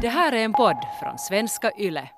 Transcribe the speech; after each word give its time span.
Det 0.00 0.08
här 0.08 0.32
är 0.32 0.44
en 0.44 0.52
podd 0.52 0.76
från 1.00 1.18
svenska 1.18 1.70
YLE. 1.78 2.08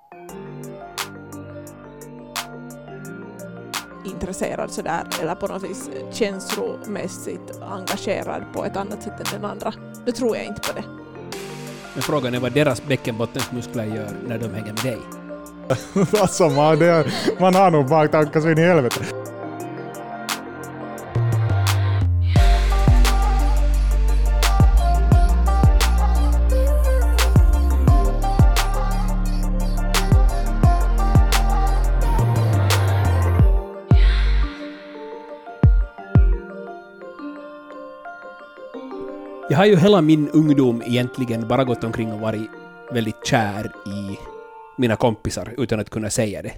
intresserad 4.04 4.70
sådär 4.70 5.06
eller 5.22 5.34
på 5.34 5.46
något 5.46 5.62
vis 5.62 5.90
känslomässigt 6.12 7.60
engagerad 7.62 8.42
på 8.52 8.64
ett 8.64 8.76
annat 8.76 9.02
sätt 9.02 9.20
än 9.20 9.40
den 9.40 9.50
andra. 9.50 9.72
Då 10.06 10.12
tror 10.12 10.36
jag 10.36 10.46
inte 10.46 10.60
på 10.60 10.80
det. 10.80 10.84
Men 11.94 12.02
frågan 12.02 12.34
är 12.34 12.40
vad 12.40 12.52
deras 12.52 12.86
bäckenbottensmuskler 12.86 13.84
gör 13.84 14.10
när 14.26 14.38
de 14.38 14.54
hänger 14.54 14.72
med 14.72 14.82
dig. 14.82 14.98
alltså 16.20 16.48
man, 16.48 16.78
det, 16.78 17.06
man 17.40 17.54
har 17.54 17.70
nog 17.70 17.88
baktankar 17.88 18.40
så 18.40 18.50
in 18.50 18.58
i 18.58 18.62
helvete. 18.62 19.17
Har 39.58 39.66
ju 39.66 39.76
hela 39.76 40.00
min 40.00 40.28
ungdom 40.28 40.82
egentligen 40.86 41.48
bara 41.48 41.64
gått 41.64 41.84
omkring 41.84 42.12
och 42.12 42.20
varit 42.20 42.50
väldigt 42.92 43.26
kär 43.26 43.64
i 43.86 44.16
mina 44.76 44.96
kompisar 44.96 45.54
utan 45.58 45.80
att 45.80 45.90
kunna 45.90 46.10
säga 46.10 46.42
det. 46.42 46.52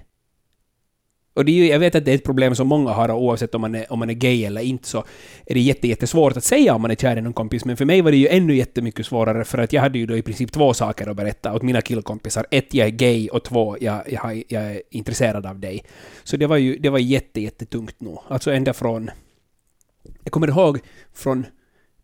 Och 1.33 1.45
det 1.45 1.51
är 1.51 1.53
ju, 1.53 1.67
jag 1.67 1.79
vet 1.79 1.95
att 1.95 2.05
det 2.05 2.11
är 2.11 2.15
ett 2.15 2.23
problem 2.23 2.55
som 2.55 2.67
många 2.67 2.91
har, 2.91 3.11
oavsett 3.11 3.55
om 3.55 3.61
man 3.61 3.75
är, 3.75 3.91
om 3.91 3.99
man 3.99 4.09
är 4.09 4.13
gay 4.13 4.45
eller 4.45 4.61
inte, 4.61 4.87
så 4.87 4.97
är 5.45 5.53
det 5.53 5.59
jätte, 5.59 5.87
jättesvårt 5.87 6.37
att 6.37 6.43
säga 6.43 6.75
om 6.75 6.81
man 6.81 6.91
är 6.91 6.95
kär 6.95 7.17
i 7.17 7.21
någon 7.21 7.33
kompis. 7.33 7.65
Men 7.65 7.77
för 7.77 7.85
mig 7.85 8.01
var 8.01 8.11
det 8.11 8.17
ju 8.17 8.27
ännu 8.27 8.55
jättemycket 8.55 9.05
svårare, 9.05 9.43
för 9.43 9.57
att 9.57 9.73
jag 9.73 9.81
hade 9.81 9.99
ju 9.99 10.05
då 10.05 10.17
i 10.17 10.21
princip 10.21 10.51
två 10.51 10.73
saker 10.73 11.07
att 11.07 11.17
berätta 11.17 11.53
åt 11.53 11.61
mina 11.61 11.81
killkompisar. 11.81 12.45
Ett, 12.51 12.73
jag 12.73 12.87
är 12.87 12.91
gay, 12.91 13.29
och 13.29 13.43
två, 13.43 13.77
jag, 13.81 14.01
jag, 14.11 14.43
jag 14.47 14.63
är 14.63 14.81
intresserad 14.91 15.45
av 15.45 15.59
dig. 15.59 15.83
Så 16.23 16.37
det 16.37 16.47
var 16.47 16.57
ju 16.57 16.77
det 16.77 16.89
var 16.89 16.99
jätte, 16.99 17.41
jättetungt 17.41 18.01
nog. 18.01 18.19
Alltså 18.27 18.51
ända 18.51 18.73
från... 18.73 19.09
Jag 20.23 20.31
kommer 20.31 20.47
ihåg 20.47 20.79
från... 21.13 21.45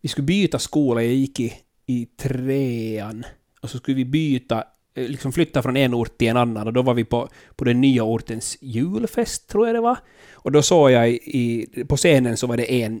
Vi 0.00 0.08
skulle 0.08 0.24
byta 0.24 0.58
skola, 0.58 1.02
jag 1.02 1.14
gick 1.14 1.40
i, 1.40 1.54
i 1.86 2.06
trean, 2.06 3.24
och 3.60 3.70
så 3.70 3.78
skulle 3.78 3.96
vi 3.96 4.04
byta 4.04 4.64
eh, 4.94 5.08
liksom 5.08 5.32
flytta 5.32 5.62
från 5.62 5.76
en 5.76 5.94
ort 5.94 6.18
till 6.18 6.28
en 6.28 6.36
annan 6.36 6.66
och 6.66 6.72
då 6.72 6.82
var 6.82 6.94
vi 6.94 7.04
på, 7.04 7.28
på 7.56 7.64
den 7.64 7.80
nya 7.80 8.04
ortens 8.04 8.58
julfest, 8.60 9.48
tror 9.48 9.66
jag 9.66 9.76
det 9.76 9.80
var. 9.80 9.98
Och 10.32 10.52
då 10.52 10.62
såg 10.62 10.90
jag 10.90 11.08
i, 11.10 11.66
på 11.88 11.96
scenen 11.96 12.36
så 12.36 12.46
var 12.46 12.56
det 12.56 12.82
en 12.82 13.00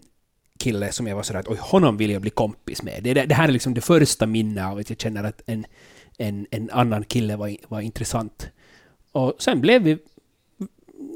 kille 0.58 0.92
som 0.92 1.06
jag 1.06 1.16
var 1.16 1.22
sådär 1.22 1.40
att 1.40 1.48
oj, 1.48 1.58
honom 1.60 1.96
vill 1.96 2.10
jag 2.10 2.22
bli 2.22 2.30
kompis 2.30 2.82
med. 2.82 3.02
Det, 3.02 3.14
det 3.14 3.34
här 3.34 3.48
är 3.48 3.52
liksom 3.52 3.74
det 3.74 3.80
första 3.80 4.26
minnet 4.26 4.64
av 4.64 4.78
att 4.78 4.90
jag 4.90 5.00
känner 5.00 5.24
att 5.24 5.42
en, 5.46 5.66
en, 6.18 6.46
en 6.50 6.70
annan 6.70 7.04
kille 7.04 7.36
var, 7.36 7.56
var 7.68 7.80
intressant. 7.80 8.50
Och 9.12 9.34
sen 9.38 9.60
blev 9.60 9.82
vi 9.82 9.98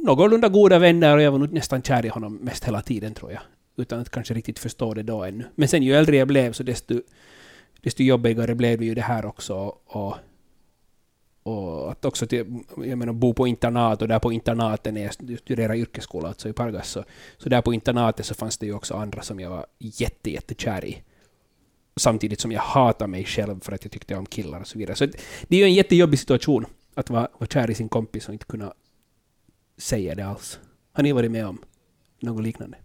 någorlunda 0.04 0.48
goda 0.48 0.78
vänner 0.78 1.16
och 1.16 1.22
jag 1.22 1.32
var 1.32 1.38
nog 1.38 1.52
nästan 1.52 1.82
kär 1.82 2.06
i 2.06 2.08
honom 2.08 2.34
mest 2.34 2.64
hela 2.64 2.82
tiden 2.82 3.14
tror 3.14 3.32
jag. 3.32 3.40
Utan 3.76 4.00
att 4.00 4.10
kanske 4.10 4.34
riktigt 4.34 4.58
förstå 4.58 4.94
det 4.94 5.02
då 5.02 5.24
ännu. 5.24 5.44
Men 5.54 5.68
sen 5.68 5.82
ju 5.82 5.94
äldre 5.94 6.16
jag 6.16 6.28
blev 6.28 6.52
så 6.52 6.62
desto, 6.62 7.00
desto 7.80 8.02
jobbigare 8.02 8.54
blev 8.54 8.78
det 8.78 8.84
ju 8.84 8.94
det 8.94 9.02
här 9.02 9.26
också. 9.26 9.54
Och 9.86 10.16
och 11.42 11.90
att 11.90 12.04
också 12.04 12.26
till, 12.26 12.60
jag 12.76 12.98
menar, 12.98 13.12
bo 13.12 13.34
på 13.34 13.46
internat 13.46 14.02
och 14.02 14.08
där 14.08 14.18
på 14.18 14.32
internaten 14.32 14.94
när 14.94 15.02
jag 15.02 15.14
studerade 15.38 15.78
yrkesskola, 15.78 16.28
alltså 16.28 16.48
i 16.48 16.52
Pargas, 16.52 16.88
så, 16.88 17.04
så 17.38 17.48
där 17.48 17.62
på 17.62 17.74
internatet 17.74 18.26
så 18.26 18.34
fanns 18.34 18.58
det 18.58 18.66
ju 18.66 18.74
också 18.74 18.94
andra 18.94 19.22
som 19.22 19.40
jag 19.40 19.50
var 19.50 19.66
jätte, 19.78 20.30
jättekär 20.30 20.84
i. 20.84 21.02
Samtidigt 21.96 22.40
som 22.40 22.52
jag 22.52 22.60
hatade 22.60 23.10
mig 23.10 23.24
själv 23.24 23.60
för 23.60 23.72
att 23.72 23.84
jag 23.84 23.92
tyckte 23.92 24.14
om 24.14 24.26
killar 24.26 24.60
och 24.60 24.66
så 24.66 24.78
vidare. 24.78 24.96
Så 24.96 25.06
det 25.48 25.56
är 25.56 25.60
ju 25.60 25.64
en 25.64 25.74
jättejobbig 25.74 26.18
situation 26.18 26.66
att 26.94 27.10
vara, 27.10 27.28
vara 27.38 27.48
kär 27.48 27.70
i 27.70 27.74
sin 27.74 27.88
kompis 27.88 28.28
och 28.28 28.32
inte 28.32 28.46
kunna 28.46 28.72
säga 29.76 30.14
det 30.14 30.26
alls. 30.26 30.60
Har 30.92 31.02
ni 31.02 31.12
varit 31.12 31.30
med 31.30 31.46
om 31.46 31.58
något 32.20 32.42
liknande? 32.42 32.76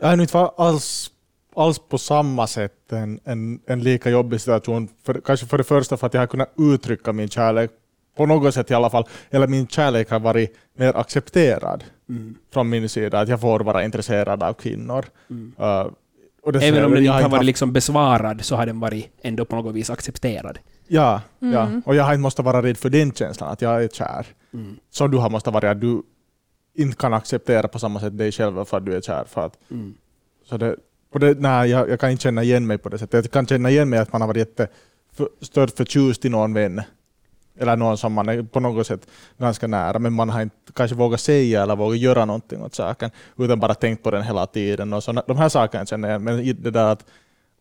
Jag 0.00 0.08
har 0.08 0.20
inte 0.20 0.38
alls 0.38 1.10
alls 1.56 1.78
på 1.78 1.98
samma 1.98 2.46
sätt 2.46 2.92
en, 2.92 3.20
en, 3.24 3.60
en 3.66 3.80
lika 3.80 4.10
jobbig 4.10 4.40
situation. 4.40 4.88
För, 5.02 5.20
kanske 5.20 5.46
för 5.46 5.58
det 5.58 5.64
första 5.64 5.96
för 5.96 6.06
att 6.06 6.14
jag 6.14 6.20
har 6.20 6.26
kunnat 6.26 6.52
uttrycka 6.58 7.12
min 7.12 7.28
kärlek 7.28 7.70
på 8.16 8.26
något 8.26 8.54
sätt 8.54 8.70
i 8.70 8.74
alla 8.74 8.90
fall, 8.90 9.04
eller 9.30 9.46
min 9.46 9.66
kärlek 9.66 10.10
har 10.10 10.20
varit 10.20 10.56
mer 10.76 10.96
accepterad 10.96 11.84
mm. 12.08 12.34
från 12.52 12.68
min 12.68 12.88
sida, 12.88 13.20
att 13.20 13.28
jag 13.28 13.40
får 13.40 13.60
vara 13.60 13.84
intresserad 13.84 14.42
av 14.42 14.52
kvinnor. 14.52 15.04
Mm. 15.30 15.52
Uh, 15.60 15.86
Även 16.62 16.84
om 16.84 16.90
den 16.90 17.04
inte 17.04 17.12
har 17.12 17.28
varit 17.28 17.44
liksom 17.44 17.72
besvarad 17.72 18.44
så 18.44 18.56
har 18.56 18.66
den 18.66 18.80
varit 18.80 19.08
ändå 19.22 19.44
på 19.44 19.56
något 19.56 19.74
vis 19.74 19.90
accepterad. 19.90 20.58
Ja, 20.88 21.20
mm. 21.42 21.54
ja. 21.54 21.68
och 21.84 21.94
jag 21.94 22.04
har 22.04 22.12
inte 22.12 22.22
måste 22.22 22.42
vara 22.42 22.62
rädd 22.62 22.76
för 22.76 22.90
den 22.90 23.12
känslan, 23.12 23.52
att 23.52 23.62
jag 23.62 23.84
är 23.84 23.88
kär. 23.88 24.26
Mm. 24.54 24.76
Så 24.90 25.06
du 25.06 25.18
har 25.18 25.30
måste 25.30 25.50
vara 25.50 25.70
att 25.70 25.80
du 25.80 26.02
inte 26.82 26.96
kan 26.96 27.14
acceptera 27.14 27.68
på 27.68 27.78
samma 27.78 28.00
sätt 28.00 28.18
dig 28.18 28.32
själv 28.32 28.64
för 28.64 28.76
att 28.76 28.86
du 28.86 28.96
är 28.96 29.00
kär. 29.00 29.24
För 29.24 29.46
att, 29.46 29.58
mm. 29.70 29.94
så 30.44 30.56
det, 30.56 30.76
det, 31.12 31.40
nej, 31.40 31.70
jag, 31.70 31.90
jag, 31.90 32.00
kan 32.00 32.10
inte 32.10 32.22
känna 32.22 32.42
igen 32.42 32.66
mig 32.66 32.78
på 32.78 32.88
det 32.88 32.98
sättet. 32.98 33.24
Jag 33.24 33.32
kan 33.32 33.46
känna 33.46 33.70
igen 33.70 33.88
mig 33.88 33.98
att 33.98 34.12
man 34.12 34.20
har 34.20 34.28
varit 34.28 34.60
jättestört 34.60 35.70
förtjust 35.70 36.24
i 36.24 36.28
någon 36.28 36.54
vän. 36.54 36.82
Eller 37.58 37.76
någon 37.76 37.98
som 37.98 38.12
man 38.12 38.28
är 38.28 38.42
på 38.42 38.60
något 38.60 38.86
sätt 38.86 39.06
ganska 39.38 39.66
nära, 39.66 39.98
men 39.98 40.12
man 40.12 40.30
har 40.30 40.42
inte 40.42 40.72
kanske 40.72 40.96
vågat 40.96 41.20
säga 41.20 41.62
eller 41.62 41.76
vågat 41.76 41.98
göra 41.98 42.24
någonting 42.24 42.62
åt 42.62 42.74
saken, 42.74 43.10
utan 43.38 43.60
bara 43.60 43.74
tänkt 43.74 44.02
på 44.02 44.10
den 44.10 44.22
hela 44.22 44.46
tiden. 44.46 44.92
Och 44.92 45.04
så, 45.04 45.12
de 45.12 45.36
här 45.36 45.48
sakerna 45.48 45.86
känner 45.86 46.10
jag 46.10 46.22
men 46.22 46.36
det 46.62 46.70
där 46.70 46.92
att, 46.92 47.04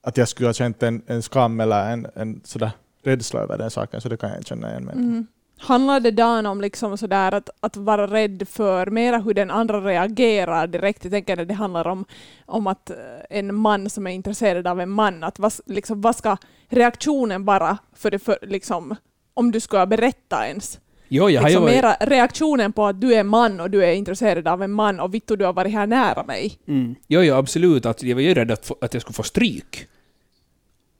att 0.01 0.17
jag 0.17 0.27
skulle 0.27 0.47
ha 0.47 0.53
känt 0.53 0.83
en, 0.83 1.01
en 1.07 1.21
skam 1.21 1.59
eller 1.59 1.91
en, 1.91 2.07
en 2.15 2.41
sådär 2.43 2.71
rädsla 3.03 3.39
över 3.39 3.57
den 3.57 3.71
saken, 3.71 4.01
så 4.01 4.09
det 4.09 4.17
kan 4.17 4.29
jag 4.29 4.39
inte 4.39 4.49
känna 4.49 4.69
igen 4.69 4.85
mig 4.85 4.95
mm. 4.95 5.27
Handlar 5.61 5.99
det 5.99 6.11
Dan 6.11 6.45
om 6.45 6.61
liksom 6.61 6.97
sådär 6.97 7.33
att, 7.33 7.49
att 7.59 7.77
vara 7.77 8.07
rädd 8.07 8.47
för 8.47 8.87
mera 8.87 9.17
hur 9.17 9.33
den 9.33 9.51
andra 9.51 9.81
reagerar 9.81 10.67
direkt? 10.67 11.03
Jag 11.03 11.11
tänker 11.11 11.41
att 11.41 11.47
det 11.47 11.53
handlar 11.53 11.87
om, 11.87 12.05
om 12.45 12.67
att 12.67 12.89
eh, 12.89 12.97
en 13.29 13.55
man 13.55 13.89
som 13.89 14.07
är 14.07 14.11
intresserad 14.11 14.67
av 14.67 14.81
en 14.81 14.89
man, 14.89 15.23
att 15.23 15.39
vad, 15.39 15.53
liksom, 15.65 16.01
vad 16.01 16.15
ska 16.15 16.37
reaktionen 16.69 17.45
vara 17.45 17.77
för 17.93 18.11
det 18.11 18.19
för, 18.19 18.37
liksom, 18.41 18.95
om 19.33 19.51
du 19.51 19.59
ska 19.59 19.85
berätta 19.85 20.47
ens? 20.47 20.79
Jo, 21.07 21.29
jag 21.29 21.43
liksom 21.43 21.65
mera 21.65 21.95
reaktionen 21.99 22.73
på 22.73 22.85
att 22.85 23.01
du 23.01 23.13
är 23.13 23.23
man 23.23 23.59
och 23.59 23.69
du 23.69 23.85
är 23.85 23.93
intresserad 23.93 24.47
av 24.47 24.63
en 24.63 24.71
man 24.71 24.99
och 24.99 25.13
Vittu, 25.13 25.35
du 25.35 25.45
har 25.45 25.53
varit 25.53 25.73
här 25.73 25.87
nära 25.87 26.23
mig. 26.23 26.59
Mm. 26.67 26.95
Jo, 27.07 27.21
jo, 27.21 27.35
absolut. 27.35 27.85
Att 27.85 28.03
jag 28.03 28.15
var 28.15 28.21
ju 28.21 28.33
rädd 28.33 28.51
att, 28.51 28.65
få, 28.65 28.75
att 28.81 28.93
jag 28.93 29.01
skulle 29.01 29.13
få 29.13 29.23
stryk 29.23 29.87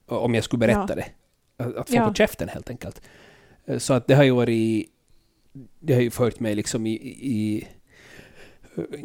om 0.08 0.36
jag 0.36 0.44
skulle 0.44 0.60
berätta 0.60 0.86
ja. 0.90 0.96
det. 0.96 1.06
Att, 1.64 1.76
att 1.76 1.90
få 1.90 1.96
ja. 1.96 2.08
på 2.08 2.14
käften 2.14 2.50
helt 2.50 2.70
enkelt. 2.70 3.02
Eh, 3.70 3.78
så 3.78 3.94
att 3.94 4.08
det 4.08 4.16
har 4.16 4.24
ju 4.24 4.32
varit... 4.32 4.90
Det 5.80 5.94
har 5.94 6.02
ju 6.02 6.12
fört 6.12 6.40
mig 6.40 6.56
liksom 6.56 6.88
i, 6.88 6.94
i 7.22 7.68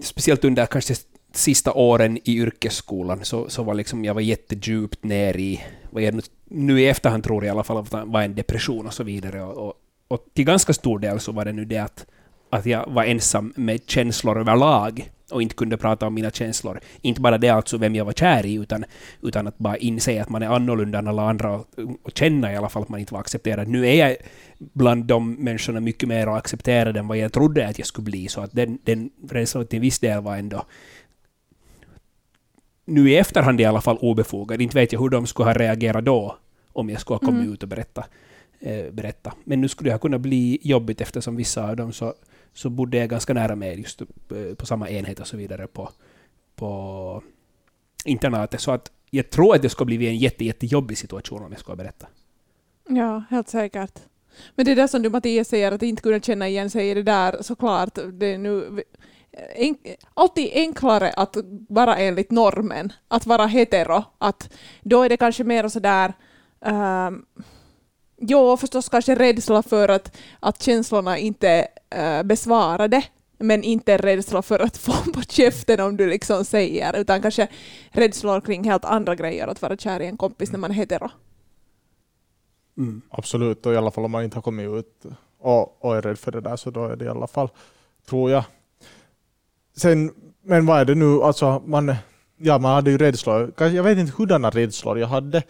speciellt 0.03 0.45
under 0.45 0.67
kanske 0.67 0.95
sista 1.33 1.73
åren 1.73 2.19
i 2.25 2.37
yrkesskolan 2.39 3.25
så, 3.25 3.49
så 3.49 3.63
var 3.63 3.75
liksom, 3.75 4.05
jag 4.05 4.15
var 4.15 4.21
jättedjupt 4.21 5.05
ner 5.05 5.37
i, 5.37 5.61
vad 5.91 6.03
jag 6.03 6.15
nu, 6.15 6.23
nu 6.45 6.81
i 6.81 6.89
efterhand 6.89 7.25
tror 7.25 7.45
jag 7.45 7.49
i 7.49 7.51
alla 7.51 7.65
fall 7.65 7.87
var 8.07 8.23
en 8.23 8.35
depression 8.35 8.87
och 8.87 8.95
så 8.95 9.05
vidare. 9.05 9.43
Och, 9.43 9.69
och, 9.69 9.75
och 10.09 10.27
till 10.35 10.45
ganska 10.45 10.73
stor 10.73 10.99
del 10.99 11.21
så 11.21 11.33
var 11.33 11.45
det 11.45 11.53
nu 11.53 11.65
det 11.65 11.79
att, 11.79 12.07
att 12.51 12.67
jag 12.67 12.87
var 12.91 13.05
ensam 13.05 13.53
med 13.57 13.81
känslor 13.87 14.41
överlag 14.41 15.11
och 15.35 15.43
inte 15.43 15.55
kunde 15.55 15.77
prata 15.77 16.07
om 16.07 16.15
mina 16.15 16.31
känslor. 16.31 16.81
Inte 17.01 17.21
bara 17.21 17.39
det 17.39 17.49
alltså 17.49 17.79
vem 17.79 17.95
jag 17.95 18.05
var 18.05 18.13
kär 18.13 18.47
i, 18.47 18.55
utan, 18.55 18.85
utan 19.23 19.47
att 19.47 19.59
bara 19.59 19.77
inse 19.77 20.23
att 20.23 20.29
man 20.29 20.43
är 20.43 20.47
annorlunda 20.47 20.99
än 20.99 21.09
alla 21.09 21.29
andra 21.29 21.53
och, 21.53 21.67
och 22.03 22.11
känna 22.15 22.53
i 22.53 22.57
alla 22.57 22.69
fall 22.69 22.83
att 22.83 22.89
man 22.89 23.01
inte 23.01 23.15
var 23.15 23.21
accepterad. 23.21 23.69
Nu 23.69 23.89
är 23.89 23.95
jag 23.95 24.17
bland 24.59 25.05
de 25.05 25.35
människorna 25.35 25.81
mycket 25.81 26.09
mer 26.09 26.27
accepterad 26.27 26.97
än 26.97 27.09
vad 27.09 27.19
jag 27.19 27.33
trodde 27.33 27.69
att 27.69 27.79
jag 27.79 27.87
skulle 27.87 28.05
bli, 28.05 28.29
så 28.29 28.41
att 28.41 28.53
den, 28.53 28.79
den 28.85 29.11
rädslan 29.31 29.67
till 29.67 29.81
viss 29.81 29.99
del 29.99 30.23
var 30.23 30.37
ändå 30.37 30.65
nu 32.85 33.11
i 33.11 33.17
efterhand 33.17 33.61
i 33.61 33.65
alla 33.65 33.81
fall 33.81 33.99
obefogad. 34.01 34.61
Inte 34.61 34.79
vet 34.79 34.93
jag 34.93 35.01
hur 35.01 35.09
de 35.09 35.27
skulle 35.27 35.49
ha 35.49 35.55
reagerat 35.55 36.05
då, 36.05 36.37
om 36.73 36.91
jag 36.91 37.01
skulle 37.01 37.15
ha 37.15 37.27
kommit 37.27 37.43
mm. 37.43 37.53
ut 37.53 37.63
och 37.63 37.69
berätta, 37.69 38.05
eh, 38.61 38.93
berätta. 38.93 39.35
Men 39.45 39.61
nu 39.61 39.69
skulle 39.69 39.91
det 39.91 39.95
ha 39.95 39.99
kunnat 39.99 40.21
bli 40.21 40.59
jobbigt 40.63 41.01
eftersom 41.01 41.37
vissa 41.37 41.69
av 41.69 41.77
dem 41.77 41.93
så 41.93 42.15
så 42.55 42.71
bodde 42.71 42.97
jag 42.97 43.09
ganska 43.09 43.35
nära 43.35 43.57
mig 43.57 43.81
just 43.81 44.03
eh, 44.03 44.55
på 44.57 44.67
samma 44.67 44.89
enhet 44.89 45.21
och 45.21 45.27
så 45.27 45.37
vidare 45.37 45.67
på, 45.67 45.91
på 46.57 47.23
internatet. 48.05 48.61
Så 48.61 48.71
att 48.71 48.91
jag 49.11 49.31
tror 49.31 49.55
att 49.55 49.63
det 49.63 49.69
skulle 49.69 49.99
bli 49.99 50.09
en 50.09 50.17
jätte, 50.17 50.45
jättejobbig 50.45 50.99
situation 50.99 51.43
om 51.43 51.53
jag 51.53 51.61
skulle 51.61 51.77
berätta. 51.77 52.07
Ja, 52.89 53.25
helt 53.31 53.49
säkert. 53.49 53.99
Men 54.55 54.67
det 54.67 54.75
där 54.75 54.87
som 54.87 55.03
du 55.03 55.11
Mattias 55.11 55.49
säger, 55.49 55.73
att 55.73 55.83
inte 55.83 56.03
kunna 56.03 56.21
känna 56.21 56.49
igen 56.49 56.71
sig 56.71 56.91
i 56.91 56.95
det 56.95 57.03
där 57.03 57.43
såklart. 57.43 57.99
Det 58.13 58.27
är 58.27 58.39
nu 58.39 58.83
en, 59.55 59.77
alltid 60.15 60.51
enklare 60.55 61.11
att 61.11 61.37
vara 61.69 61.97
enligt 61.97 62.31
normen, 62.31 62.93
att 63.09 63.27
vara 63.27 63.47
hetero. 63.47 64.05
Att 64.19 64.53
då 64.83 65.03
är 65.03 65.09
det 65.09 65.17
kanske 65.17 65.45
mer 65.45 65.69
sådär 65.69 66.13
um, 66.61 66.75
ehm, 66.75 67.25
Jo, 68.17 68.57
förstås 68.57 68.89
kanske 68.89 69.15
rädsla 69.15 69.63
för 69.63 69.89
att, 69.89 70.17
att 70.41 70.63
känslorna 70.63 71.19
inte 71.19 71.69
äh, 71.91 72.23
besvarade, 72.23 73.05
men 73.39 73.63
inte 73.63 73.97
rädsla 73.97 74.43
för 74.43 74.59
att 74.59 74.77
få 74.77 74.93
på 75.15 75.23
käften 75.23 75.81
om 75.81 75.97
du 75.97 76.07
liksom 76.07 76.45
säger, 76.45 76.97
utan 76.97 77.23
kanske 77.23 77.49
rädslor 77.91 78.41
kring 78.41 78.65
helt 78.65 78.85
andra 78.85 79.15
grejer, 79.15 79.47
att 79.47 79.63
vara 79.63 79.77
kär 79.77 80.01
i 80.01 80.07
en 80.07 80.17
kompis 80.17 80.53
när 80.53 80.59
man 80.59 80.71
är 80.71 80.75
hetero. 80.75 81.11
Mm. 82.77 83.03
Absolut, 83.11 83.67
och 83.67 83.73
i 83.73 83.77
alla 83.77 83.91
fall 83.91 84.05
om 84.05 84.11
man 84.11 84.25
inte 84.25 84.37
har 84.37 84.43
kommit 84.43 84.71
ut 84.71 85.05
och, 85.39 85.85
och 85.85 85.97
är 85.97 86.03
rädd 86.03 86.19
för 86.19 86.33
det 86.33 86.41
där 86.41 86.57
så 86.57 86.71
då 86.71 86.87
är 86.87 86.97
det 86.97 87.05
i 87.05 87.09
alla 87.09 87.27
fall, 87.27 87.49
tror 88.09 88.31
jag. 88.31 88.45
Sen, 89.77 90.15
men 90.43 90.67
vad 90.67 90.81
är 90.81 90.85
det 90.85 90.95
nu, 90.95 91.23
alltså 91.23 91.63
man, 91.67 91.95
ja, 92.37 92.59
man 92.59 92.75
hade 92.75 92.91
ju 92.91 92.99
rädslor. 92.99 93.53
Jag 93.59 93.83
vet 93.83 93.99
inte 93.99 94.13
hurdana 94.17 94.51
rädslor 94.51 94.99
jag 94.99 95.09
hade. 95.09 95.43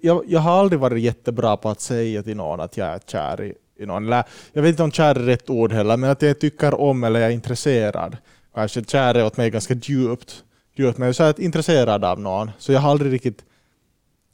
Jag, 0.00 0.24
jag 0.26 0.40
har 0.40 0.52
aldrig 0.52 0.80
varit 0.80 1.02
jättebra 1.02 1.56
på 1.56 1.68
att 1.68 1.80
säga 1.80 2.22
till 2.22 2.36
någon 2.36 2.60
att 2.60 2.76
jag 2.76 2.88
är 2.88 2.98
kär 2.98 3.42
i, 3.42 3.54
i 3.82 3.86
någon. 3.86 4.06
Eller, 4.06 4.24
jag 4.52 4.62
vet 4.62 4.70
inte 4.70 4.82
om 4.82 4.92
kär 4.92 5.14
är 5.14 5.14
rätt 5.14 5.50
ord 5.50 5.72
heller, 5.72 5.96
men 5.96 6.10
att 6.10 6.22
jag 6.22 6.40
tycker 6.40 6.80
om 6.80 7.04
eller 7.04 7.20
jag 7.20 7.30
är 7.30 7.34
intresserad. 7.34 8.16
Kanske 8.54 8.84
kär 8.84 9.14
är 9.14 9.24
åt 9.24 9.36
mig 9.36 9.50
ganska 9.50 9.74
djupt. 9.74 10.44
djupt 10.76 10.98
men 10.98 11.06
jag 11.06 11.08
är 11.08 11.12
så 11.12 11.24
här 11.24 11.40
intresserad 11.40 12.04
av 12.04 12.20
någon, 12.20 12.50
så 12.58 12.72
jag 12.72 12.80
har 12.80 12.90
aldrig 12.90 13.12
riktigt 13.12 13.44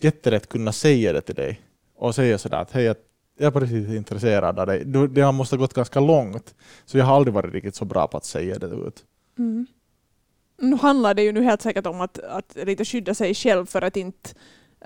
jätterätt 0.01 0.49
kunnat 0.49 0.75
säga 0.75 1.13
det 1.13 1.21
till 1.21 1.35
dig. 1.35 1.61
Och 1.97 2.15
säga 2.15 2.39
sådär 2.39 2.59
att 2.59 2.73
hej, 2.73 2.85
jag 2.85 2.97
är 3.39 3.51
på 3.51 3.61
riktigt 3.61 3.89
intresserad 3.89 4.59
av 4.59 4.67
dig. 4.67 4.85
Det 4.85 5.21
har 5.21 5.33
måste 5.33 5.57
ha 5.57 5.61
gått 5.61 5.75
ganska 5.75 6.01
långt. 6.01 6.55
Så 6.85 6.99
jag 6.99 7.05
har 7.05 7.17
aldrig 7.17 7.35
varit 7.35 7.55
riktigt 7.55 7.75
så 7.75 7.85
bra 7.85 8.07
på 8.07 8.17
att 8.17 8.25
säga 8.25 8.59
det 8.59 8.67
ut. 8.67 9.05
Mm. 9.39 9.67
Nu 10.59 10.77
handlar 10.77 11.15
det 11.15 11.23
ju 11.23 11.33
nu 11.33 11.43
helt 11.43 11.63
säkert 11.63 11.87
om 11.87 12.01
att, 12.01 12.19
att 12.19 12.57
lite 12.57 12.85
skydda 12.85 13.15
sig 13.15 13.35
själv 13.35 13.67
för 13.67 13.83
att 13.83 13.97
inte, 13.97 14.31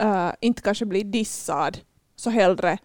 äh, 0.00 0.28
inte 0.40 0.62
kanske 0.62 0.84
bli 0.86 1.02
dissad. 1.02 1.78
Så 2.16 2.30
hellre 2.30 2.78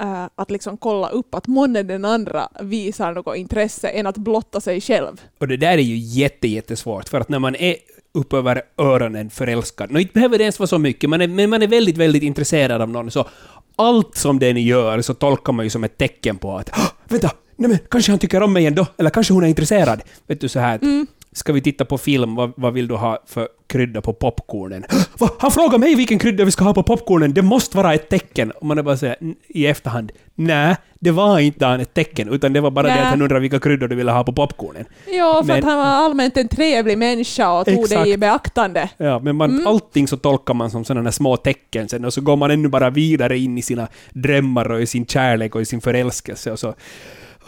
äh, 0.00 0.26
att 0.34 0.50
liksom 0.50 0.76
kolla 0.76 1.08
upp 1.08 1.34
att 1.34 1.46
månne 1.46 1.82
den 1.82 2.04
andra 2.04 2.48
visar 2.60 3.12
något 3.14 3.36
intresse 3.36 3.88
än 3.88 4.06
att 4.06 4.16
blotta 4.18 4.60
sig 4.60 4.80
själv. 4.80 5.20
Och 5.40 5.48
det 5.48 5.56
där 5.56 5.72
är 5.72 5.82
ju 5.82 5.96
jätte, 5.96 6.48
jättesvårt, 6.48 7.08
för 7.08 7.20
att 7.20 7.28
när 7.28 7.38
man 7.38 7.56
är 7.56 7.76
upp 8.14 8.32
över 8.32 8.62
öronen 8.78 9.30
förälskad, 9.30 9.90
och 9.92 10.00
inte 10.00 10.12
behöver 10.14 10.38
det 10.38 10.44
ens 10.44 10.58
vara 10.58 10.66
så 10.66 10.78
mycket, 10.78 11.10
man 11.10 11.20
är, 11.20 11.28
men 11.28 11.50
man 11.50 11.62
är 11.62 11.66
väldigt, 11.66 11.96
väldigt 11.96 12.22
intresserad 12.22 12.82
av 12.82 12.88
någon, 12.90 13.10
så 13.10 13.28
allt 13.76 14.16
som 14.16 14.38
den 14.38 14.56
gör 14.56 15.00
så 15.02 15.14
tolkar 15.14 15.52
man 15.52 15.66
ju 15.66 15.70
som 15.70 15.84
ett 15.84 15.98
tecken 15.98 16.38
på 16.38 16.56
att 16.58 16.70
"Åh, 16.72 16.88
vänta, 17.08 17.30
nej 17.56 17.68
men 17.70 17.78
kanske 17.90 18.12
han 18.12 18.18
tycker 18.18 18.42
om 18.42 18.52
mig 18.52 18.66
ändå, 18.66 18.86
eller 18.98 19.10
kanske 19.10 19.32
hon 19.34 19.44
är 19.44 19.48
intresserad. 19.48 20.02
Vet 20.26 20.40
du 20.40 20.48
så 20.48 20.58
här, 20.60 20.78
Mm. 20.82 21.06
Ska 21.32 21.52
vi 21.52 21.60
titta 21.60 21.84
på 21.84 21.98
film, 21.98 22.34
vad, 22.34 22.52
vad 22.56 22.72
vill 22.72 22.88
du 22.88 22.94
ha 22.94 23.22
för 23.26 23.48
krydda 23.66 24.00
på 24.00 24.12
popcornen? 24.12 24.84
Va? 25.18 25.28
Han 25.38 25.50
frågar 25.50 25.78
mig 25.78 25.94
vilken 25.94 26.18
krydda 26.18 26.44
vi 26.44 26.50
ska 26.50 26.64
ha 26.64 26.74
på 26.74 26.82
popcornen, 26.82 27.34
det 27.34 27.42
måste 27.42 27.76
vara 27.76 27.94
ett 27.94 28.08
tecken. 28.08 28.50
Och 28.50 28.66
man 28.66 28.78
är 28.78 28.82
bara 28.82 28.96
säger 28.96 29.16
i 29.48 29.66
efterhand, 29.66 30.12
nej, 30.34 30.76
det 31.00 31.10
var 31.10 31.38
inte 31.38 31.66
ett 31.66 31.94
tecken, 31.94 32.28
utan 32.28 32.52
det 32.52 32.60
var 32.60 32.70
bara 32.70 32.86
det 32.88 32.94
Nä. 32.94 33.00
att 33.02 33.06
han 33.08 33.22
undrar 33.22 33.40
vilka 33.40 33.58
kryddor 33.60 33.88
du 33.88 33.96
ville 33.96 34.10
ha 34.12 34.24
på 34.24 34.32
popcornen. 34.32 34.84
Ja, 35.06 35.42
för 35.42 35.46
Men- 35.46 35.58
att 35.58 35.64
han 35.64 35.78
var 35.78 35.84
allmänt 35.84 36.36
en 36.36 36.48
trevlig 36.48 36.98
människa 36.98 37.52
och 37.60 37.66
tog 37.66 37.74
Exakt. 37.84 38.04
det 38.04 38.10
i 38.10 38.16
beaktande. 38.16 38.88
Ja, 38.96 39.18
men 39.18 39.36
man, 39.36 39.50
Mm. 39.50 39.66
allting 39.66 40.08
så 40.08 40.16
tolkar 40.16 40.54
man 40.54 40.70
som 40.70 40.84
sådana 40.84 41.12
små 41.12 41.36
tecken 41.36 41.88
sen 41.88 42.04
och 42.04 42.14
så 42.14 42.20
går 42.20 42.36
man 42.36 42.50
ännu 42.50 42.68
bara 42.68 42.90
vidare 42.90 43.38
in 43.38 43.58
i 43.58 43.62
sina 43.62 43.88
drömmar 44.10 44.70
och 44.72 44.82
i 44.82 44.86
sin 44.86 45.06
kärlek 45.06 45.54
och 45.54 45.60
i 45.62 45.64
sin 45.64 45.80
förälskelse 45.80 46.52
och 46.52 46.58
så, 46.58 46.74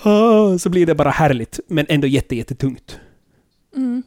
ah, 0.02 0.58
så 0.58 0.68
blir 0.70 0.86
det 0.86 0.94
bara 0.94 1.10
härligt, 1.10 1.60
men 1.68 1.86
ändå 1.88 2.06
jätte, 2.06 2.36
jättetungt. 2.36 2.98
Mm. 3.76 4.02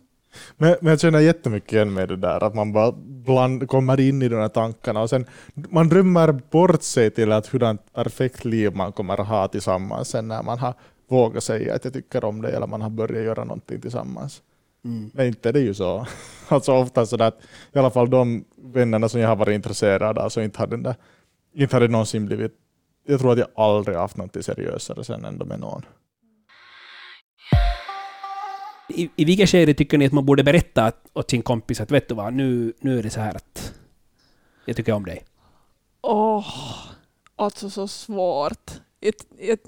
Men, 0.58 0.76
men 0.82 0.90
jag 0.90 1.00
känner 1.00 1.20
jättemycket 1.20 1.74
igen 1.74 1.94
med 1.94 2.10
det 2.10 2.16
där, 2.16 2.44
att 2.44 2.56
man 2.56 2.74
bara 2.74 2.92
bland, 2.98 3.68
kommer 3.68 4.00
in 4.00 4.22
i 4.22 4.30
de 4.30 4.36
här 4.36 4.48
tankarna 4.48 5.02
och 5.02 5.10
sen 5.10 5.26
man 5.54 5.90
drömmer 5.90 6.32
bort 6.32 6.84
sig 6.84 7.12
till 7.12 7.32
att 7.32 7.48
hurdant 7.48 7.94
perfekt 7.94 8.46
liv 8.46 8.76
man 8.76 8.92
kommer 8.92 9.22
att 9.22 9.28
ha 9.28 9.48
tillsammans 9.48 10.10
sen 10.10 10.28
när 10.28 10.44
man 10.44 10.60
har 10.60 10.74
vågat 11.08 11.44
säga 11.44 11.76
att 11.76 11.86
jag 11.86 11.94
tycker 11.94 12.26
om 12.26 12.42
dig 12.42 12.54
eller 12.56 12.68
man 12.68 12.82
har 12.82 12.90
börjat 12.90 13.24
göra 13.26 13.44
någonting 13.44 13.82
tillsammans. 13.82 14.42
Men 15.14 15.28
inte 15.28 15.52
det 15.52 15.60
är 15.60 15.64
ju 15.64 15.74
så. 15.74 16.08
Alltså 16.48 16.72
ofta 16.74 17.06
så 17.06 17.24
att 17.24 17.40
i 17.74 17.80
alla 17.80 17.92
fall 17.92 18.10
de 18.10 18.46
vännerna 18.58 19.10
som 19.10 19.22
jag 19.22 19.28
har 19.28 19.36
varit 19.36 19.56
intresserad 19.56 20.18
av 20.18 20.30
så 20.30 20.42
inte 20.42 20.60
hade 20.60 20.72
den 20.72 20.84
där, 20.84 20.96
inte 21.54 21.76
hade 21.76 21.88
någonsin 21.88 22.26
blivit, 22.26 22.54
jag 23.08 23.20
tror 23.20 23.32
att 23.32 23.38
jag 23.40 23.48
aldrig 23.56 23.98
haft 23.98 24.18
någonting 24.18 24.44
seriösare 24.44 25.04
sen 25.04 25.26
ändå 25.26 25.46
med 25.46 25.60
någon. 25.60 25.82
I, 28.96 29.10
I 29.16 29.26
vilket 29.26 29.50
skede 29.50 29.74
tycker 29.74 29.98
ni 29.98 30.06
att 30.06 30.12
man 30.14 30.26
borde 30.26 30.44
berätta 30.44 30.84
att- 30.86 31.06
åt 31.14 31.30
sin 31.30 31.42
kompis 31.42 31.82
att 31.82 31.92
vet 31.92 32.10
du 32.10 32.16
vad, 32.16 32.34
nu, 32.34 32.74
nu 32.80 33.00
är 33.00 33.04
det 33.04 33.10
så 33.10 33.20
här 33.20 33.36
att 33.36 33.74
jag 34.66 34.76
tycker 34.76 34.94
om 34.94 35.06
dig? 35.06 35.24
Åh, 36.02 36.48
alltså 37.36 37.70
så 37.70 37.88
svårt. 37.88 38.72
Jag, 39.00 39.14
it, 39.40 39.66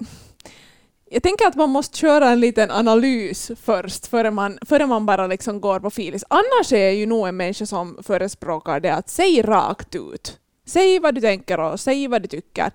jag 1.10 1.22
tänker 1.22 1.46
att 1.46 1.54
man 1.54 1.70
måste 1.70 1.98
köra 1.98 2.28
en 2.30 2.40
liten 2.40 2.70
analys 2.70 3.50
först, 3.62 4.06
före 4.06 4.30
man, 4.30 4.58
före 4.66 4.86
man 4.86 5.06
bara 5.06 5.26
liksom 5.26 5.60
går 5.60 5.80
på 5.80 5.90
filis. 5.90 6.24
Annars 6.30 6.72
är 6.72 6.84
jag 6.84 6.94
ju 6.94 7.06
nog 7.06 7.28
en 7.28 7.36
människa 7.36 7.66
som 7.66 7.98
förespråkar 8.02 8.80
det 8.80 8.94
att 8.94 9.08
säg 9.08 9.42
rakt 9.42 9.94
ut. 9.94 10.38
Säg 10.66 10.98
vad 11.00 11.14
du 11.14 11.20
tänker 11.20 11.60
och 11.60 11.80
säg 11.80 12.08
vad 12.08 12.22
du 12.22 12.28
tycker. 12.28 12.70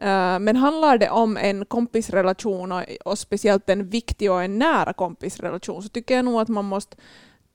Eh, 0.00 0.38
men 0.38 0.56
handlar 0.56 0.98
det 0.98 1.10
om 1.10 1.36
en 1.36 1.64
kompisrelation 1.64 2.72
och, 2.72 2.82
och 3.04 3.18
speciellt 3.18 3.68
en 3.68 3.88
viktig 3.88 4.30
och 4.30 4.42
en 4.42 4.58
nära 4.58 4.92
kompisrelation 4.92 5.82
så 5.82 5.88
tycker 5.88 6.16
jag 6.16 6.24
nog 6.24 6.40
att 6.40 6.48
man 6.48 6.64
måste 6.64 6.96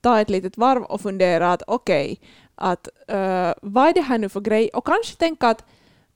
ta 0.00 0.20
ett 0.20 0.30
litet 0.30 0.56
varv 0.56 0.82
och 0.82 1.00
fundera 1.00 1.52
att 1.52 1.62
okej, 1.66 2.20
att 2.54 2.88
uh, 3.12 3.52
vad 3.62 3.88
är 3.88 3.94
det 3.94 4.00
här 4.00 4.18
nu 4.18 4.28
för 4.28 4.40
grej? 4.40 4.68
Och 4.68 4.86
kanske 4.86 5.16
tänka 5.16 5.48
att 5.48 5.64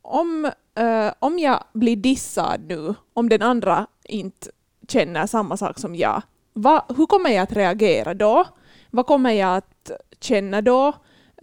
om, 0.03 0.51
uh, 0.81 1.13
om 1.19 1.39
jag 1.39 1.65
blir 1.73 1.97
dissad 1.97 2.61
nu, 2.69 2.95
om 3.15 3.29
den 3.29 3.43
andra 3.43 3.87
inte 4.05 4.51
känner 4.89 5.27
samma 5.27 5.57
sak 5.57 5.79
som 5.79 5.95
jag, 5.95 6.23
va, 6.53 6.85
hur 6.97 7.07
kommer 7.07 7.31
jag 7.31 7.43
att 7.43 7.53
reagera 7.53 8.15
då? 8.15 8.45
Vad 8.91 9.07
kommer 9.07 9.31
jag 9.31 9.57
att 9.57 9.91
känna 10.21 10.63
då? 10.63 10.93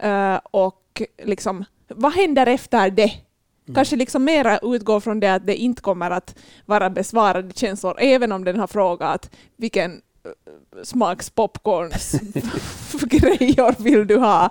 Uh, 0.04 0.38
och 0.50 1.02
liksom, 1.22 1.64
vad 1.88 2.12
händer 2.12 2.46
efter 2.46 2.90
det? 2.90 3.27
Kanske 3.74 3.96
liksom 3.96 4.24
mera 4.24 4.58
utgå 4.58 5.00
från 5.00 5.20
det 5.20 5.34
att 5.34 5.46
det 5.46 5.56
inte 5.56 5.82
kommer 5.82 6.10
att 6.10 6.38
vara 6.66 6.90
besvarade 6.90 7.52
känslor, 7.54 7.96
även 7.98 8.32
om 8.32 8.44
den 8.44 8.58
har 8.58 8.66
frågat 8.66 9.30
vilken 9.56 9.92
eh, 10.24 10.82
smaks 10.82 11.30
popcorns 11.30 12.12
grejer 13.02 13.82
vill 13.82 14.06
du 14.06 14.16
ha? 14.16 14.50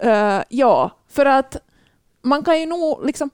Eh, 0.00 0.42
ja, 0.48 0.90
för 1.08 1.26
att 1.26 1.56
man 2.22 2.44
kan 2.44 2.60
ju 2.60 2.66
nog 2.66 3.06
liksom 3.06 3.30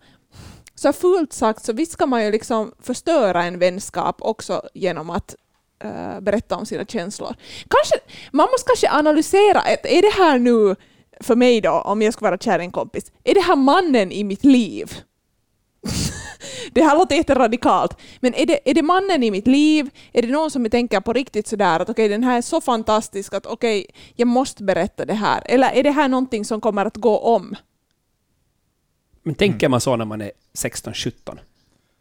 så 0.75 0.93
fult 0.93 1.33
sagt 1.33 1.65
så 1.65 1.73
visst 1.73 1.97
kan 1.97 2.09
man 2.09 2.25
ju 2.25 2.31
liksom 2.31 2.73
förstöra 2.81 3.45
en 3.45 3.59
vänskap 3.59 4.17
också 4.19 4.63
genom 4.75 5.11
att 5.11 5.35
eh, 5.85 6.21
berätta 6.21 6.57
om 6.57 6.67
sina 6.67 6.85
känslor. 6.85 7.35
Kanske, 7.69 7.97
man 8.33 8.49
måste 8.53 8.67
kanske 8.67 8.91
analysera, 8.91 9.63
ett, 9.63 9.87
är 9.87 10.03
det 10.03 10.23
här 10.23 10.39
nu 10.39 10.77
för 11.21 11.37
mig 11.37 11.61
då, 11.61 11.71
om 11.71 12.03
jag 12.03 12.13
ska 12.13 12.25
vara 12.25 12.39
kär 12.39 12.59
i 12.59 12.65
en 12.65 12.71
kompis, 12.71 13.13
är 13.25 13.35
det 13.35 13.41
här 13.41 13.57
mannen 13.57 14.13
i 14.13 14.25
mitt 14.25 14.45
liv? 14.45 14.93
det 16.73 16.83
här 16.83 16.99
låter 16.99 17.17
jätteradikalt, 17.17 17.99
men 18.21 18.35
är 18.35 18.47
det, 18.47 18.71
är 18.71 18.75
det 18.75 18.83
mannen 18.83 19.23
i 19.23 19.31
mitt 19.31 19.47
liv? 19.47 19.91
Är 20.13 20.23
det 20.23 20.29
någon 20.29 20.51
som 20.51 20.65
jag 20.65 20.73
tänker 20.73 21.01
på 21.01 21.13
riktigt 21.13 21.47
sådär 21.47 21.81
att 21.81 21.89
okej, 21.89 22.09
den 22.09 22.25
här 22.25 22.39
är 22.39 22.43
så 22.43 22.61
fantastisk 22.61 23.35
att 23.35 23.47
okej, 23.47 23.87
jag 24.15 24.29
måste 24.29 24.65
berätta 24.65 25.05
det 25.05 25.15
här? 25.15 25.43
Eller 25.45 25.71
är 25.71 25.83
det 25.83 25.91
här 25.91 26.09
någonting 26.09 26.45
som 26.45 26.61
kommer 26.61 26.85
att 26.85 26.97
gå 26.97 27.19
om? 27.19 27.57
Men 29.23 29.35
tänker 29.35 29.69
man 29.69 29.81
så 29.81 29.97
när 29.97 30.05
man 30.05 30.21
är 30.21 30.33
16, 30.55 30.95
17, 30.95 31.41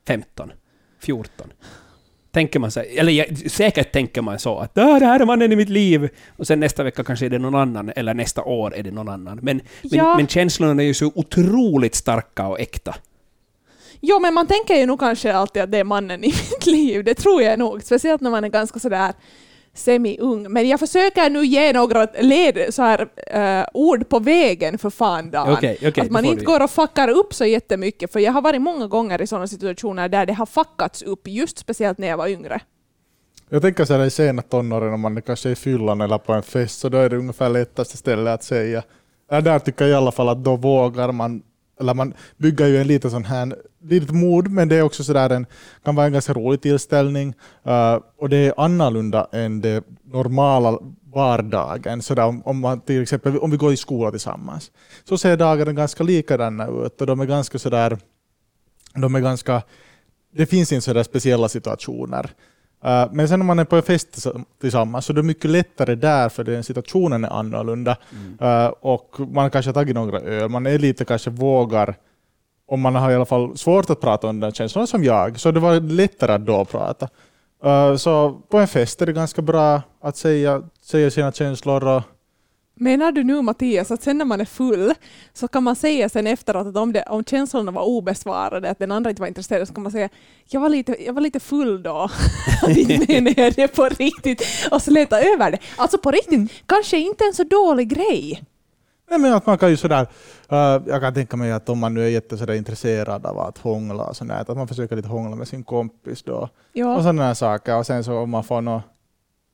15, 0.07 0.51
14? 1.00 1.53
Tänker 2.36 2.60
man 2.60 2.72
så, 2.72 2.80
eller 2.80 3.12
jag, 3.13 3.51
säkert 3.51 3.92
tänker 3.92 4.22
man 4.22 4.39
så 4.39 4.58
att 4.60 4.77
"Ah, 4.77 5.00
det 5.00 5.06
här 5.06 5.20
är 5.20 5.25
mannen 5.25 5.51
i 5.51 5.56
mitt 5.56 5.70
liv, 5.70 6.10
och 6.38 6.48
sen 6.48 6.60
nästa 6.60 6.84
vecka 6.84 7.04
kanske 7.04 7.25
är 7.25 7.30
det 7.30 7.39
någon 7.39 7.56
annan, 7.56 7.92
eller 7.96 8.13
nästa 8.13 8.44
år 8.44 8.75
är 8.75 8.84
det 8.84 8.92
någon 8.92 9.10
annan. 9.10 9.39
Men, 9.42 9.56
men, 9.56 9.62
Ja. 9.82 10.18
men 10.18 10.27
känslorna 10.27 10.82
är 10.82 10.88
ju 10.88 10.94
så 10.94 11.12
otroligt 11.15 11.96
starka 11.96 12.48
och 12.48 12.60
äkta. 12.60 12.96
Jo, 14.01 14.20
men 14.20 14.34
man 14.34 14.48
tänker 14.48 14.75
ju 14.75 14.86
nog 14.86 15.00
kanske 15.00 15.34
alltid 15.34 15.62
att 15.63 15.72
det 15.72 15.77
är 15.77 15.84
mannen 15.84 16.24
i 16.24 16.27
mitt 16.27 16.65
liv. 16.65 17.04
Det 17.04 17.13
tror 17.13 17.42
jag 17.42 17.60
nog. 17.60 17.84
Speciellt 17.84 18.22
när 18.22 18.32
man 18.32 18.44
är 18.44 18.50
ganska 18.50 18.80
sådär 18.80 19.13
semi-ung. 19.75 20.51
Men 20.51 20.67
jag 20.67 20.79
försöker 20.79 21.29
nu 21.29 21.46
ge 21.46 21.74
några 21.74 22.08
led, 22.22 22.74
så 22.74 22.82
här, 22.82 23.08
eh, 23.27 23.65
ord 23.74 24.10
på 24.10 24.20
vägen 24.20 24.77
för 24.77 24.89
fan 24.89 25.32
Dan. 25.32 25.53
Okej, 25.53 25.77
okej, 25.82 26.03
att 26.03 26.12
man 26.12 26.25
inte 26.25 26.39
du. 26.39 26.46
går 26.46 26.63
och 26.63 26.72
fuckar 26.72 27.10
upp 27.10 27.34
så 27.34 27.46
jättemycket. 27.46 28.12
För 28.12 28.20
jag 28.20 28.32
har 28.32 28.41
varit 28.41 28.62
många 28.62 28.88
gånger 28.88 29.22
i 29.22 29.27
sådana 29.27 29.48
situationer 29.48 30.10
där 30.10 30.25
det 30.25 30.34
har 30.34 30.46
fuckats 30.46 31.01
upp, 31.01 31.27
just 31.27 31.58
speciellt 31.58 31.98
när 31.98 32.08
jag 32.08 32.17
var 32.17 32.27
yngre. 32.27 32.62
Jag 33.50 33.62
tänker 33.62 33.86
så 33.86 33.94
här 33.94 34.05
i 34.05 34.10
sena 34.10 34.41
tonåren 34.41 34.94
om 34.94 35.01
man 35.01 35.17
är 35.17 35.22
kanske 35.22 35.50
är 35.50 35.53
i 35.53 35.55
fyllan 35.55 36.01
eller 36.01 36.17
på 36.17 36.34
en 36.34 36.44
fest 36.44 36.79
så 36.79 36.89
då 36.89 36.98
är 36.98 37.10
det 37.10 37.17
ungefär 37.17 37.50
lättaste 37.50 37.98
stället 37.98 38.34
att 38.34 38.44
säga. 38.44 38.84
Ja, 39.29 39.41
där 39.41 39.60
tycker 39.60 39.86
jag 39.86 39.91
i 39.91 39.96
alla 39.96 40.12
fall 40.12 40.29
att 40.29 40.44
då 40.44 40.55
vågar 40.55 41.12
man, 41.12 41.44
eller 41.79 41.94
man 41.94 42.13
bygger 42.38 42.67
ju 42.67 42.77
en 42.82 42.88
liten 42.88 43.12
sån 43.12 43.25
här, 43.25 43.55
litet 43.84 44.12
mod 44.12 44.51
men 44.51 44.67
det 44.67 44.75
är 44.75 44.82
också 44.82 45.03
sådär 45.03 45.29
en, 45.29 45.46
kan 45.84 45.96
vara 45.96 46.05
en 46.05 46.13
ganska 46.13 46.34
rolig 46.34 46.62
tillställning 46.62 47.34
uh, 47.67 48.00
och 48.17 48.29
det 48.29 48.38
är 48.38 48.53
annorlunda 48.58 49.27
än 49.32 49.62
det 49.62 49.84
normala 50.03 50.79
vardagen. 51.13 52.01
Så 52.01 52.15
där, 52.15 52.25
om, 52.25 52.41
om, 52.46 52.60
man, 52.60 52.82
till 52.82 53.01
exempel, 53.01 53.38
om 53.38 53.51
vi 53.51 53.58
går 53.58 53.74
i 53.74 53.77
skola 53.77 54.12
tillsammans 54.12 54.72
så 55.03 55.17
ser 55.17 55.38
dagarna 55.38 55.74
ganska 55.74 56.03
likadana 56.03 56.67
ut 56.67 57.01
och 57.01 57.08
de 57.08 57.20
är 57.20 57.25
ganska 57.25 57.60
sådär, 57.60 57.98
de 58.94 59.15
är 59.15 59.20
ganska, 59.20 59.62
det 60.32 60.46
finns 60.46 60.72
inte 60.72 60.86
sådär 60.86 61.03
speciella 61.03 61.50
situationer. 61.50 62.29
Uh, 62.86 63.08
men 63.12 63.27
sen 63.27 63.39
när 63.39 63.46
man 63.46 63.60
är 63.60 63.65
på 63.65 63.75
en 63.75 63.84
fest 63.84 64.12
tillsa- 64.12 64.46
tillsammans 64.62 65.06
så 65.06 65.13
är 65.13 65.15
det 65.15 65.24
mycket 65.24 65.51
lättare 65.51 65.96
där 65.96 66.30
för 66.30 66.44
den 66.44 66.63
situationen 66.63 67.24
är 67.24 67.30
annorlunda. 67.30 67.98
Uh, 68.42 68.65
och 68.82 69.15
man 69.20 69.51
kanske 69.51 69.70
har 69.70 69.74
tagit 69.74 69.96
några 69.96 70.20
öl, 70.20 70.50
man 70.50 70.65
är 70.65 70.80
lite 70.80 71.06
kanske 71.06 71.30
vågar 71.30 71.96
om 72.68 72.82
man 72.82 72.96
har 72.96 73.12
i 73.12 73.15
alla 73.15 73.25
fall 73.25 73.58
svårt 73.58 73.89
att 73.89 74.01
prata 74.01 74.27
om 74.27 74.39
den 74.39 74.51
känslan 74.51 74.88
som 74.88 75.04
jag, 75.04 75.39
så 75.39 75.51
det 75.51 75.60
var 75.60 75.80
lättare 75.80 76.34
att 76.34 76.46
då 76.46 76.65
prata. 76.65 77.10
Uh, 77.65 77.96
så 77.96 78.32
på 78.50 78.58
en 78.58 78.68
fest 78.68 79.01
är 79.01 79.06
det 79.06 79.13
ganska 79.13 79.42
bra 79.42 79.82
att 80.01 80.18
säga, 80.18 80.62
säga 80.82 81.12
sina 81.12 81.32
känslor 81.32 81.88
och 81.88 82.04
Menar 82.77 83.12
du 83.12 83.24
nu 83.24 83.41
Mattias 83.41 83.91
att 83.91 84.03
sen 84.03 84.17
när 84.17 84.25
man 84.25 84.41
är 84.41 84.46
full 84.46 84.94
så 85.34 85.48
kan 85.48 85.63
man 85.63 85.75
säga 85.75 86.10
sen 86.10 86.27
efteråt 86.27 86.67
att 86.67 86.77
om, 86.77 86.94
det, 86.94 87.03
om 87.03 87.24
känslorna 87.24 87.72
var 87.72 87.84
obesvarade, 87.84 88.70
att 88.70 88.79
den 88.79 88.91
andra 88.91 89.10
inte 89.10 89.22
var 89.22 89.27
intresserad, 89.27 89.67
så 89.67 89.74
kan 89.74 89.84
man 89.84 89.91
säga 89.91 90.10
jag 90.48 90.62
var 90.62 90.70
lite, 90.70 91.05
jag 91.05 91.13
var 91.13 91.22
lite 91.22 91.39
full 91.39 91.84
då. 91.84 92.10
Inte 92.67 93.22
menar 93.22 93.34
jag 93.38 93.53
det 93.53 93.67
på 93.67 93.86
riktigt 93.86 94.44
och 94.72 94.82
släta 94.82 95.20
över 95.22 95.51
det. 95.51 95.60
Alltså 95.75 95.98
på 95.98 96.12
riktigt, 96.12 96.51
kanske 96.65 96.98
inte 96.98 97.24
en 97.24 97.34
så 97.34 97.44
dålig 97.44 97.89
grej. 97.89 98.44
Nej, 99.10 99.20
men 99.20 99.34
att 99.34 99.46
man 99.46 99.58
kan 99.58 99.70
ju 99.70 99.77
sådär, 99.77 100.08
uh, 100.51 100.84
jag 100.88 101.01
kan 101.01 101.13
tänka 101.13 101.38
mig 101.38 101.51
att 101.51 101.70
om 101.70 101.79
man 101.79 101.94
nu 101.94 102.05
är 102.05 102.10
jätte 102.10 102.38
sådär 102.38 102.53
intresserad 102.53 103.25
av 103.25 103.39
att 103.39 103.58
hångla 103.58 104.03
och 104.03 104.15
sådär, 104.15 104.46
att 104.48 104.58
man 104.58 104.67
försöker 104.67 104.96
lite 104.96 105.08
hångla 105.08 105.36
med 105.36 105.48
sin 105.48 105.63
kompis 105.63 106.24
då. 106.24 106.50
Ja. 106.74 106.96
Och 106.96 107.01
sådana 107.01 107.36
saker. 107.36 107.77
Och 107.77 107.86
sen 107.86 108.03
så 108.03 108.17
om 108.17 108.29
man 108.29 108.44
får 108.44 108.62
något 108.62 108.84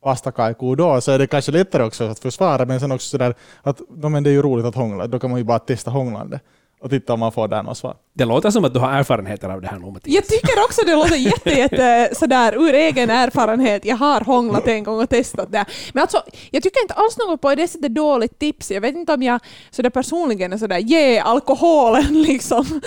vastakaiku 0.05 0.75
då 0.75 1.01
så 1.01 1.12
är 1.12 1.20
det 1.20 1.27
kanske 1.27 1.51
lättare 1.51 1.84
också 1.84 2.03
att 2.03 2.20
försvara, 2.20 2.65
men 2.65 2.79
sen 2.79 2.91
också 2.91 3.10
sådär 3.10 3.36
att 3.62 3.81
no, 3.89 4.10
men 4.10 4.24
det 4.24 4.29
är 4.29 4.31
ju 4.31 4.41
roligt 4.41 4.65
att 4.65 4.75
hångla, 4.75 5.08
då 5.08 5.20
kan 5.20 5.29
man 5.29 5.39
ju 5.39 5.43
bara 5.43 5.60
testa 5.60 5.91
hånglande 5.91 6.39
och 6.81 6.89
titta 6.89 7.13
om 7.13 7.20
man 7.20 7.31
får 7.31 7.48
där 7.48 7.63
något 7.63 7.77
svar. 7.77 7.96
Det 8.13 8.25
låter 8.25 8.50
som 8.50 8.65
att 8.65 8.74
du 8.74 8.79
har 8.79 8.91
erfarenheter 8.91 9.50
av 9.50 9.62
det 9.62 9.67
här 9.67 9.79
nu, 9.79 9.91
Mattias. 9.91 10.15
Jag 10.15 10.27
tycker 10.27 10.63
också 10.65 10.81
det 10.86 10.96
låter 10.96 11.15
jätte, 11.15 11.50
jätte 11.50 12.10
sådär 12.15 12.53
ur 12.55 12.74
egen 12.74 13.10
erfarenhet. 13.10 13.86
Jag 13.86 13.96
har 13.96 14.22
hånglat 14.22 14.67
en 14.67 14.84
gång 14.84 15.01
och 15.01 15.10
testat 15.10 15.51
det. 15.51 15.65
Men 15.93 16.01
alltså, 16.01 16.24
jag 16.51 16.63
tycker 16.63 16.81
inte 16.81 16.93
alls 16.93 17.17
något 17.17 17.41
på 17.41 17.55
det 17.55 17.67
sättet 17.67 17.96
dåligt 17.96 18.39
tips. 18.39 18.72
Jag 18.72 18.81
vet 18.81 18.96
inte 18.96 19.13
om 19.13 19.24
jag 19.24 19.39
sådär 19.72 19.89
personligen 19.89 20.53
är 20.53 20.58
sådär, 20.58 20.77
ge 20.77 21.20
alkoholen 21.20 22.22
liksom, 22.27 22.81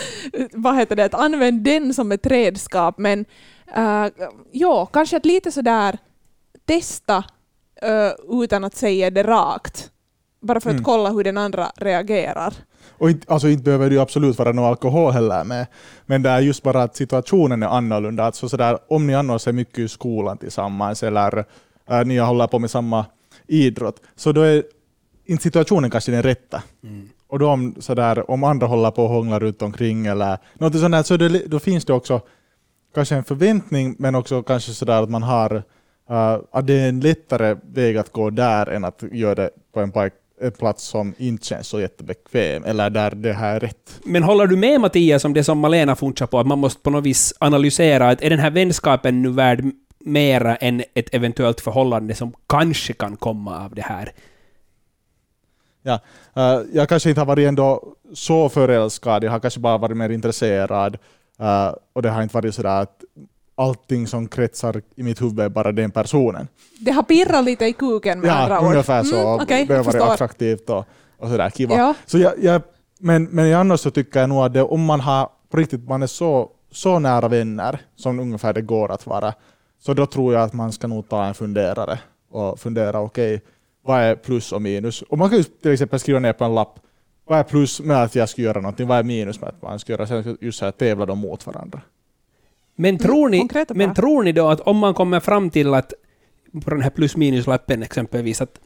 vad 0.53 0.77
heter 0.77 0.97
det, 0.97 1.05
att 1.05 1.15
använd 1.15 1.65
den 1.65 1.95
som 1.95 2.13
ett 2.13 2.27
redskap. 2.27 2.99
Men 2.99 3.25
uh, 3.77 4.07
ja, 4.53 4.87
kanske 4.87 5.17
att 5.17 5.27
lite 5.27 5.53
sådär 5.53 5.99
testa 6.67 7.17
uh, 7.85 8.43
utan 8.43 8.65
att 8.65 8.75
säga 8.77 9.11
det 9.11 9.23
rakt. 9.23 9.91
Bara 10.41 10.61
för 10.61 10.71
att 10.71 10.75
Mm. 10.75 10.85
kolla 10.85 11.11
hur 11.11 11.25
den 11.25 11.39
andra 11.39 11.73
reagerar. 11.77 12.55
Och 12.99 13.11
inte, 13.11 13.33
alltså 13.33 13.49
inte 13.49 13.63
behöver 13.65 13.89
det 13.89 13.95
ju 13.95 14.01
absolut 14.01 14.39
vara 14.39 14.53
någon 14.53 14.65
alkohol 14.65 15.13
heller 15.13 15.45
med, 15.45 15.67
men 16.07 16.23
det 16.23 16.31
är 16.31 16.41
just 16.41 16.63
bara 16.63 16.83
att 16.83 16.97
situationen 16.97 17.63
är 17.63 17.67
annorlunda. 17.67 18.25
Alltså 18.25 18.49
sådär, 18.49 18.79
om 18.89 19.07
ni 19.07 19.15
annars 19.15 19.49
är 19.49 19.53
mycket 19.53 19.79
i 19.79 19.89
skolan 19.89 20.39
tillsammans 20.39 21.03
eller 21.03 21.45
äh, 21.91 22.05
ni 22.05 22.19
håller 22.19 22.47
på 22.47 22.59
med 22.59 22.71
samma 22.71 23.07
idrott, 23.47 24.01
så 24.17 24.33
då 24.33 24.41
är 24.41 24.63
inte 25.25 25.43
situationen 25.43 25.91
kanske 25.91 26.13
den 26.13 26.23
rätta. 26.23 26.63
Och 27.29 27.39
då 27.39 27.49
om, 27.51 27.75
sådär, 27.79 28.31
om 28.31 28.45
andra 28.45 28.67
håller 28.67 28.91
på 28.91 29.03
och 29.03 29.09
hånglar 29.11 29.41
runt 29.41 29.63
omkring 29.63 30.07
eller 30.07 30.39
något 30.55 30.79
sånt 30.81 30.93
där, 30.93 31.03
så 31.03 31.17
det, 31.17 31.29
då 31.47 31.59
finns 31.59 31.85
det 31.85 31.93
också 31.93 32.21
kanske 32.95 33.17
en 33.17 33.25
förväntning, 33.25 33.97
men 33.99 34.15
också 34.15 34.43
kanske 34.43 34.73
sådär 34.73 35.03
att 35.03 35.11
man 35.11 35.23
har 35.23 35.63
äh, 36.11 36.39
att 36.51 36.67
det 36.67 36.75
är 36.75 36.89
en 36.89 37.01
lättare 37.01 37.57
väg 37.63 37.97
att 37.97 38.13
gå 38.13 38.31
där 38.31 38.67
än 38.67 38.85
att 38.85 39.03
göra 39.13 39.35
det 39.35 39.51
på 39.73 39.81
en, 39.81 39.93
en 40.41 40.53
plats 40.53 40.85
som 40.85 41.15
inte 41.19 41.47
känns 41.47 41.69
så 41.69 41.81
jättebekväm, 41.81 42.65
eller 42.65 42.91
där 42.91 43.11
det 43.11 43.33
här 43.33 43.57
är 43.57 43.61
rätt. 43.61 44.01
Men 44.05 44.23
håller 44.23 44.47
du 44.47 44.57
med 44.57 44.81
Mattias 44.81 45.25
om 45.25 45.35
det 45.35 45.45
som 45.45 45.59
Malena 45.59 45.97
funchar 45.97 46.27
på, 46.27 46.39
att 46.41 46.47
man 46.47 46.59
måste 46.59 46.83
på 46.83 46.91
något 46.91 47.05
vis 47.05 47.35
analysera 47.39 48.09
att 48.09 48.23
är 48.23 48.31
den 48.31 48.39
här 48.39 48.51
vänskapen 48.51 49.23
nu 49.23 49.29
värd 49.29 49.65
mera 49.99 50.57
än 50.57 50.83
ett 50.95 51.15
eventuellt 51.15 51.61
förhållande 51.61 52.15
som 52.15 52.35
kanske 52.49 52.93
kan 52.93 53.17
komma 53.17 53.65
av 53.65 53.75
det 53.75 53.83
här? 53.83 54.13
Ja, 55.83 56.01
eh, 56.37 56.61
jag 56.73 56.89
kanske 56.89 57.09
inte 57.09 57.21
har 57.21 57.27
varit 57.27 57.49
ändå 57.49 57.95
så 58.15 58.49
förälskad, 58.49 59.25
jag 59.25 59.31
har 59.31 59.41
kanske 59.41 59.61
bara 59.61 59.79
varit 59.79 59.97
mer 59.97 60.09
intresserad. 60.09 60.99
eh, 61.39 61.75
och 61.93 62.03
det 62.03 62.11
har 62.11 62.23
inte 62.23 62.35
varit 62.35 62.55
sådär 62.55 62.83
att 62.83 63.04
allting 63.55 64.07
som 64.07 64.29
kretsar 64.29 64.83
i 64.97 65.03
mitt 65.03 65.23
huvud 65.23 65.41
är 65.41 65.49
bara 65.49 65.73
den 65.73 65.91
personen. 65.91 66.49
Det 66.81 66.91
har 66.91 67.03
pirrat 67.03 67.45
lite 67.45 67.65
i 67.67 67.73
kuken 67.73 68.21
med 68.21 68.31
andra 68.31 68.55
Ja, 68.55 68.61
ord. 68.61 68.67
ungefär 68.67 69.03
så. 69.03 69.17
Mm, 69.17 69.41
okej, 69.43 69.67
det 69.67 69.77
har 69.77 69.85
varit 69.85 70.03
attraktivt 70.03 70.71
och, 70.71 70.85
och 71.19 71.29
sådär 71.29 71.51
kiva. 71.51 71.75
Ja. 71.75 71.95
Så 72.07 72.19
jag, 72.19 72.33
jag, 72.43 72.63
men, 72.99 73.25
men 73.25 73.55
annars 73.55 73.81
så 73.81 73.91
tycker 73.91 74.21
jag 74.21 74.29
nog 74.29 74.45
att 74.45 74.53
det, 74.53 74.63
om 74.63 74.85
man 74.85 75.01
har 75.01 75.29
på 75.51 75.57
riktigt, 75.57 75.89
man 75.89 76.03
är 76.03 76.07
så, 76.07 76.51
så 76.71 76.99
nära 76.99 77.29
vänner 77.29 77.81
som 77.97 78.21
ungefär 78.21 78.53
det 78.53 78.63
går 78.63 78.93
att 78.93 79.07
vara, 79.07 79.35
så 79.79 79.95
då 79.95 80.07
tror 80.07 80.35
jag 80.35 80.43
att 80.43 80.53
man 80.53 80.73
ska 80.73 80.87
nog 80.87 81.09
ta 81.09 81.25
en 81.25 81.35
funderare 81.35 81.99
och 82.31 82.61
fundera, 82.61 83.01
okej, 83.01 83.43
vad 83.85 84.01
är 84.01 84.15
plus 84.15 84.53
och 84.53 84.63
minus? 84.63 85.03
Och 85.03 85.19
man 85.19 85.29
kan 85.31 85.39
ju 85.39 85.45
till 85.45 85.73
exempel 85.73 85.99
skriva 86.01 86.19
ner 86.19 86.33
på 86.33 86.45
en 86.45 86.55
lapp, 86.55 86.79
vad 87.27 87.39
är 87.39 87.43
plus 87.43 87.81
med 87.81 88.03
att 88.03 88.15
jag 88.15 88.29
ska 88.29 88.43
göra 88.43 88.61
någonting? 88.61 88.87
Vad 88.87 88.99
är 88.99 89.03
minus 89.03 89.41
med 89.41 89.49
att 89.49 89.63
man 89.63 89.79
ska 89.79 89.93
göra? 89.93 90.07
Sen 90.07 90.39
just 90.41 90.59
så 90.59 90.65
här 90.65 90.73
tävla 90.73 91.07
dem 91.07 91.19
mot 91.19 91.47
varandra. 91.47 91.81
Men 92.77 92.99
tror, 92.99 93.29
ni, 93.29 93.39
konkret 93.39 93.71
och 93.71 93.77
men 93.77 93.95
tror 93.95 94.23
ni 94.23 94.33
då 94.33 94.49
att 94.49 94.61
om 94.61 94.77
man 94.77 94.95
kommer 94.95 95.21
fram 95.21 95.51
till 95.51 95.75
att 95.75 95.93
på 96.65 96.71
den 96.71 96.81
här 96.81 96.91
plus 96.91 97.17
minus-lappen 97.17 97.83
exempelvis 97.83 98.41
att, 98.41 98.61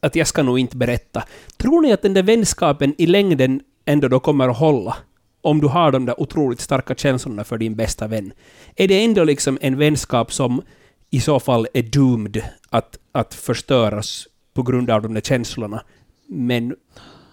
att 0.00 0.16
jag 0.16 0.26
ska 0.26 0.42
nog 0.42 0.58
inte 0.58 0.76
berätta. 0.76 1.24
Tror 1.56 1.82
ni 1.82 1.92
att 1.92 2.02
den 2.02 2.14
där 2.14 2.22
vänskapen 2.22 2.94
i 2.98 3.06
längden 3.06 3.60
ändå 3.84 4.08
då 4.08 4.20
kommer 4.20 4.48
att 4.48 4.58
hålla? 4.58 4.96
Om 5.40 5.60
du 5.60 5.66
har 5.66 5.92
de 5.92 6.06
där 6.06 6.20
otroligt 6.20 6.60
starka 6.60 6.94
känslorna 6.94 7.44
för 7.44 7.58
din 7.58 7.74
bästa 7.74 8.06
vän. 8.06 8.32
Är 8.76 8.88
det 8.88 9.04
ändå 9.04 9.24
liksom 9.24 9.58
en 9.60 9.78
vänskap 9.78 10.32
som 10.32 10.62
i 11.10 11.20
så 11.20 11.40
fall 11.40 11.66
är 11.74 11.82
doomed 11.82 12.42
att, 12.70 12.98
att 13.12 13.34
förstöras 13.34 14.28
på 14.54 14.62
grund 14.62 14.90
av 14.90 15.02
de 15.02 15.14
där 15.14 15.20
känslorna, 15.20 15.82
men 16.26 16.76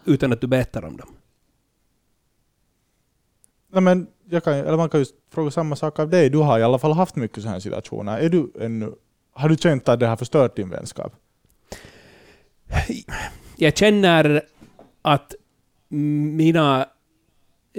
utan 0.05 0.33
att 0.33 0.41
du 0.41 0.47
berättar 0.47 0.85
om 0.85 0.97
dem? 0.97 1.09
Nej, 3.71 3.81
men 3.81 4.07
jag 4.29 4.43
kan, 4.43 4.53
eller 4.53 4.77
man 4.77 4.89
kan 4.89 4.99
ju 4.99 5.05
fråga 5.31 5.51
samma 5.51 5.75
sak 5.75 5.99
av 5.99 6.09
dig. 6.09 6.29
Du 6.29 6.37
har 6.37 6.59
i 6.59 6.63
alla 6.63 6.79
fall 6.79 6.93
haft 6.93 7.15
mycket 7.15 7.37
sådana 7.37 7.53
här 7.53 7.59
situationer. 7.59 8.17
Är 8.17 8.29
du 8.29 8.51
ännu, 8.59 8.93
har 9.33 9.49
du 9.49 9.55
känt 9.55 9.89
att 9.89 9.99
det 9.99 10.07
har 10.07 10.17
förstört 10.17 10.55
din 10.55 10.69
vänskap? 10.69 11.13
jag 13.55 13.77
känner 13.77 14.41
att 15.01 15.35
mina, 15.87 16.85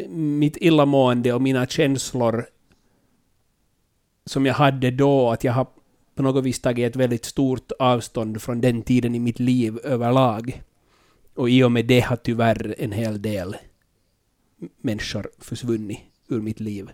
mitt 0.09 0.57
illamående 0.57 1.33
och 1.33 1.43
mina 1.43 1.67
känslor 1.67 2.47
som 4.27 4.47
jag 4.47 4.55
hade 4.55 4.91
då, 4.91 5.31
att 5.31 5.45
jag 5.45 5.53
har 5.53 5.67
på 6.15 6.23
något 6.23 6.45
vis 6.45 6.61
tagit 6.61 6.91
ett 6.91 6.97
väldigt 6.97 7.25
stort 7.25 7.73
avstånd 7.79 8.43
från 8.43 8.61
den 8.61 8.83
tiden 8.83 9.15
i 9.15 9.19
mitt 9.19 9.39
liv 9.39 9.79
överlag. 9.85 10.63
Och 11.35 11.51
i 11.51 11.63
och 11.63 11.73
med 11.73 11.87
det 11.87 12.01
har 12.01 12.17
tyvärr 12.17 12.75
en 12.79 12.93
hel 12.93 13.23
del 13.23 13.57
människor 14.81 15.31
försvunnit 15.39 16.10
ur 16.31 16.41
mitt 16.41 16.61
liv. 16.61 16.91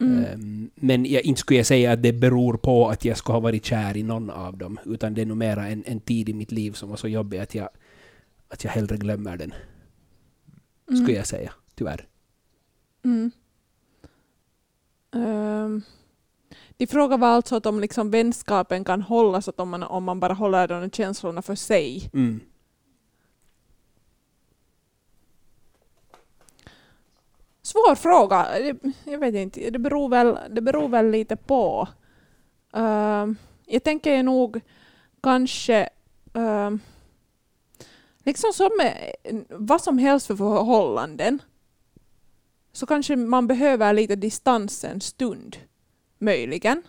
Mm. 0.00 0.24
Ehm, 0.24 0.70
Men 0.74 1.06
jag, 1.06 1.22
inte 1.22 1.40
skulle 1.40 1.58
jag 1.58 1.66
säga 1.66 1.92
att 1.92 2.02
det 2.02 2.12
beror 2.12 2.54
på 2.56 2.88
att 2.88 3.04
jag 3.04 3.16
skulle 3.16 3.34
ha 3.34 3.40
varit 3.40 3.64
kär 3.64 3.96
i 3.96 4.02
någon 4.02 4.30
av 4.30 4.56
dem, 4.58 4.78
utan 4.84 5.14
det 5.14 5.22
är 5.22 5.26
nog 5.26 5.36
mera 5.36 5.68
en, 5.68 5.84
en 5.86 6.00
tid 6.00 6.28
i 6.28 6.32
mitt 6.32 6.52
liv 6.52 6.72
som 6.72 6.88
var 6.88 6.96
så 6.96 7.08
jobbig 7.08 7.38
att 7.38 7.54
jag, 7.54 7.68
att 8.48 8.64
jag 8.64 8.70
hellre 8.70 8.96
glömmer 8.96 9.36
den, 9.36 9.54
skulle 10.86 11.16
jag 11.16 11.26
säga, 11.26 11.52
tyvärr. 11.74 12.06
Mm. 13.04 13.30
Ehm, 15.14 15.82
de 16.76 16.86
frågar 16.86 17.18
var 17.18 17.28
alltså 17.28 17.56
att 17.56 17.66
om 17.66 17.80
liksom 17.80 18.10
vänskapen 18.10 18.84
kan 18.84 19.02
hållas, 19.02 19.48
att 19.48 19.60
om 19.60 19.68
man, 19.68 19.82
om 19.82 20.04
man 20.04 20.20
bara 20.20 20.32
håller 20.32 20.68
de 20.68 20.90
känslorna 20.90 21.42
för 21.42 21.54
sig. 21.54 22.10
Mm. 22.12 22.40
Svår 27.70 27.94
fråga. 27.94 28.46
Jag 29.04 29.18
vet 29.18 29.34
inte. 29.34 29.70
Det 29.70 29.78
beror 29.78 30.08
väl, 30.08 30.38
det 30.50 30.60
beror 30.60 30.88
väl 30.88 31.10
lite 31.10 31.36
på. 31.36 31.88
Uh, 32.76 33.26
jag 33.66 33.84
tänker 33.84 34.22
nog 34.22 34.60
kanske 35.22 35.88
uh, 36.36 36.70
liksom 38.24 38.52
som 38.52 38.70
med 38.78 39.14
vad 39.48 39.82
som 39.82 39.98
helst 39.98 40.26
för 40.26 40.36
förhållanden 40.36 41.42
så 42.72 42.86
kanske 42.86 43.16
man 43.16 43.46
behöver 43.46 43.92
lite 43.92 44.16
distans 44.16 44.84
en 44.84 45.00
stund, 45.00 45.56
möjligen. 46.18 46.82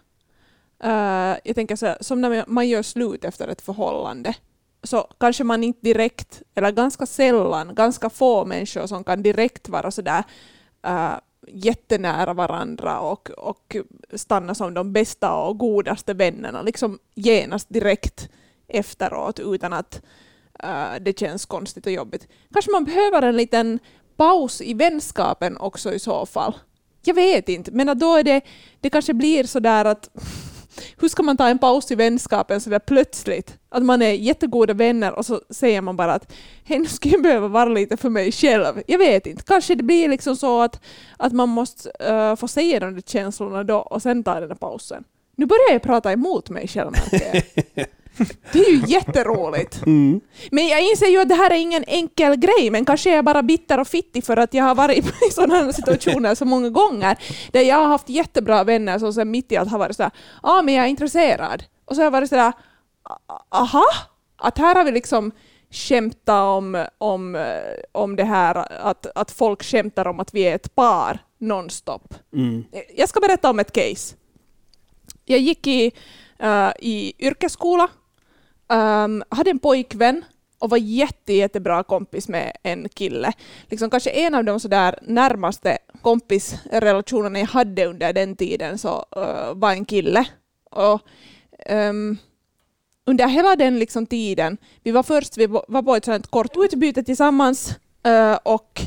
Uh, 0.83 1.35
jag 1.43 1.55
tänker 1.55 1.75
så 1.75 1.85
här, 1.85 1.97
som 2.01 2.21
när 2.21 2.43
man 2.47 2.69
gör 2.69 2.83
slut 2.83 3.25
efter 3.25 3.47
ett 3.47 3.61
förhållande 3.61 4.35
så 4.83 5.07
kanske 5.19 5.43
man 5.43 5.63
inte 5.63 5.79
direkt, 5.81 6.41
eller 6.55 6.71
ganska 6.71 7.05
sällan, 7.05 7.75
ganska 7.75 8.09
få 8.09 8.45
människor 8.45 8.87
som 8.87 9.03
kan 9.03 9.23
direkt 9.23 9.69
vara 9.69 9.91
sådär 9.91 10.23
äh, 10.83 11.13
jättenära 11.47 12.33
varandra 12.33 12.99
och, 12.99 13.29
och 13.29 13.75
stanna 14.13 14.55
som 14.55 14.73
de 14.73 14.93
bästa 14.93 15.33
och 15.33 15.57
godaste 15.57 16.13
vännerna, 16.13 16.61
liksom 16.61 16.99
genast 17.15 17.69
direkt 17.69 18.29
efteråt 18.67 19.39
utan 19.39 19.73
att 19.73 20.01
äh, 20.63 20.93
det 21.01 21.19
känns 21.19 21.45
konstigt 21.45 21.85
och 21.85 21.91
jobbigt. 21.91 22.27
Kanske 22.53 22.71
man 22.71 22.83
behöver 22.83 23.21
en 23.21 23.37
liten 23.37 23.79
paus 24.15 24.61
i 24.61 24.73
vänskapen 24.73 25.57
också 25.57 25.93
i 25.93 25.99
så 25.99 26.25
fall. 26.25 26.53
Jag 27.03 27.13
vet 27.13 27.49
inte, 27.49 27.71
men 27.71 27.99
då 27.99 28.15
är 28.15 28.23
det, 28.23 28.41
det 28.79 28.89
kanske 28.89 29.13
blir 29.13 29.43
så 29.43 29.59
där 29.59 29.85
att 29.85 30.09
hur 30.97 31.07
ska 31.07 31.23
man 31.23 31.37
ta 31.37 31.47
en 31.47 31.59
paus 31.59 31.91
i 31.91 31.95
vänskapen 31.95 32.61
så 32.61 32.69
där 32.69 32.79
plötsligt? 32.79 33.57
Att 33.69 33.83
man 33.83 34.01
är 34.01 34.11
jättegoda 34.11 34.73
vänner 34.73 35.11
och 35.11 35.25
så 35.25 35.41
säger 35.49 35.81
man 35.81 35.97
bara 35.97 36.13
att 36.13 36.33
hej, 36.65 36.79
nu 36.79 36.85
skulle 36.85 37.13
jag 37.13 37.23
behöva 37.23 37.47
vara 37.47 37.69
lite 37.69 37.97
för 37.97 38.09
mig 38.09 38.31
själv. 38.31 38.81
Jag 38.87 38.97
vet 38.97 39.27
inte, 39.27 39.43
kanske 39.43 39.75
det 39.75 39.83
blir 39.83 40.09
liksom 40.09 40.35
så 40.35 40.61
att, 40.61 40.81
att 41.17 41.33
man 41.33 41.49
måste 41.49 41.89
uh, 42.09 42.35
få 42.35 42.47
säga 42.47 42.79
de 42.79 42.93
där 42.93 43.01
känslorna 43.01 43.63
då 43.63 43.77
och 43.77 44.01
sen 44.01 44.23
ta 44.23 44.39
den 44.39 44.49
där 44.49 44.55
pausen. 44.55 45.03
Nu 45.35 45.45
börjar 45.45 45.71
jag 45.71 45.81
prata 45.81 46.11
emot 46.11 46.49
mig 46.49 46.67
själv 46.67 46.91
märker 46.91 47.43
jag. 47.75 47.85
Det 48.51 48.59
är 48.59 48.71
ju 48.71 48.81
jätteroligt. 48.87 49.81
Mm. 49.91 50.21
Men 50.51 50.67
jag 50.67 50.89
inser 50.89 51.07
ju 51.07 51.21
att 51.21 51.29
det 51.29 51.35
här 51.35 51.49
är 51.49 51.55
ingen 51.55 51.83
enkel 51.87 52.35
grej, 52.35 52.69
men 52.71 52.85
kanske 52.85 53.11
är 53.11 53.15
jag 53.15 53.25
bara 53.25 53.43
bitter 53.43 53.79
och 53.79 53.87
fittig 53.87 54.23
för 54.23 54.37
att 54.37 54.53
jag 54.53 54.63
har 54.63 54.75
varit 54.75 55.05
i 55.29 55.31
sådana 55.31 55.55
här 55.55 55.71
situationer 55.71 56.35
så 56.35 56.45
många 56.45 56.69
gånger, 56.69 57.17
där 57.51 57.61
jag 57.61 57.75
har 57.75 57.87
haft 57.87 58.09
jättebra 58.09 58.63
vänner 58.63 58.99
som 58.99 59.13
sen 59.13 59.31
mitt 59.31 59.51
i 59.51 59.57
allt 59.57 59.71
har 59.71 59.79
varit 59.79 59.95
sådär, 59.95 60.11
ja 60.43 60.59
ah, 60.59 60.61
men 60.61 60.73
jag 60.73 60.85
är 60.85 60.89
intresserad. 60.89 61.63
Och 61.85 61.95
så 61.95 62.01
har 62.01 62.03
jag 62.03 62.11
varit 62.11 62.29
sådär, 62.29 62.53
aha, 63.49 63.85
att 64.37 64.57
här 64.57 64.75
har 64.75 64.83
vi 64.83 64.91
liksom 64.91 65.31
skämtat 65.71 66.43
om, 66.43 66.85
om, 66.97 67.45
om 67.91 68.15
det 68.15 68.23
här 68.23 68.55
att, 68.81 69.05
att 69.15 69.31
folk 69.31 69.63
skämtar 69.63 70.07
om 70.07 70.19
att 70.19 70.33
vi 70.33 70.41
är 70.41 70.55
ett 70.55 70.75
par 70.75 71.19
nonstop. 71.37 72.13
Mm. 72.33 72.65
Jag 72.95 73.09
ska 73.09 73.19
berätta 73.19 73.49
om 73.49 73.59
ett 73.59 73.71
case. 73.71 74.15
Jag 75.25 75.39
gick 75.39 75.67
i, 75.67 75.91
uh, 76.43 76.71
i 76.79 77.13
yrkesskola 77.19 77.87
um, 78.71 79.23
hade 79.29 79.49
en 79.49 79.59
pojkvän 79.59 80.23
och 80.59 80.69
var 80.69 80.77
jätte, 80.77 81.33
jättebra 81.33 81.83
kompis 81.83 82.27
med 82.27 82.51
en 82.63 82.89
kille. 82.89 83.33
Liksom 83.69 83.89
kanske 83.89 84.09
en 84.09 84.35
av 84.35 84.43
de 84.43 84.59
sådär 84.59 84.99
närmaste 85.01 85.77
kompisrelationerna 86.01 87.39
jag 87.39 87.47
hade 87.47 87.85
under 87.85 88.13
den 88.13 88.35
tiden 88.35 88.77
så 88.77 89.05
uh, 89.17 89.53
var 89.53 89.71
en 89.71 89.85
kille. 89.85 90.25
Och, 90.71 91.01
um, 91.69 92.17
under 93.05 93.27
hela 93.27 93.55
den 93.55 93.79
liksom 93.79 94.05
tiden, 94.05 94.57
vi 94.83 94.91
var 94.91 95.03
först 95.03 95.37
vi 95.37 95.47
var 95.47 95.81
på 95.81 95.95
ett 95.95 96.05
sånt 96.05 96.27
kort 96.27 96.57
utbyte 96.57 97.03
tillsammans 97.03 97.75
uh, 98.07 98.37
och 98.43 98.81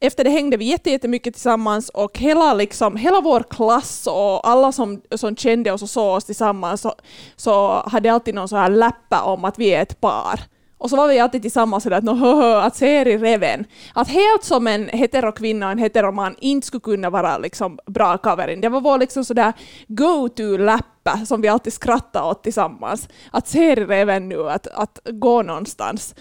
efter 0.00 0.24
det 0.24 0.30
hängde 0.30 0.56
vi 0.56 0.64
jättemycket 0.64 1.34
tillsammans 1.34 1.88
och 1.88 2.18
hela, 2.18 2.54
liksom, 2.54 2.96
hela 2.96 3.20
vår 3.20 3.42
klass 3.50 4.06
och 4.06 4.48
alla 4.48 4.72
som, 4.72 5.02
som 5.10 5.36
kände 5.36 5.72
oss 5.72 5.82
och 5.82 5.90
såg 5.90 6.16
oss 6.16 6.24
tillsammans 6.24 6.80
så, 6.80 6.94
så 7.36 7.82
hade 7.86 8.12
alltid 8.12 8.34
någon 8.34 8.48
så 8.48 8.56
här 8.56 8.70
läppa 8.70 9.22
om 9.22 9.44
att 9.44 9.58
vi 9.58 9.74
är 9.74 9.82
ett 9.82 10.00
par. 10.00 10.40
Och 10.78 10.90
så 10.90 10.96
var 10.96 11.08
vi 11.08 11.18
alltid 11.18 11.42
tillsammans 11.42 11.82
sådär 11.82 11.96
att 11.96 12.04
no, 12.04 12.54
att 12.56 12.76
ser 12.76 13.08
i 13.08 13.18
reven. 13.18 13.64
Att 13.94 14.08
helt 14.08 14.44
som 14.44 14.66
en 14.66 14.88
heterokvinna 14.88 15.66
och 15.66 15.72
en 15.72 15.78
heteroman 15.78 16.36
inte 16.38 16.66
skulle 16.66 16.80
kunna 16.80 17.10
vara 17.10 17.38
liksom 17.38 17.78
bra 17.86 18.18
covering. 18.18 18.60
Det 18.60 18.68
var 18.68 18.80
vår 18.80 18.98
liksom 18.98 19.24
sådär 19.24 19.52
go-to-läppa 19.88 21.26
som 21.26 21.40
vi 21.40 21.48
alltid 21.48 21.72
skrattade 21.72 22.26
åt 22.26 22.42
tillsammans. 22.42 23.08
Att 23.30 23.48
ser 23.48 23.78
i 23.78 23.84
reven 23.84 24.28
nu, 24.28 24.50
att, 24.50 24.66
att 24.66 24.98
gå 25.04 25.42
någonstans. 25.42 26.14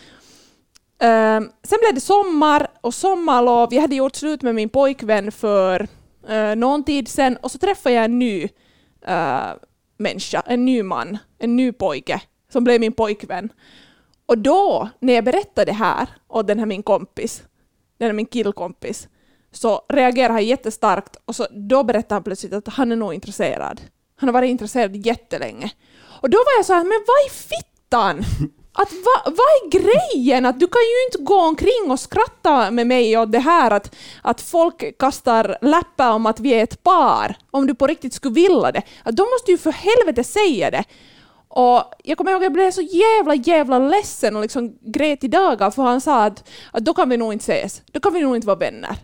Uh, 1.03 1.49
sen 1.63 1.79
blev 1.81 1.93
det 1.93 2.01
sommar 2.01 2.67
och 2.81 2.93
sommarlov. 2.93 3.73
Jag 3.73 3.81
hade 3.81 3.95
gjort 3.95 4.15
slut 4.15 4.41
med 4.41 4.55
min 4.55 4.69
pojkvän 4.69 5.31
för 5.31 5.87
uh, 6.29 6.55
någon 6.55 6.83
tid 6.83 7.07
sen 7.07 7.37
och 7.37 7.51
så 7.51 7.57
träffade 7.57 7.95
jag 7.95 8.05
en 8.05 8.19
ny 8.19 8.43
uh, 9.09 9.53
människa, 9.97 10.43
en 10.45 10.65
ny 10.65 10.83
man, 10.83 11.17
en 11.37 11.55
ny 11.55 11.71
pojke 11.71 12.21
som 12.51 12.63
blev 12.63 12.79
min 12.79 12.93
pojkvän. 12.93 13.49
Och 14.25 14.37
då, 14.37 14.89
när 14.99 15.13
jag 15.13 15.23
berättade 15.23 15.65
det 15.65 15.75
här 15.75 16.07
åt 16.27 16.47
den 16.47 16.59
här 16.59 16.65
min 16.65 16.83
kompis, 16.83 17.43
den 17.97 18.05
här 18.05 18.13
min 18.13 18.25
killkompis, 18.25 19.07
så 19.51 19.81
reagerade 19.89 20.33
han 20.33 20.45
jättestarkt 20.45 21.17
och 21.25 21.35
så, 21.35 21.47
då 21.51 21.83
berättade 21.83 22.15
han 22.15 22.23
plötsligt 22.23 22.53
att 22.53 22.67
han 22.67 22.91
är 22.91 22.95
nog 22.95 23.13
intresserad. 23.13 23.81
Han 24.15 24.29
har 24.29 24.33
varit 24.33 24.49
intresserad 24.49 24.95
jättelänge. 24.95 25.71
Och 26.21 26.29
då 26.29 26.37
var 26.37 26.57
jag 26.57 26.65
så 26.65 26.73
här, 26.73 26.83
men 26.83 27.05
vad 27.07 27.25
i 27.25 27.29
fittan? 27.29 28.23
att 28.81 28.93
vad 29.25 29.37
är 29.37 29.69
grejen? 29.69 30.45
Att 30.45 30.59
du 30.59 30.67
kan 30.67 30.81
ju 30.81 31.05
inte 31.05 31.31
gå 31.31 31.35
omkring 31.35 31.91
och 31.91 31.99
skratta 31.99 32.71
med 32.71 32.87
mig 32.87 33.17
åt 33.17 33.31
det 33.31 33.39
här 33.39 33.71
att, 33.71 33.95
att 34.21 34.41
folk 34.41 34.97
kastar 34.97 35.57
läppar 35.61 36.11
om 36.11 36.25
att 36.25 36.39
vi 36.39 36.49
är 36.49 36.63
ett 36.63 36.83
par, 36.83 37.37
om 37.51 37.67
du 37.67 37.75
på 37.75 37.87
riktigt 37.87 38.13
skulle 38.13 38.33
vilja 38.33 38.71
det. 38.71 38.81
Att 39.03 39.15
då 39.15 39.23
måste 39.23 39.51
du 39.51 39.57
för 39.57 39.71
helvete 39.71 40.23
säga 40.23 40.71
det. 40.71 40.83
Och 41.47 41.83
jag 42.03 42.17
kommer 42.17 42.31
ihåg 42.31 42.41
att 42.41 42.43
jag 42.43 42.53
blev 42.53 42.71
så 42.71 42.81
jävla, 42.81 43.35
jävla 43.35 43.79
ledsen 43.79 44.35
och 44.35 44.41
liksom 44.41 44.77
grät 44.81 45.23
i 45.23 45.27
dagar 45.27 45.71
för 45.71 45.83
han 45.83 46.01
sa 46.01 46.23
att, 46.23 46.49
att 46.71 46.85
då 46.85 46.93
kan 46.93 47.09
vi 47.09 47.17
nog 47.17 47.33
inte 47.33 47.53
ses, 47.53 47.81
då 47.91 47.99
kan 47.99 48.13
vi 48.13 48.21
nog 48.21 48.35
inte 48.35 48.47
vara 48.47 48.57
vänner. 48.57 48.95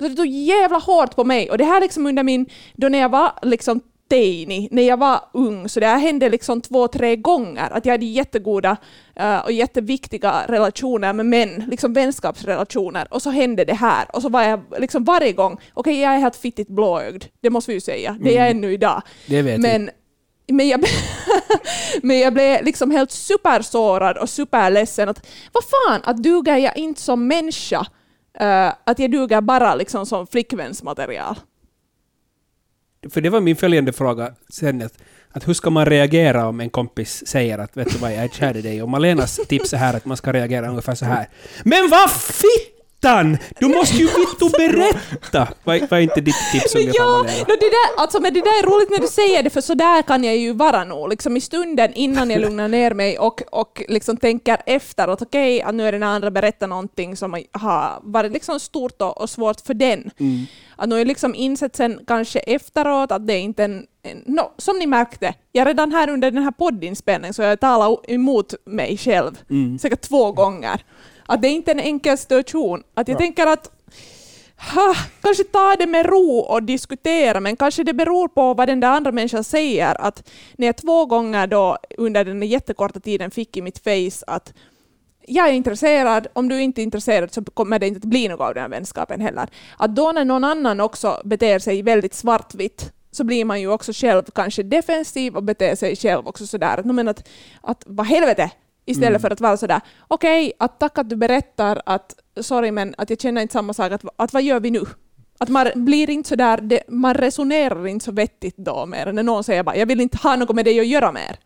Så 0.00 0.08
det 0.08 0.14
tog 0.14 0.26
jävla 0.26 0.78
hårt 0.78 1.16
på 1.16 1.24
mig 1.24 1.50
och 1.50 1.58
det 1.58 1.64
här 1.64 1.80
liksom 1.80 2.06
under 2.06 2.22
min, 2.22 2.46
då 2.74 2.88
när 2.88 2.98
jag 2.98 3.08
var 3.08 3.32
liksom 3.42 3.80
teini, 4.08 4.68
när 4.70 4.82
jag 4.82 4.96
var 4.96 5.20
ung, 5.32 5.68
så 5.68 5.80
det 5.80 5.86
här 5.86 5.98
hände 5.98 6.28
liksom 6.28 6.60
två, 6.60 6.88
tre 6.88 7.16
gånger, 7.16 7.70
att 7.70 7.86
jag 7.86 7.92
hade 7.92 8.06
jättegoda 8.06 8.76
uh, 9.20 9.38
och 9.38 9.52
jätteviktiga 9.52 10.44
relationer 10.48 11.12
med 11.12 11.26
män, 11.26 11.64
liksom 11.70 11.92
vänskapsrelationer, 11.92 13.06
och 13.10 13.22
så 13.22 13.30
hände 13.30 13.64
det 13.64 13.74
här, 13.74 14.16
och 14.16 14.22
så 14.22 14.28
var 14.28 14.42
jag 14.42 14.60
liksom 14.78 15.04
varje 15.04 15.32
gång, 15.32 15.52
okej 15.52 15.70
okay, 15.74 16.00
jag 16.00 16.14
är 16.14 16.18
helt 16.18 16.36
fittigt 16.36 16.68
blåögd, 16.68 17.24
det 17.40 17.50
måste 17.50 17.70
vi 17.70 17.74
ju 17.74 17.80
säga, 17.80 18.16
det 18.20 18.30
är 18.30 18.36
jag 18.36 18.50
mm. 18.50 18.56
ännu 18.56 18.72
idag. 18.72 19.02
Det 19.26 19.42
vet 19.42 19.60
men, 19.60 19.90
men 20.46 20.68
jag, 20.68 20.84
men 22.02 22.18
jag 22.18 22.34
blev 22.34 22.64
liksom 22.64 22.90
helt 22.90 23.10
supersårad 23.10 24.16
och 24.18 24.30
superledsen. 24.30 25.08
Att, 25.08 25.26
vad 25.52 25.64
fan, 25.64 26.00
att 26.04 26.22
duger 26.22 26.56
jag 26.56 26.76
inte 26.76 27.00
som 27.00 27.26
människa? 27.26 27.86
Uh, 28.40 28.72
att 28.84 28.98
jag 28.98 29.10
duger 29.10 29.40
bara 29.40 29.74
liksom 29.74 30.06
som 30.06 30.26
flickvänsmaterial 30.26 31.36
för 33.10 33.20
det 33.20 33.30
var 33.30 33.40
min 33.40 33.56
följande 33.56 33.92
fråga 33.92 34.32
sen, 34.48 34.82
att, 34.82 34.98
att 35.30 35.48
hur 35.48 35.54
ska 35.54 35.70
man 35.70 35.86
reagera 35.86 36.46
om 36.46 36.60
en 36.60 36.70
kompis 36.70 37.26
säger 37.26 37.58
att 37.58 37.76
vet 37.76 37.92
du 37.92 37.98
vad, 37.98 38.12
jag 38.12 38.24
är 38.24 38.28
kär 38.28 38.56
i 38.56 38.62
dig, 38.62 38.82
och 38.82 38.88
Malenas 38.88 39.40
tips 39.48 39.72
är 39.72 39.76
här 39.76 39.94
att 39.94 40.04
man 40.04 40.16
ska 40.16 40.32
reagera 40.32 40.68
ungefär 40.68 40.94
så 40.94 41.04
här. 41.04 41.28
Men 41.62 41.90
vad 41.90 42.10
fittan! 43.04 43.38
Du 43.60 43.68
måste 43.68 43.96
ju 43.96 44.04
vittu 44.04 44.50
berätta! 44.58 45.48
Vad 45.64 45.92
är 45.92 46.00
inte 46.00 46.20
ditt 46.20 46.52
tips 46.52 46.74
ungefär, 46.74 46.94
ja, 46.98 47.16
Malena? 47.16 47.44
det 47.46 47.70
där, 47.70 48.02
alltså, 48.02 48.20
men 48.20 48.34
det 48.34 48.40
där 48.40 48.62
är 48.62 48.66
roligt 48.66 48.90
när 48.90 48.98
du 48.98 49.06
säger 49.06 49.42
det, 49.42 49.50
för 49.50 49.60
så 49.60 49.74
där 49.74 50.02
kan 50.02 50.24
jag 50.24 50.36
ju 50.36 50.52
vara 50.52 50.84
nog. 50.84 51.08
Liksom 51.08 51.36
i 51.36 51.40
stunden 51.40 51.92
innan 51.94 52.30
jag 52.30 52.40
lugnar 52.40 52.68
ner 52.68 52.94
mig 52.94 53.18
och, 53.18 53.42
och 53.52 53.82
liksom 53.88 54.16
tänker 54.16 54.56
efter 54.66 55.08
att 55.08 55.22
okej, 55.22 55.60
okay, 55.60 55.72
nu 55.72 55.88
är 55.88 55.92
den 55.92 56.02
andra 56.02 56.30
berättat 56.30 56.68
någonting 56.68 57.16
som 57.16 57.42
har 57.52 58.00
varit 58.02 58.32
liksom 58.32 58.60
stort 58.60 59.02
och, 59.02 59.20
och 59.20 59.30
svårt 59.30 59.60
för 59.60 59.74
den. 59.74 60.10
Mm 60.20 60.46
att 60.76 60.88
nu 60.88 60.94
har 60.94 60.98
jag 60.98 61.08
liksom 61.08 61.34
insett 61.34 61.76
sen 61.76 62.00
kanske 62.06 62.38
efteråt 62.38 63.12
att 63.12 63.26
det 63.26 63.32
är 63.32 63.40
inte 63.40 63.64
en, 63.64 63.86
no, 64.26 64.52
som 64.58 64.78
ni 64.78 64.86
märkte, 64.86 65.34
jag 65.52 65.66
redan 65.66 65.92
här 65.92 66.10
under 66.10 66.30
den 66.30 66.42
här 66.42 66.50
poddinspelningen 66.50 67.34
så 67.34 67.42
jag 67.42 67.60
talar 67.60 68.10
emot 68.10 68.54
mig 68.66 68.96
själv 68.96 69.38
mm. 69.50 69.78
säkert 69.78 70.00
två 70.00 70.32
gånger. 70.32 70.80
Att 71.26 71.42
det 71.42 71.48
är 71.48 71.52
inte 71.52 71.70
en 71.70 71.80
enkel 71.80 72.18
situation. 72.18 72.82
Att 72.94 73.08
jag 73.08 73.14
ja. 73.14 73.18
tänker 73.18 73.46
att 73.46 73.70
ha, 74.74 74.94
kanske 75.20 75.44
ta 75.44 75.76
det 75.78 75.86
med 75.86 76.06
ro 76.06 76.38
och 76.38 76.62
diskutera, 76.62 77.40
men 77.40 77.56
kanske 77.56 77.84
det 77.84 77.94
beror 77.94 78.28
på 78.28 78.54
vad 78.54 78.68
den 78.68 78.80
där 78.80 78.88
andra 78.88 79.12
människan 79.12 79.44
säger. 79.44 80.00
Att 80.00 80.30
när 80.56 80.66
jag 80.66 80.76
två 80.76 81.06
gånger 81.06 81.46
då 81.46 81.78
under 81.98 82.24
den 82.24 82.42
jättekorta 82.42 83.00
tiden 83.00 83.30
fick 83.30 83.56
i 83.56 83.62
mitt 83.62 83.78
face 83.78 84.24
att 84.26 84.54
jag 85.26 85.48
är 85.48 85.52
intresserad, 85.52 86.26
om 86.32 86.48
du 86.48 86.62
inte 86.62 86.80
är 86.80 86.82
intresserad 86.82 87.32
så 87.32 87.44
kommer 87.44 87.78
det 87.78 87.86
inte 87.86 87.98
att 87.98 88.04
bli 88.04 88.28
något 88.28 88.40
av 88.40 88.54
den 88.54 88.62
här 88.62 88.70
vänskapen 88.70 89.20
heller. 89.20 89.48
Att 89.78 89.96
då 89.96 90.12
när 90.12 90.24
någon 90.24 90.44
annan 90.44 90.80
också 90.80 91.22
beter 91.24 91.58
sig 91.58 91.82
väldigt 91.82 92.14
svartvitt 92.14 92.92
så 93.10 93.24
blir 93.24 93.44
man 93.44 93.60
ju 93.60 93.68
också 93.68 93.92
själv 93.92 94.22
kanske 94.34 94.62
defensiv 94.62 95.36
och 95.36 95.42
beter 95.42 95.74
sig 95.74 95.96
själv 95.96 96.28
också 96.28 96.46
sådär. 96.46 96.82
Men 96.84 97.08
att, 97.08 97.28
att 97.60 97.82
vad 97.86 98.06
helvete, 98.06 98.50
istället 98.84 99.08
mm. 99.08 99.20
för 99.20 99.30
att 99.30 99.40
vara 99.40 99.56
sådär 99.56 99.80
okej, 100.08 100.46
okay, 100.46 100.52
att 100.58 100.80
tack 100.80 100.98
att 100.98 101.10
du 101.10 101.16
berättar 101.16 101.82
att 101.86 102.14
sorry 102.40 102.70
men 102.70 102.94
att 102.98 103.10
jag 103.10 103.20
känner 103.20 103.42
inte 103.42 103.52
samma 103.52 103.74
sak, 103.74 103.92
att, 103.92 104.04
att 104.16 104.32
vad 104.32 104.42
gör 104.42 104.60
vi 104.60 104.70
nu? 104.70 104.80
Att 105.38 105.48
man 105.48 105.66
blir 105.74 106.10
inte 106.10 106.28
sådär, 106.28 106.60
det, 106.60 106.82
man 106.88 107.14
resonerar 107.14 107.86
inte 107.86 108.04
så 108.04 108.12
vettigt 108.12 108.56
då 108.56 108.86
mer 108.86 109.12
när 109.12 109.22
någon 109.22 109.44
säger 109.44 109.62
bara 109.62 109.76
jag 109.76 109.86
vill 109.86 110.00
inte 110.00 110.18
ha 110.18 110.36
något 110.36 110.56
med 110.56 110.64
dig 110.64 110.80
att 110.80 110.86
göra 110.86 111.12
mer. 111.12 111.36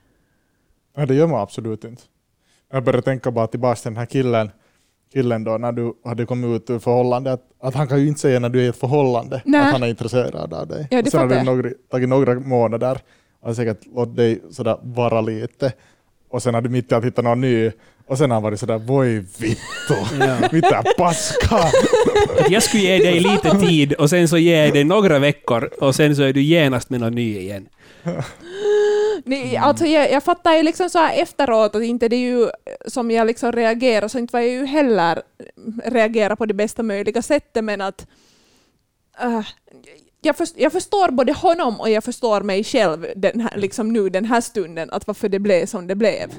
Ja, 0.96 1.06
det 1.06 1.14
gör 1.14 1.26
man 1.26 1.40
absolut 1.40 1.84
inte. 1.84 2.02
Jag 2.72 2.84
började 2.84 3.02
tänka 3.02 3.30
bara 3.30 3.46
tillbaka 3.46 3.76
till 3.76 3.90
den 3.90 3.96
här 3.96 4.06
killen, 4.06 4.50
killen 5.12 5.44
då 5.44 5.58
när 5.58 5.72
du 5.72 5.94
hade 6.04 6.26
kommit 6.26 6.62
ut 6.62 6.70
ur 6.70 6.78
förhållande, 6.78 7.32
att, 7.32 7.42
att 7.60 7.74
han 7.74 7.88
kan 7.88 8.00
ju 8.00 8.08
inte 8.08 8.20
säga 8.20 8.38
när 8.38 8.48
du 8.48 8.60
är 8.60 8.64
i 8.64 8.68
ett 8.68 8.76
förhållande 8.76 9.42
Nä. 9.44 9.60
att 9.60 9.72
han 9.72 9.82
är 9.82 9.86
intresserad 9.86 10.54
av 10.54 10.66
dig. 10.66 10.88
Ja, 10.90 11.02
det 11.02 11.10
sen 11.10 11.20
har 11.20 11.28
det 11.28 11.42
några, 11.42 11.70
tagit 11.90 12.08
några 12.08 12.34
månader 12.34 13.00
och 13.40 13.56
säkert 13.56 13.86
låtit 13.86 14.16
dig 14.16 14.42
sådär 14.50 14.78
vara 14.82 15.20
lite. 15.20 15.72
Och 16.28 16.42
sen 16.42 16.54
har 16.54 16.60
du 16.60 16.68
mitt 16.68 16.92
i 16.92 16.94
allt 16.94 17.04
hittat 17.04 17.24
någon 17.24 17.40
ny 17.40 17.72
och 18.06 18.18
sen 18.18 18.30
har 18.30 18.34
han 18.34 18.42
varit 18.42 18.60
sådär 18.60 18.78
voi 18.78 19.24
vittu, 19.38 19.94
ja. 20.20 20.48
mitä 20.52 20.82
paska. 20.98 21.58
Jag 22.48 22.62
skulle 22.62 22.82
ge 22.82 22.98
dig 22.98 23.20
lite 23.30 23.50
tid 23.50 23.92
och 23.92 24.10
sen 24.10 24.28
så 24.28 24.38
ger 24.38 24.64
jag 24.64 24.72
dig 24.72 24.84
några 24.84 25.18
veckor 25.18 25.70
och 25.80 25.94
sen 25.94 26.16
så 26.16 26.22
är 26.22 26.32
du 26.32 26.42
genast 26.42 26.90
med 26.90 27.00
någon 27.00 27.14
ny 27.14 27.38
igen. 27.38 27.68
Mm. 29.26 29.62
alltså 29.62 29.86
jag, 29.86 30.12
jag 30.12 30.22
fattar 30.22 30.54
ju 30.54 30.62
liksom 30.62 30.90
så 30.90 30.98
här 30.98 31.22
efteråt 31.22 31.74
att 31.74 31.82
inte 31.82 32.08
det 32.08 32.16
är 32.16 32.30
ju 32.30 32.50
som 32.86 33.10
jag 33.10 33.26
liksom 33.26 33.52
reagerar, 33.52 34.08
så 34.08 34.18
inte 34.18 34.32
var 34.32 34.40
jag 34.40 34.50
ju 34.50 34.66
heller 34.66 35.22
reagera 35.84 36.36
på 36.36 36.46
det 36.46 36.54
bästa 36.54 36.82
möjliga 36.82 37.22
sättet, 37.22 37.64
men 37.64 37.80
att 37.80 38.06
uh, 39.24 39.46
jag, 40.20 40.36
först, 40.36 40.54
jag 40.56 40.72
förstår 40.72 41.10
både 41.10 41.32
honom 41.32 41.80
och 41.80 41.90
jag 41.90 42.04
förstår 42.04 42.40
mig 42.40 42.64
själv 42.64 43.06
den 43.16 43.40
här, 43.40 43.56
liksom 43.56 43.92
nu 43.92 44.08
den 44.08 44.24
här 44.24 44.40
stunden, 44.40 44.90
att 44.90 45.06
varför 45.06 45.28
det 45.28 45.38
blev 45.38 45.66
som 45.66 45.86
det 45.86 45.94
blev. 45.94 46.30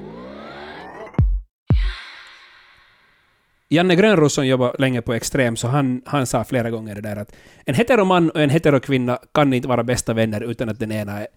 Janne 3.72 3.96
Grönros 3.96 4.34
som 4.34 4.48
jobbar 4.48 4.76
länge 4.80 5.02
på 5.02 5.14
Extrem, 5.14 5.56
så 5.56 5.68
han, 5.68 6.02
han 6.06 6.28
sa 6.28 6.44
flera 6.44 6.70
gånger 6.70 6.96
det 6.96 7.02
där 7.02 7.16
att 7.16 7.36
en 7.66 7.76
heteroman 7.76 8.30
och 8.30 8.42
en 8.42 8.50
heterokvinna 8.50 9.20
kan 9.32 9.54
inte 9.54 9.68
vara 9.68 9.84
bästa 9.84 10.14
vänner 10.14 10.42
utan 10.42 10.70
att 10.70 10.80
den 10.80 10.92
ena 10.92 11.20
är, 11.20 11.28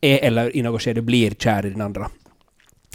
är 0.00 0.18
eller 0.18 0.56
i 0.56 0.62
något 0.62 0.82
skede 0.82 1.02
blir 1.02 1.30
kär 1.30 1.66
i 1.66 1.70
den 1.70 1.80
andra. 1.80 2.10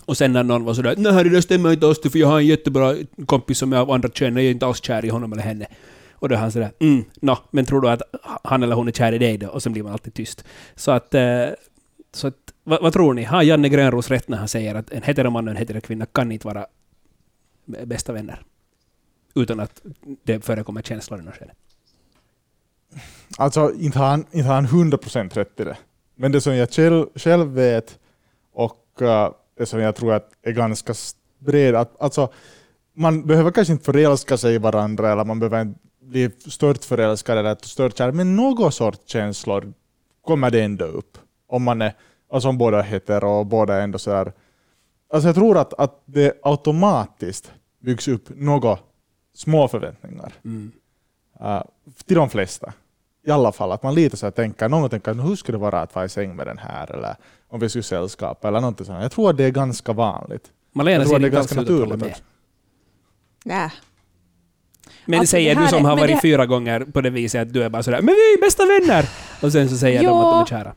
Och 0.05 0.17
sen 0.17 0.33
när 0.33 0.43
någon 0.43 0.63
var 0.63 0.73
sådär 0.73 0.95
nej 0.97 1.23
det 1.23 1.29
där 1.29 1.41
stämmer 1.41 1.73
inte 1.73 1.87
alls 1.87 1.99
för 2.01 2.19
jag 2.19 2.27
har 2.27 2.39
en 2.39 2.47
jättebra 2.47 2.95
kompis 3.25 3.57
som 3.57 3.73
är 3.73 3.77
av 3.77 3.91
andra 3.91 4.09
kön, 4.09 4.35
jag 4.35 4.45
är 4.45 4.51
inte 4.51 4.65
alls 4.65 4.83
kär 4.83 5.05
i 5.05 5.09
honom 5.09 5.33
eller 5.33 5.43
henne. 5.43 5.67
Och 6.15 6.29
då 6.29 6.35
är 6.35 6.39
han 6.39 6.51
sådär 6.51 6.71
mm, 6.79 7.05
no, 7.21 7.37
men 7.51 7.65
tror 7.65 7.81
du 7.81 7.89
att 7.89 8.01
han 8.43 8.63
eller 8.63 8.75
hon 8.75 8.87
är 8.87 8.91
kär 8.91 9.11
i 9.13 9.17
dig 9.17 9.37
då? 9.37 9.47
Och 9.47 9.63
sen 9.63 9.73
blir 9.73 9.83
man 9.83 9.91
alltid 9.91 10.13
tyst. 10.13 10.45
Så 10.75 10.91
att, 10.91 11.13
eh, 11.13 11.47
så 12.13 12.27
att 12.27 12.53
vad, 12.63 12.81
vad 12.81 12.93
tror 12.93 13.13
ni? 13.13 13.23
Har 13.23 13.43
Janne 13.43 13.69
Grönros 13.69 14.09
rätt 14.09 14.27
när 14.27 14.37
han 14.37 14.47
säger 14.47 14.75
att 14.75 14.91
en 14.91 15.03
heteroman 15.03 15.47
och 15.47 15.51
en 15.51 15.57
heterokvinna 15.57 16.05
kan 16.05 16.31
inte 16.31 16.47
vara 16.47 16.65
bästa 17.65 18.13
vänner? 18.13 18.41
Utan 19.35 19.59
att 19.59 19.81
det 20.23 20.45
förekommer 20.45 20.81
känslor 20.81 21.19
i 21.19 21.23
något 21.23 21.35
skede. 21.35 21.51
Alltså, 23.37 23.73
inte 23.73 23.99
har 23.99 24.07
han, 24.07 24.25
inte 24.31 24.47
har 24.47 24.55
han 24.55 24.67
100% 24.67 25.33
rätt 25.33 25.59
i 25.59 25.63
det. 25.63 25.77
Men 26.15 26.31
det 26.31 26.41
som 26.41 26.55
jag 26.55 26.71
själv, 26.71 27.05
själv 27.15 27.47
vet 27.47 27.99
och 28.53 29.01
uh, 29.01 29.29
det 29.57 29.65
som 29.65 29.79
jag 29.79 29.95
tror 29.95 30.13
att 30.13 30.31
är 30.41 30.51
ganska 30.51 30.93
bred, 31.39 31.75
att, 31.75 32.01
alltså, 32.01 32.33
man 32.93 33.27
behöver 33.27 33.51
kanske 33.51 33.73
inte 33.73 33.85
förälska 33.85 34.37
sig 34.37 34.55
i 34.55 34.57
varandra 34.57 35.11
eller 35.11 35.25
man 35.25 35.39
behöver 35.39 35.61
inte 35.61 35.79
bli 36.05 36.31
stört 36.45 36.85
förälskad 36.85 37.37
eller 37.37 37.57
stört 37.61 37.97
kär, 37.97 38.11
men 38.11 38.35
någon 38.35 38.71
sorts 38.71 38.99
känslor 39.05 39.73
kommer 40.21 40.51
det 40.51 40.61
ändå 40.61 40.85
upp. 40.85 41.17
Om 41.47 41.63
man 41.63 41.81
är, 41.81 41.93
alltså 42.31 42.49
om 42.49 42.57
båda 42.57 42.81
heter 42.81 43.23
och 43.23 43.45
båda 43.45 43.75
är 43.75 43.81
ändå 43.81 43.99
sådär. 43.99 44.33
Alltså 45.13 45.27
jag 45.29 45.35
tror 45.35 45.57
att, 45.57 45.73
att 45.73 46.01
det 46.05 46.39
automatiskt 46.43 47.51
byggs 47.79 48.07
upp 48.07 48.29
några 48.35 48.77
små 49.33 49.67
förväntningar. 49.67 50.33
Mm. 50.45 50.71
Uh, 51.41 51.61
till 52.05 52.15
de 52.15 52.29
flesta. 52.29 52.73
I 53.27 53.31
alla 53.31 53.51
fall 53.51 53.71
att 53.71 53.83
man 53.83 53.95
lite 53.95 54.17
så 54.17 54.25
här 54.25 54.31
tänker, 54.31 54.69
någon 54.69 54.89
tänker 54.89 55.13
hur 55.13 55.35
skulle 55.35 55.57
det 55.57 55.61
vara 55.61 55.81
att 55.81 55.95
vara 55.95 56.05
i 56.05 56.09
säng 56.09 56.35
med 56.35 56.47
den 56.47 56.57
här 56.57 56.91
eller 56.91 57.15
om 57.47 57.59
vi 57.59 57.69
skulle 57.69 57.83
sällskapa 57.83 58.47
eller 58.47 58.61
någonting 58.61 58.85
sånt. 58.85 59.01
Jag 59.01 59.11
tror 59.11 59.29
att 59.29 59.37
det 59.37 59.43
är 59.43 59.51
ganska 59.51 59.93
vanligt. 59.93 60.51
Malena 60.71 60.97
jag 60.97 61.07
tror 61.07 61.15
att 61.15 61.21
det 61.21 61.25
är 61.25 61.27
inte 61.27 61.35
ganska 61.35 61.55
naturligt. 61.55 61.99
med. 61.99 62.15
Men 65.05 65.19
Alltså, 65.19 65.31
säger 65.31 65.55
du 65.55 65.67
som 65.67 65.85
har 65.85 65.97
varit 65.97 66.15
det- 66.15 66.21
fyra 66.21 66.45
gånger 66.45 66.79
på 66.79 67.01
det 67.01 67.09
viset 67.09 67.41
att 67.41 67.53
du 67.53 67.63
är 67.63 67.69
bara 67.69 67.83
sådär 67.83 68.01
”men 68.01 68.15
vi 68.15 68.33
är 68.33 68.41
bästa 68.41 68.63
vänner” 68.65 69.09
och 69.41 69.51
sen 69.51 69.69
så 69.69 69.77
säger 69.77 69.99
de 69.99 70.05
Ja. 70.05 70.39
att 70.41 70.47
de 70.49 70.55
är 70.55 70.59
kära. 70.59 70.75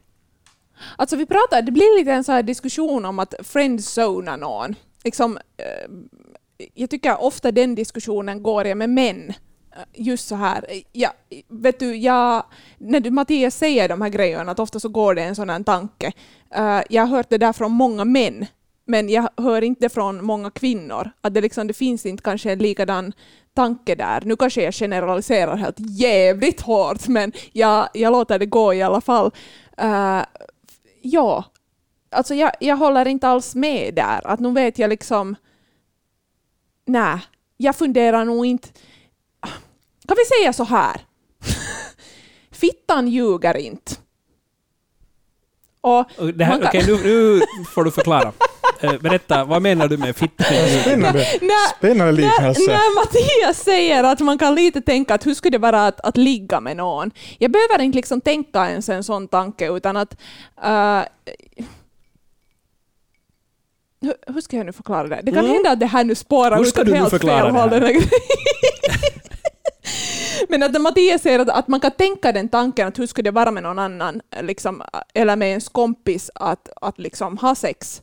Alltså 0.97 1.17
vi 1.17 1.27
pratar, 1.27 1.63
det 1.63 1.73
blir 1.73 1.99
lite 1.99 2.13
en 2.13 2.25
så 2.25 2.33
här 2.33 2.43
diskussion 2.43 3.05
om 3.05 3.19
att 3.19 3.35
friendzona 3.43 4.37
någon. 4.37 4.75
Liksom, 5.05 5.37
eh, 5.37 5.89
jag 6.75 6.91
tycker 6.91 7.23
ofta 7.23 7.53
den 7.53 7.75
diskussionen 7.75 8.43
går 8.43 8.67
jag 8.67 8.79
med 8.79 8.91
män. 8.91 9.29
Eh, 9.29 9.35
Just 9.95 10.29
så 10.29 10.35
här. 10.35 10.65
Ja, 10.93 11.11
vet 11.49 11.79
du, 11.79 11.97
jag, 11.97 12.43
när 12.79 13.01
du 13.01 13.11
Mattias 13.11 13.57
säger 13.57 13.89
de 13.89 14.01
här 14.03 14.09
grejerna, 14.09 14.53
att 14.53 14.59
ofta 14.59 14.81
så 14.81 14.89
går 14.89 15.15
det 15.15 15.23
en 15.23 15.35
sån 15.35 15.51
här 15.51 15.63
tanke. 15.63 16.13
Eh, 16.55 16.81
jag 16.91 17.03
har 17.07 17.17
hört 17.17 17.31
det 17.31 17.39
där 17.39 17.53
från 17.53 17.73
många 17.73 18.05
män, 18.05 18.47
men 18.87 19.09
jag 19.09 19.29
hör 19.37 19.63
inte 19.65 19.89
från 19.89 20.25
många 20.25 20.51
kvinnor. 20.51 21.11
Att 21.21 21.35
det, 21.35 21.41
liksom, 21.41 21.67
det 21.67 21.75
finns 21.75 22.07
inte 22.07 22.23
kanske 22.23 22.53
en 22.53 22.59
likadan 22.59 23.13
tanke 23.59 23.95
där. 23.95 24.21
Nu 24.25 24.37
kanske 24.37 24.63
jag 24.63 24.75
generaliserar 24.75 25.57
helt 25.57 25.77
jävligt 25.81 26.61
hårt, 26.61 27.09
men 27.09 27.33
jag, 27.53 27.89
jag 27.95 28.13
låter 28.13 28.39
det 28.39 28.47
gå 28.47 28.75
i 28.75 28.83
alla 28.83 29.01
fall. 29.01 29.31
Eh, 29.79 30.21
ja, 31.03 31.45
alltså 32.11 32.35
jag, 32.35 32.53
jag 32.61 32.77
håller 32.77 33.09
inte 33.09 33.29
alls 33.29 33.55
med 33.55 33.95
där. 33.95 34.27
Att 34.27 34.41
nu 34.41 34.53
vet 34.53 34.79
jag 34.79 34.89
liksom... 34.91 35.37
Nej, 36.87 37.19
jag 37.57 37.77
funderar 37.77 38.25
nog 38.25 38.47
inte... 38.47 38.69
Kan 40.09 40.17
vi 40.17 40.25
säga 40.25 40.53
så 40.53 40.65
här? 40.65 41.01
Fittan 42.51 43.09
ljuger 43.09 43.57
inte. 43.57 43.93
Och 45.81 45.99
Och 46.19 46.35
det 46.35 46.45
här, 46.45 46.73
kan- 46.73 46.85
nu, 46.87 46.97
nu 47.03 47.41
får 47.75 47.85
du 47.85 47.91
förklara. 47.91 48.33
Eh, 48.81 48.99
berätta, 49.01 49.45
vad 49.45 49.63
menar 49.63 49.89
du 49.89 49.97
med 49.97 50.17
fitta? 50.17 50.45
Spännande, 51.79 52.13
liknelse. 52.13 52.61
när, 52.61 52.75
när 52.75 52.95
Mattias 52.95 53.65
säger 53.65 54.05
att 54.05 54.21
man 54.21 54.39
kan 54.39 54.55
lite 54.55 54.81
tänka 54.81 55.15
att 55.15 55.27
hur 55.27 55.35
skulle 55.35 55.51
det 55.51 55.59
vara 55.63 55.87
att, 55.87 56.01
att 56.01 56.17
ligga 56.17 56.61
med 56.61 56.77
någon? 56.77 57.11
Jag 57.39 57.51
behöver 57.51 57.81
inte 57.83 57.97
liksom 57.97 58.21
tänka 58.21 58.71
ens 58.71 58.89
en 58.89 59.05
sån 59.05 59.29
tanke 59.29 59.69
utan 59.73 59.97
att... 59.97 60.17
eh, 60.65 61.01
hur, 64.01 64.15
hur 64.35 64.41
ska 64.41 64.57
jag 64.57 64.67
nu 64.67 64.73
förklara 64.73 65.09
det? 65.09 65.21
Det 65.23 65.33
kan 65.33 65.41
Mm. 65.45 65.53
hända 65.53 65.71
att 65.71 65.81
det 65.81 65.87
här 65.87 66.05
nu 66.05 66.15
spårar 66.15 66.57
Hur 66.57 66.63
ut 66.63 66.69
ska 66.69 66.81
åt 66.81 66.87
du 66.87 66.93
nu 66.93 66.99
helt 66.99 67.11
förklara 67.11 67.43
fel 67.45 67.53
det 67.55 67.61
håll. 67.61 67.71
den 67.71 67.83
här. 67.83 68.03
Men 70.49 70.63
att 70.63 70.81
Mattias 70.81 71.23
säger 71.23 71.39
att, 71.39 71.49
att 71.49 71.69
man 71.69 71.81
kan 71.81 71.91
tänka 71.91 72.33
den 72.33 72.49
tanken 72.49 72.89
att 72.89 72.99
hur 72.99 73.07
skulle 73.07 73.27
det 73.31 73.35
vara 73.35 73.51
med 73.51 73.63
någon 73.63 73.79
annan, 73.79 74.21
liksom, 74.41 74.83
eller 75.15 75.37
med 75.37 75.49
ens 75.49 75.69
kompis 75.69 76.31
att, 76.35 76.69
att 76.81 76.99
liksom 76.99 77.39
ha 77.39 77.55
sex. 77.55 78.03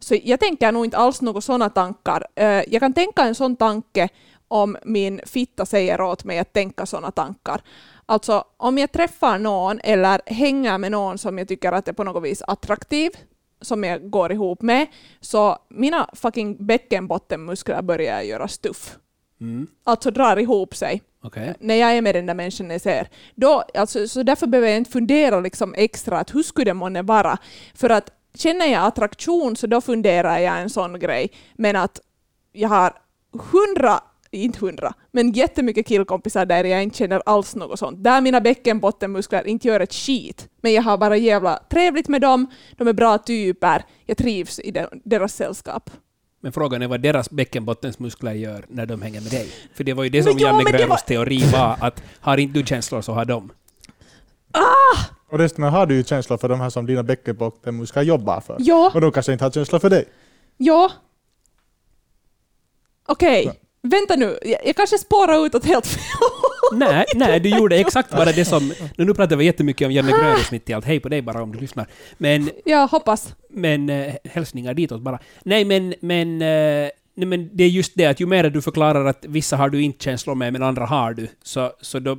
Så 0.00 0.16
jag 0.24 0.40
tänker 0.40 0.72
nog 0.72 0.84
inte 0.84 0.96
alls 0.96 1.20
några 1.22 1.40
sådana 1.40 1.70
tankar. 1.70 2.26
Eh, 2.34 2.46
Jag 2.46 2.80
kan 2.80 2.92
tänka 2.92 3.22
en 3.22 3.34
sån 3.34 3.56
tanke 3.56 4.08
om 4.48 4.76
min 4.84 5.20
fitta 5.26 5.66
säger 5.66 6.00
åt 6.00 6.24
mig 6.24 6.38
att 6.38 6.52
tänka 6.52 6.86
sådana 6.86 7.10
tankar. 7.10 7.62
Alltså 8.06 8.44
om 8.56 8.78
jag 8.78 8.92
träffar 8.92 9.38
någon 9.38 9.80
eller 9.84 10.20
hänger 10.26 10.78
med 10.78 10.92
någon 10.92 11.18
som 11.18 11.38
jag 11.38 11.48
tycker 11.48 11.72
att 11.72 11.88
är 11.88 11.92
på 11.92 12.04
något 12.04 12.22
vis 12.24 12.42
attraktiv, 12.46 13.10
som 13.60 13.84
jag 13.84 14.10
går 14.10 14.32
ihop 14.32 14.62
med, 14.62 14.86
så 15.20 15.58
mina 15.68 16.08
fucking 16.12 16.66
bäckenbottenmuskler 16.66 17.82
börjar 17.82 18.22
göra 18.22 18.48
stuff. 18.48 18.96
Mm, 19.40 19.66
Alltså 19.84 20.10
drar 20.10 20.36
ihop 20.36 20.76
sig 20.76 21.02
Okej. 21.22 21.54
när 21.60 21.74
jag 21.74 21.92
är 21.96 22.02
med 22.02 22.14
den 22.14 22.26
där 22.26 22.34
människan 22.34 22.70
jag 22.70 22.80
ser. 22.80 23.08
Då, 23.34 23.64
alltså, 23.74 24.08
så 24.08 24.22
därför 24.22 24.46
behöver 24.46 24.68
jag 24.68 24.76
inte 24.76 24.90
fundera 24.90 25.40
liksom 25.40 25.74
extra 25.74 26.18
att 26.18 26.34
hur 26.34 26.42
skulle 26.42 26.64
det 26.70 26.74
månne 26.74 27.02
vara. 27.02 27.38
För 27.74 27.90
att 27.90 28.10
känner 28.34 28.66
jag 28.66 28.84
attraktion 28.86 29.56
så 29.56 29.66
då 29.66 29.80
funderar 29.80 30.38
jag 30.38 30.60
en 30.60 30.70
sån 30.70 30.98
grej. 30.98 31.30
Men 31.54 31.76
att 31.76 32.00
jag 32.52 32.68
har 32.68 32.92
hundra, 33.52 34.00
inte 34.30 34.58
hundra, 34.60 34.94
men 35.10 35.32
jättemycket 35.32 35.86
killkompisar 35.86 36.46
där 36.46 36.64
jag 36.64 36.82
inte 36.82 36.96
känner 36.98 37.22
alls 37.26 37.54
något 37.56 37.78
sånt. 37.78 38.04
Där 38.04 38.20
mina 38.20 38.40
bäckenbottenmuskler 38.40 39.46
inte 39.46 39.68
gör 39.68 39.80
ett 39.80 39.94
skit. 39.94 40.48
Men 40.60 40.72
jag 40.72 40.82
har 40.82 40.98
bara 40.98 41.16
jävla 41.16 41.58
trevligt 41.70 42.08
med 42.08 42.20
dem, 42.20 42.46
de 42.76 42.88
är 42.88 42.92
bra 42.92 43.18
typer, 43.18 43.84
jag 44.06 44.16
trivs 44.16 44.58
i 44.60 44.70
de- 44.70 44.86
deras 45.04 45.34
sällskap. 45.34 45.90
Men 46.42 46.52
frågan 46.52 46.82
är 46.82 46.88
vad 46.88 47.00
deras 47.00 47.30
bäckenbottensmuskler 47.30 48.32
gör 48.32 48.64
när 48.68 48.86
de 48.86 49.02
hänger 49.02 49.20
med 49.20 49.30
dig. 49.30 49.48
För 49.74 49.84
det 49.84 49.92
var 49.94 50.04
ju 50.04 50.10
det 50.10 50.22
som 50.22 50.38
ja, 50.38 50.46
Janne 50.46 50.64
det 50.64 50.70
Grönros 50.70 50.88
var- 50.88 50.96
teori 50.96 51.42
var, 51.52 51.76
att 51.80 52.02
har 52.20 52.36
inte 52.38 52.58
du 52.60 52.66
känslor 52.66 53.00
så 53.02 53.12
har 53.12 53.24
de. 53.24 53.50
Och 55.30 55.38
resten 55.38 55.64
har 55.64 55.86
du 55.86 55.94
ju 55.94 56.04
känslor 56.04 56.38
för 56.38 56.48
de 56.48 56.60
här 56.60 56.70
som 56.70 56.86
dina 56.86 57.02
bäckenbottenmuskler 57.02 58.02
jobbar 58.02 58.40
för. 58.40 58.56
Ja, 58.58 58.90
Och 58.94 59.00
de 59.00 59.12
kanske 59.12 59.32
inte 59.32 59.44
har 59.44 59.50
känslor 59.50 59.78
för 59.78 59.90
dig. 59.90 60.04
ja. 60.56 60.90
Okej, 63.08 63.44
Ja. 63.46 63.52
vänta 63.82 64.16
nu, 64.16 64.38
jag, 64.42 64.66
jag 64.66 64.76
kanske 64.76 64.98
spårar 64.98 65.46
ut 65.46 65.54
åt 65.54 65.64
helt 65.64 65.86
fel. 65.86 66.00
Nej, 66.72 67.04
nej, 67.14 67.40
du 67.40 67.48
gjorde 67.48 67.76
exakt 67.80 68.10
bara 68.10 68.32
det 68.32 68.44
som... 68.44 68.68
Nu, 68.96 69.04
nu 69.04 69.14
pratar 69.14 69.36
vi 69.36 69.44
jättemycket 69.44 69.86
om 69.86 69.92
Janne 69.92 70.10
Grönros 70.12 70.50
mitt 70.50 70.70
i 70.70 70.72
allt. 70.72 70.84
Hej 70.84 71.00
på 71.00 71.08
dig 71.08 71.22
bara 71.22 71.42
om 71.42 71.52
du 71.52 71.58
lyssnar. 71.58 71.86
Men, 72.18 72.50
Jag 72.64 72.86
hoppas. 72.86 73.34
men 73.50 73.90
eh, 73.90 74.14
hälsningar 74.24 74.74
ditåt 74.74 75.00
bara. 75.02 75.18
Nej, 75.44 75.64
men, 75.64 75.94
men, 76.00 76.42
eh, 76.42 76.88
nej, 77.14 77.26
men 77.26 77.50
det 77.56 77.64
är 77.64 77.68
just 77.68 77.92
det 77.94 78.06
att 78.06 78.20
ju 78.20 78.26
mer 78.26 78.50
du 78.50 78.62
förklarar 78.62 79.04
att 79.04 79.24
vissa 79.28 79.56
har 79.56 79.68
du 79.68 79.82
inte 79.82 80.04
känslor 80.04 80.34
med, 80.34 80.52
men 80.52 80.62
andra 80.62 80.86
har 80.86 81.14
du, 81.14 81.28
så, 81.42 81.72
så 81.80 81.98
då 81.98 82.18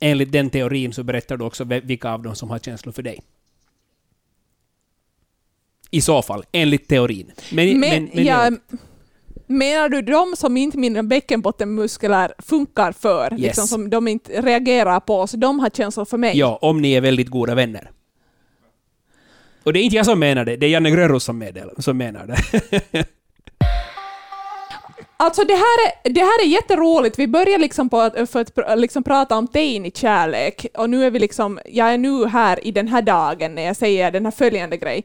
enligt 0.00 0.32
den 0.32 0.50
teorin 0.50 0.92
så 0.92 1.02
berättar 1.02 1.36
du 1.36 1.44
också 1.44 1.64
vilka 1.64 2.10
av 2.10 2.22
dem 2.22 2.34
som 2.34 2.50
har 2.50 2.58
känslor 2.58 2.92
för 2.92 3.02
dig. 3.02 3.20
I 5.90 6.00
så 6.00 6.22
fall, 6.22 6.44
enligt 6.52 6.88
teorin. 6.88 7.32
Men, 7.52 7.80
Men, 7.80 8.04
men, 8.14 8.24
jag, 8.24 8.58
menar 9.46 9.88
du 9.88 10.02
de 10.02 10.36
som 10.36 10.56
inte 10.56 10.78
mina 10.78 11.02
bäckenbottenmuskler 11.02 12.32
funkar 12.38 12.92
för, 12.92 13.32
Yes. 13.32 13.40
liksom 13.40 13.66
som 13.66 13.90
de 13.90 14.08
inte 14.08 14.42
reagerar 14.42 15.00
på, 15.00 15.26
så 15.26 15.36
de 15.36 15.60
har 15.60 15.70
känslor 15.70 16.04
för 16.04 16.18
mig? 16.18 16.38
Ja, 16.38 16.58
om 16.62 16.82
ni 16.82 16.92
är 16.92 17.00
väldigt 17.00 17.28
goda 17.28 17.54
vänner. 17.54 17.90
Och 19.62 19.72
det 19.72 19.80
är 19.80 19.82
inte 19.82 19.96
jag 19.96 20.06
som 20.06 20.18
menar 20.18 20.44
det, 20.44 20.56
det 20.56 20.66
är 20.66 20.70
Janne 20.70 20.90
Grönros 20.90 21.24
som, 21.24 21.52
som 21.78 21.96
menar 21.96 22.26
det. 22.26 23.04
alltså 25.18 25.44
det 25.44 25.54
här, 25.54 25.86
är, 25.86 26.10
det 26.10 26.20
här 26.20 26.42
är 26.42 26.46
jätteroligt. 26.46 27.18
Vi 27.18 27.26
börjar 27.26 27.58
liksom 27.58 27.88
på 27.88 28.00
att, 28.00 28.30
för 28.30 28.40
att 28.40 28.78
liksom 28.78 29.02
prata 29.02 29.36
om 29.36 29.48
teini-kärlek 29.48 30.66
och 30.74 30.90
nu 30.90 31.04
är 31.04 31.10
vi 31.10 31.18
liksom, 31.18 31.60
jag 31.66 31.92
är 31.92 31.98
nu 31.98 32.26
här 32.26 32.66
i 32.66 32.70
den 32.70 32.88
här 32.88 33.02
dagen 33.02 33.54
när 33.54 33.62
jag 33.62 33.76
säger 33.76 34.10
den 34.10 34.24
här 34.24 34.32
följande 34.32 34.76
grej. 34.76 35.04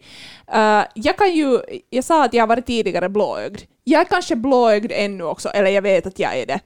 Uh, 0.55 0.83
jag 0.95 1.17
kan 1.17 1.33
ju, 1.33 1.59
jag 1.89 2.03
sa 2.03 2.23
att 2.23 2.33
jag 2.33 2.41
har 2.41 2.47
varit 2.47 2.65
tidigare 2.65 3.09
blåögd. 3.09 3.61
Jag 3.83 4.01
är 4.01 4.05
kanske 4.05 4.35
blåögd 4.35 4.91
ännu 4.95 5.23
också, 5.23 5.49
eller 5.49 5.71
jag 5.71 5.81
vet 5.81 6.07
att 6.07 6.19
jag 6.19 6.37
är 6.37 6.45
det. 6.45 6.59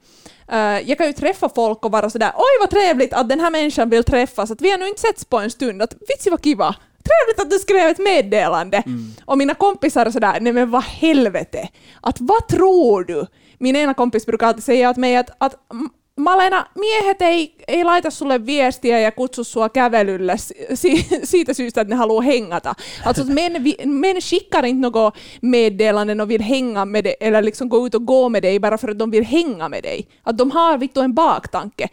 Uh, 0.52 0.88
jag 0.88 0.98
kan 0.98 1.06
ju 1.06 1.12
träffa 1.12 1.48
folk 1.48 1.84
och 1.84 1.92
vara 1.92 2.10
sådär 2.10 2.32
oj 2.36 2.58
vad 2.60 2.70
trevligt 2.70 3.12
att 3.12 3.28
den 3.28 3.40
här 3.40 3.50
människan 3.50 3.90
vill 3.90 4.04
träffas, 4.04 4.50
att 4.50 4.60
vi 4.60 4.70
har 4.70 4.78
nu 4.78 4.88
inte 4.88 5.00
setts 5.00 5.24
på 5.24 5.38
en 5.38 5.50
stund, 5.50 5.82
att 5.82 5.94
vitsi 6.08 6.30
vad 6.30 6.44
kiva, 6.44 6.74
trevligt 7.04 7.40
att 7.40 7.50
du 7.50 7.58
skrev 7.58 7.88
ett 7.88 7.98
meddelande. 7.98 8.82
Och 9.24 9.38
mina 9.38 9.54
kompisar 9.54 10.06
är 10.06 10.10
sådär, 10.10 10.40
nej 10.40 10.52
men 10.52 10.70
vad 10.70 10.82
helvete, 10.82 11.68
att 12.00 12.16
vad 12.20 12.48
tror 12.48 13.04
du? 13.04 13.26
Min 13.58 13.76
ena 13.76 13.94
kompis 13.94 14.26
brukar 14.26 14.46
alltid 14.46 14.64
säga 14.64 14.90
åt 14.90 14.96
mig 14.96 15.16
att, 15.16 15.30
att 15.38 15.54
"M- 15.72 15.88
Malena, 16.18 16.66
miehet 16.78 17.22
ei, 17.22 17.54
ei 17.68 17.84
laita 17.84 18.10
sulle 18.10 18.46
viestiä 18.46 19.00
ja 19.00 19.12
kutsu 19.12 19.44
sua 19.44 19.68
kävelylle 19.68 20.34
si, 20.74 21.06
siitä 21.24 21.54
syystä, 21.54 21.80
että 21.80 21.94
ne 21.94 21.96
haluaa 21.98 22.22
hengata. 22.22 22.74
Alltså 23.04 23.24
män, 23.24 23.64
vi- 23.64 23.86
män 23.86 24.16
skickar 24.20 24.66
inte 24.66 24.80
något 24.82 25.14
meddelanden 25.42 26.20
och 26.20 26.28
vill 26.28 26.42
hänga 26.42 26.84
med 26.84 27.04
dig, 27.04 27.14
eller 27.20 27.42
liksom 27.42 27.68
gå 27.68 27.86
ut 27.86 27.94
och 27.94 28.06
gå 28.06 28.28
med 28.28 28.42
dig 28.42 28.58
bara 28.60 28.78
för 28.78 28.88
att 28.88 28.98
de 28.98 29.10
vill 29.10 29.24
hänga 29.24 29.68
med 29.68 29.82
dig. 29.82 30.08
Att 30.22 30.38
de 30.38 30.50
har 30.50 30.78
vittu 30.78 31.00
en 31.00 31.14
baktanke. 31.14 31.88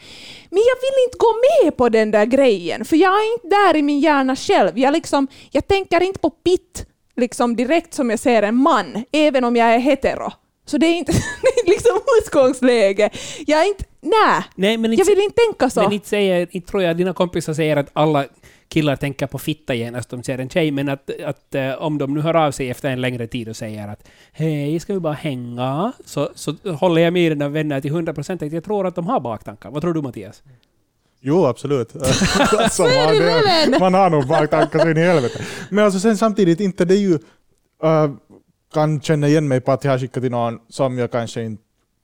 Men 0.50 0.60
jag 0.60 0.76
vill 0.82 1.06
inte 1.06 1.18
gå 1.18 1.34
med 1.64 1.78
på 1.78 1.90
den 1.90 2.12
där 2.12 2.26
grejen, 2.26 2.86
för 2.86 2.96
jag 2.96 3.14
är 3.14 3.34
inte 3.34 3.48
där 3.48 3.76
i 3.76 3.82
min 3.82 4.00
hjärna 4.00 4.36
själv. 4.36 4.80
Jag, 4.80 4.94
liksom, 4.94 5.28
jag 5.52 5.68
tänker 5.68 6.04
inte 6.04 6.20
på 6.20 6.30
pitt 6.30 6.86
liksom 7.18 7.56
direkt 7.56 7.94
som 7.94 8.10
jag 8.10 8.20
ser 8.20 8.44
en 8.44 8.56
man, 8.56 9.04
även 9.12 9.44
om 9.44 9.56
jag 9.56 9.74
är 9.74 9.80
hetero. 9.80 10.32
Så 10.66 10.78
det 10.78 10.86
är 10.86 10.98
inte 10.98 11.12
det 11.42 11.60
är 11.62 11.70
liksom 11.70 12.00
utgångsläge. 12.22 13.10
Jag 13.48 13.62
är 13.62 13.68
inte, 13.68 13.84
nej, 14.02 14.44
Nej, 14.56 14.78
men 14.78 14.92
jag 14.92 15.00
inte, 15.00 15.12
vill 15.12 15.24
inte 15.24 15.36
tänka 15.36 15.70
så. 15.70 15.82
men 15.82 15.92
inte, 15.92 16.08
säger, 16.08 16.48
inte 16.52 16.72
tror 16.72 16.84
jag 16.84 16.92
att 16.92 16.98
dina 16.98 17.14
kompisar 17.14 17.54
säger 17.54 17.78
att 17.78 17.90
alla 17.94 18.26
killar 18.70 18.96
tänker 18.96 19.28
på 19.28 19.40
fitta 19.40 19.74
genast 19.74 20.10
de 20.10 20.24
ser 20.24 20.38
en 20.38 20.50
tjej, 20.50 20.72
men 20.72 20.90
att, 20.90 21.10
att 21.26 21.56
eh, 21.56 21.72
om 21.72 21.98
de 21.98 22.14
nu 22.14 22.22
hör 22.22 22.34
av 22.34 22.52
sig 22.52 22.70
efter 22.70 22.90
en 22.90 23.02
längre 23.02 23.28
tid 23.28 23.50
och 23.50 23.56
säger 23.56 23.88
att 23.88 24.08
hej, 24.32 24.80
ska 24.80 24.94
vi 24.94 25.00
bara 25.00 25.14
hänga? 25.14 25.92
Så, 26.06 26.30
så 26.36 26.56
håller 26.80 27.02
jag 27.02 27.14
med 27.14 27.32
dina 27.32 27.50
vänner 27.50 27.82
till 27.82 27.92
100 27.92 28.14
procent. 28.14 28.42
Jag 28.42 28.64
tror 28.64 28.88
att 28.88 28.96
de 28.96 29.08
har 29.08 29.20
baktankar. 29.20 29.72
Vad 29.72 29.82
tror 29.82 29.94
du 29.94 30.02
Mattias? 30.02 30.44
Jo, 31.22 31.46
absolut. 31.46 31.96
alltså, 31.96 32.84
man, 32.84 33.14
det 33.14 33.78
man 33.80 33.94
har 33.94 34.10
nog 34.10 34.28
baktankar 34.28 34.80
så 34.80 34.90
in 34.90 34.98
i 34.98 35.02
helvete. 35.02 35.40
Men 35.70 35.86
alltså 35.86 36.00
sen 36.00 36.18
samtidigt, 36.18 36.60
inte 36.60 36.86
det 36.86 36.94
är 36.94 37.00
ju... 37.00 37.14
äh, 37.84 38.12
kan 38.76 39.02
känna 39.02 39.28
igen 39.28 39.48
mig 39.48 39.62
på 39.62 39.72
att 39.72 39.84
jag 39.84 39.92
har 39.92 40.00
skickat 40.00 40.24
till 40.24 40.32
någon 40.32 40.60
som 40.70 40.98
jag 40.98 41.12
kanske 41.12 41.44
inte 41.44 41.64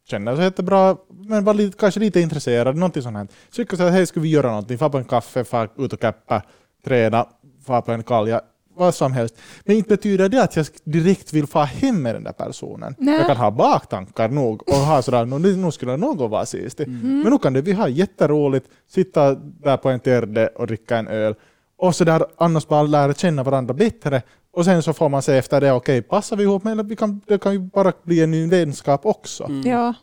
känner 0.09 0.35
så 0.35 0.41
jättebra, 0.41 0.97
men 1.09 1.43
var 1.43 1.53
lite, 1.53 1.77
kanske 1.77 1.99
lite 1.99 2.19
intresserad, 2.19 2.75
någonting 2.75 3.03
sånt 3.03 3.17
här. 3.17 3.27
Skicka 3.51 3.77
så 3.77 3.83
att 3.83 3.91
hej, 3.93 4.05
ska 4.05 4.19
vi 4.19 4.29
göra 4.29 4.47
någonting? 4.47 4.77
Få 4.77 4.89
på 4.89 4.97
en 4.97 5.05
kaffe, 5.05 5.43
få 5.43 5.67
ut 5.77 5.93
och 5.93 5.99
käppa, 6.01 6.41
träna, 6.85 7.25
få 7.65 7.81
på 7.81 7.91
en 7.91 8.03
kalja, 8.03 8.41
vad 8.77 8.95
som 8.95 9.11
helst. 9.11 9.35
Men 9.65 9.75
inte 9.75 9.89
betyder 9.89 10.29
det 10.29 10.43
att 10.43 10.55
jag 10.55 10.65
direkt 10.83 11.33
vill 11.33 11.47
få 11.47 11.59
hem 11.59 12.01
med 12.03 12.15
den 12.15 12.23
där 12.23 12.31
personen. 12.33 12.95
Nej. 12.97 13.17
Jag 13.17 13.27
kan 13.27 13.37
ha 13.37 13.51
baktankar 13.51 14.29
nog 14.29 14.69
och 14.69 14.75
ha 14.75 15.01
sådär, 15.01 15.25
"Nå, 15.25 15.37
nu 15.37 15.55
nu 15.55 15.71
skulle 15.71 15.97
någon 15.97 16.29
vara 16.29 16.45
sist. 16.45 16.79
Men 16.87 17.31
nu 17.31 17.37
kan 17.37 17.53
det, 17.53 17.61
vi 17.61 17.73
ha 17.73 17.87
jätteroligt, 17.87 18.65
sitta 18.87 19.35
där 19.35 19.77
på 19.77 19.89
en 19.89 19.99
terde 19.99 20.47
och 20.47 20.67
dricka 20.67 20.97
en 20.97 21.07
öl 21.07 21.35
och 21.77 21.95
så 21.95 22.03
där 22.03 22.25
annars 22.37 22.67
bara 22.67 22.83
lära 22.83 23.13
känna 23.13 23.43
varandra 23.43 23.73
bättre 23.73 24.21
och 24.53 24.65
sen 24.65 24.83
så 24.83 24.93
får 24.93 25.09
man 25.09 25.21
se 25.21 25.37
efter 25.37 25.61
det, 25.61 25.71
okej, 25.71 26.01
passar 26.01 26.35
vi 26.35 26.43
ihop, 26.43 26.63
men 26.63 26.87
vi 26.87 26.95
kan, 26.95 27.21
det 27.27 27.41
kan 27.41 27.53
ju 27.53 27.59
bara 27.59 27.93
bli 28.03 28.21
en 28.21 28.31
ny 28.31 28.47
vänskap 28.47 29.05
också. 29.05 29.51
Ja. 29.65 29.93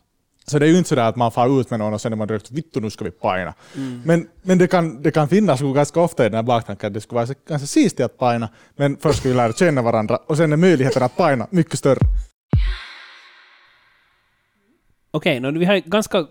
Så 0.47 0.59
det 0.59 0.67
är 0.67 0.71
ju 0.71 0.79
inte 0.79 0.89
sådär 0.89 1.09
att 1.09 1.17
man 1.17 1.33
far 1.33 1.61
ut 1.61 1.71
med 1.71 1.79
någon 1.79 1.95
och 1.95 2.01
sen 2.01 2.13
är 2.13 2.17
man 2.17 2.29
direkt 2.29 2.51
vittu 2.51 2.81
nu 2.81 2.91
ska 2.91 3.05
vi 3.05 3.11
paina. 3.11 3.55
Men, 4.05 4.29
men 4.43 4.59
det, 4.59 4.67
kan, 4.67 5.03
det 5.03 5.11
kan 5.11 5.29
finnas 5.29 5.61
ganska 5.61 6.01
ofta 6.01 6.27
i 6.27 6.29
den 6.29 6.35
här 6.35 6.43
baktanken 6.43 6.87
att 6.87 6.95
det 6.95 7.01
skulle 7.01 7.21
vara 7.21 7.35
ganska 7.49 7.67
sistigt 7.67 8.05
att 8.05 8.19
paina, 8.19 8.49
men 8.77 8.97
först 8.97 9.19
ska 9.19 9.29
vi 9.29 9.35
lära 9.35 9.53
känna 9.53 9.83
varandra 9.83 10.17
och 10.27 10.37
sen 10.37 10.53
är 10.53 10.57
möjligheten 10.57 11.03
att 11.03 11.17
paina 11.17 11.47
mycket 11.51 11.79
större. 11.79 12.01
Okej, 15.11 15.41
nå, 15.41 15.51
vi 15.51 15.65
har 15.65 15.79
ganska 15.79 16.27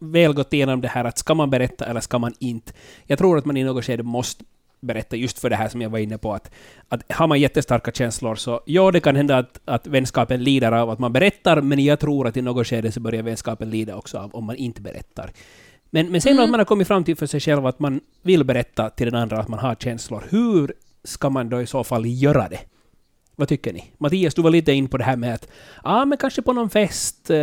väl 0.00 0.32
gått 0.32 0.52
igenom 0.52 0.80
det 0.80 0.88
här 0.88 1.04
att 1.04 1.18
ska 1.18 1.34
man 1.34 1.50
berätta 1.50 1.86
eller 1.86 2.00
ska 2.00 2.18
man 2.18 2.34
inte. 2.38 2.72
Jag 3.06 3.18
tror 3.18 3.38
att 3.38 3.44
man 3.44 3.56
i 3.56 3.64
något 3.64 3.84
skede 3.84 4.02
måste 4.02 4.44
berätta 4.80 5.16
just 5.16 5.38
för 5.38 5.50
det 5.50 5.56
här 5.56 5.68
som 5.68 5.82
jag 5.82 5.90
var 5.90 5.98
inne 5.98 6.18
på, 6.18 6.34
att, 6.34 6.50
att 6.88 7.12
har 7.12 7.26
man 7.26 7.40
jättestarka 7.40 7.90
känslor 7.92 8.34
så 8.34 8.60
ja, 8.66 8.90
det 8.90 9.00
kan 9.00 9.16
hända 9.16 9.38
att, 9.38 9.60
att 9.64 9.86
vänskapen 9.86 10.44
lider 10.44 10.72
av 10.72 10.90
att 10.90 10.98
man 10.98 11.12
berättar, 11.12 11.60
men 11.60 11.84
jag 11.84 12.00
tror 12.00 12.26
att 12.26 12.36
i 12.36 12.42
något 12.42 12.66
skede 12.66 12.92
så 12.92 13.00
börjar 13.00 13.22
vänskapen 13.22 13.70
lida 13.70 13.96
också 13.96 14.18
av 14.18 14.34
om 14.34 14.44
man 14.44 14.56
inte 14.56 14.82
berättar. 14.82 15.30
Men, 15.90 16.12
men 16.12 16.20
sen 16.20 16.32
Mm. 16.32 16.44
att 16.44 16.50
man 16.50 16.60
har 16.60 16.64
kommit 16.64 16.88
fram 16.88 17.04
till 17.04 17.16
för 17.16 17.26
sig 17.26 17.40
själv 17.40 17.66
att 17.66 17.78
man 17.78 18.00
vill 18.22 18.44
berätta 18.44 18.90
till 18.90 19.06
den 19.10 19.22
andra 19.22 19.40
att 19.40 19.48
man 19.48 19.58
har 19.58 19.74
känslor, 19.74 20.24
hur 20.30 20.74
ska 21.04 21.30
man 21.30 21.48
då 21.48 21.62
i 21.62 21.66
så 21.66 21.84
fall 21.84 22.06
göra 22.06 22.48
det? 22.48 22.60
Vad 23.38 23.48
tycker 23.48 23.72
ni? 23.72 23.84
Mattias, 23.98 24.34
du 24.34 24.42
var 24.42 24.50
lite 24.50 24.72
in 24.72 24.88
på 24.88 24.96
det 24.96 25.04
här 25.04 25.16
med 25.16 25.34
att 25.34 25.48
ja, 25.84 26.04
men 26.04 26.18
kanske 26.18 26.42
på 26.42 26.52
någon 26.52 26.70
fest 26.70 27.30
eh, 27.30 27.38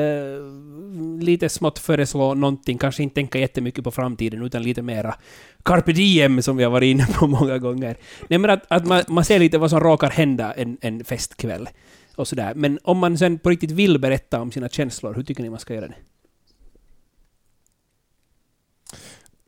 lite 1.19 1.49
smått 1.49 1.79
föreslå 1.79 2.33
någonting, 2.33 2.77
kanske 2.77 3.03
inte 3.03 3.15
tänka 3.15 3.39
jättemycket 3.39 3.83
på 3.83 3.91
framtiden 3.91 4.41
utan 4.41 4.63
lite 4.63 4.81
mera 4.81 5.15
carpe 5.63 5.93
diem 5.93 6.41
som 6.41 6.57
vi 6.57 6.63
har 6.63 6.71
varit 6.71 6.87
inne 6.91 7.07
på 7.19 7.27
många 7.37 7.57
gånger. 7.57 7.97
Nej, 8.27 8.39
men 8.39 8.49
att, 8.49 8.63
att 8.67 8.87
man, 8.87 9.03
man 9.07 9.25
ser 9.25 9.39
lite 9.39 9.57
vad 9.57 9.69
som 9.69 9.79
råkar 9.79 10.09
hända 10.09 10.53
en, 10.53 10.77
en 10.81 11.03
festkväll 11.03 11.69
och 12.15 12.27
sådär. 12.27 12.53
Men 12.55 12.79
om 12.83 12.97
man 12.97 13.17
sen 13.17 13.39
på 13.39 13.49
riktigt 13.49 13.71
vill 13.71 13.99
berätta 13.99 14.41
om 14.41 14.51
sina 14.51 14.69
känslor, 14.69 15.13
hur 15.13 15.23
tycker 15.23 15.43
ni 15.43 15.49
man 15.49 15.59
ska 15.59 15.73
göra 15.73 15.87
det? 15.87 15.95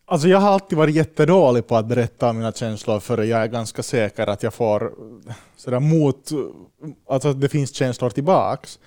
Alltså 0.09 0.27
jag 0.27 0.39
har 0.39 0.49
alltid 0.49 0.77
varit 0.77 0.95
jättedålig 0.95 1.67
på 1.67 1.75
att 1.75 1.85
berätta 1.85 2.29
om 2.29 2.37
mina 2.37 2.51
känslor 2.51 2.99
för 2.99 3.23
jag 3.23 3.41
är 3.41 3.47
ganska 3.47 3.83
säker 3.83 4.27
att 4.27 4.43
jag 4.43 4.53
får 4.53 4.93
sådär 5.57 5.79
mot, 5.79 6.29
alltså 7.09 7.27
att 7.29 7.41
det 7.41 7.49
finns 7.49 7.73
känslor 7.75 8.09
tillbaks. 8.09 8.79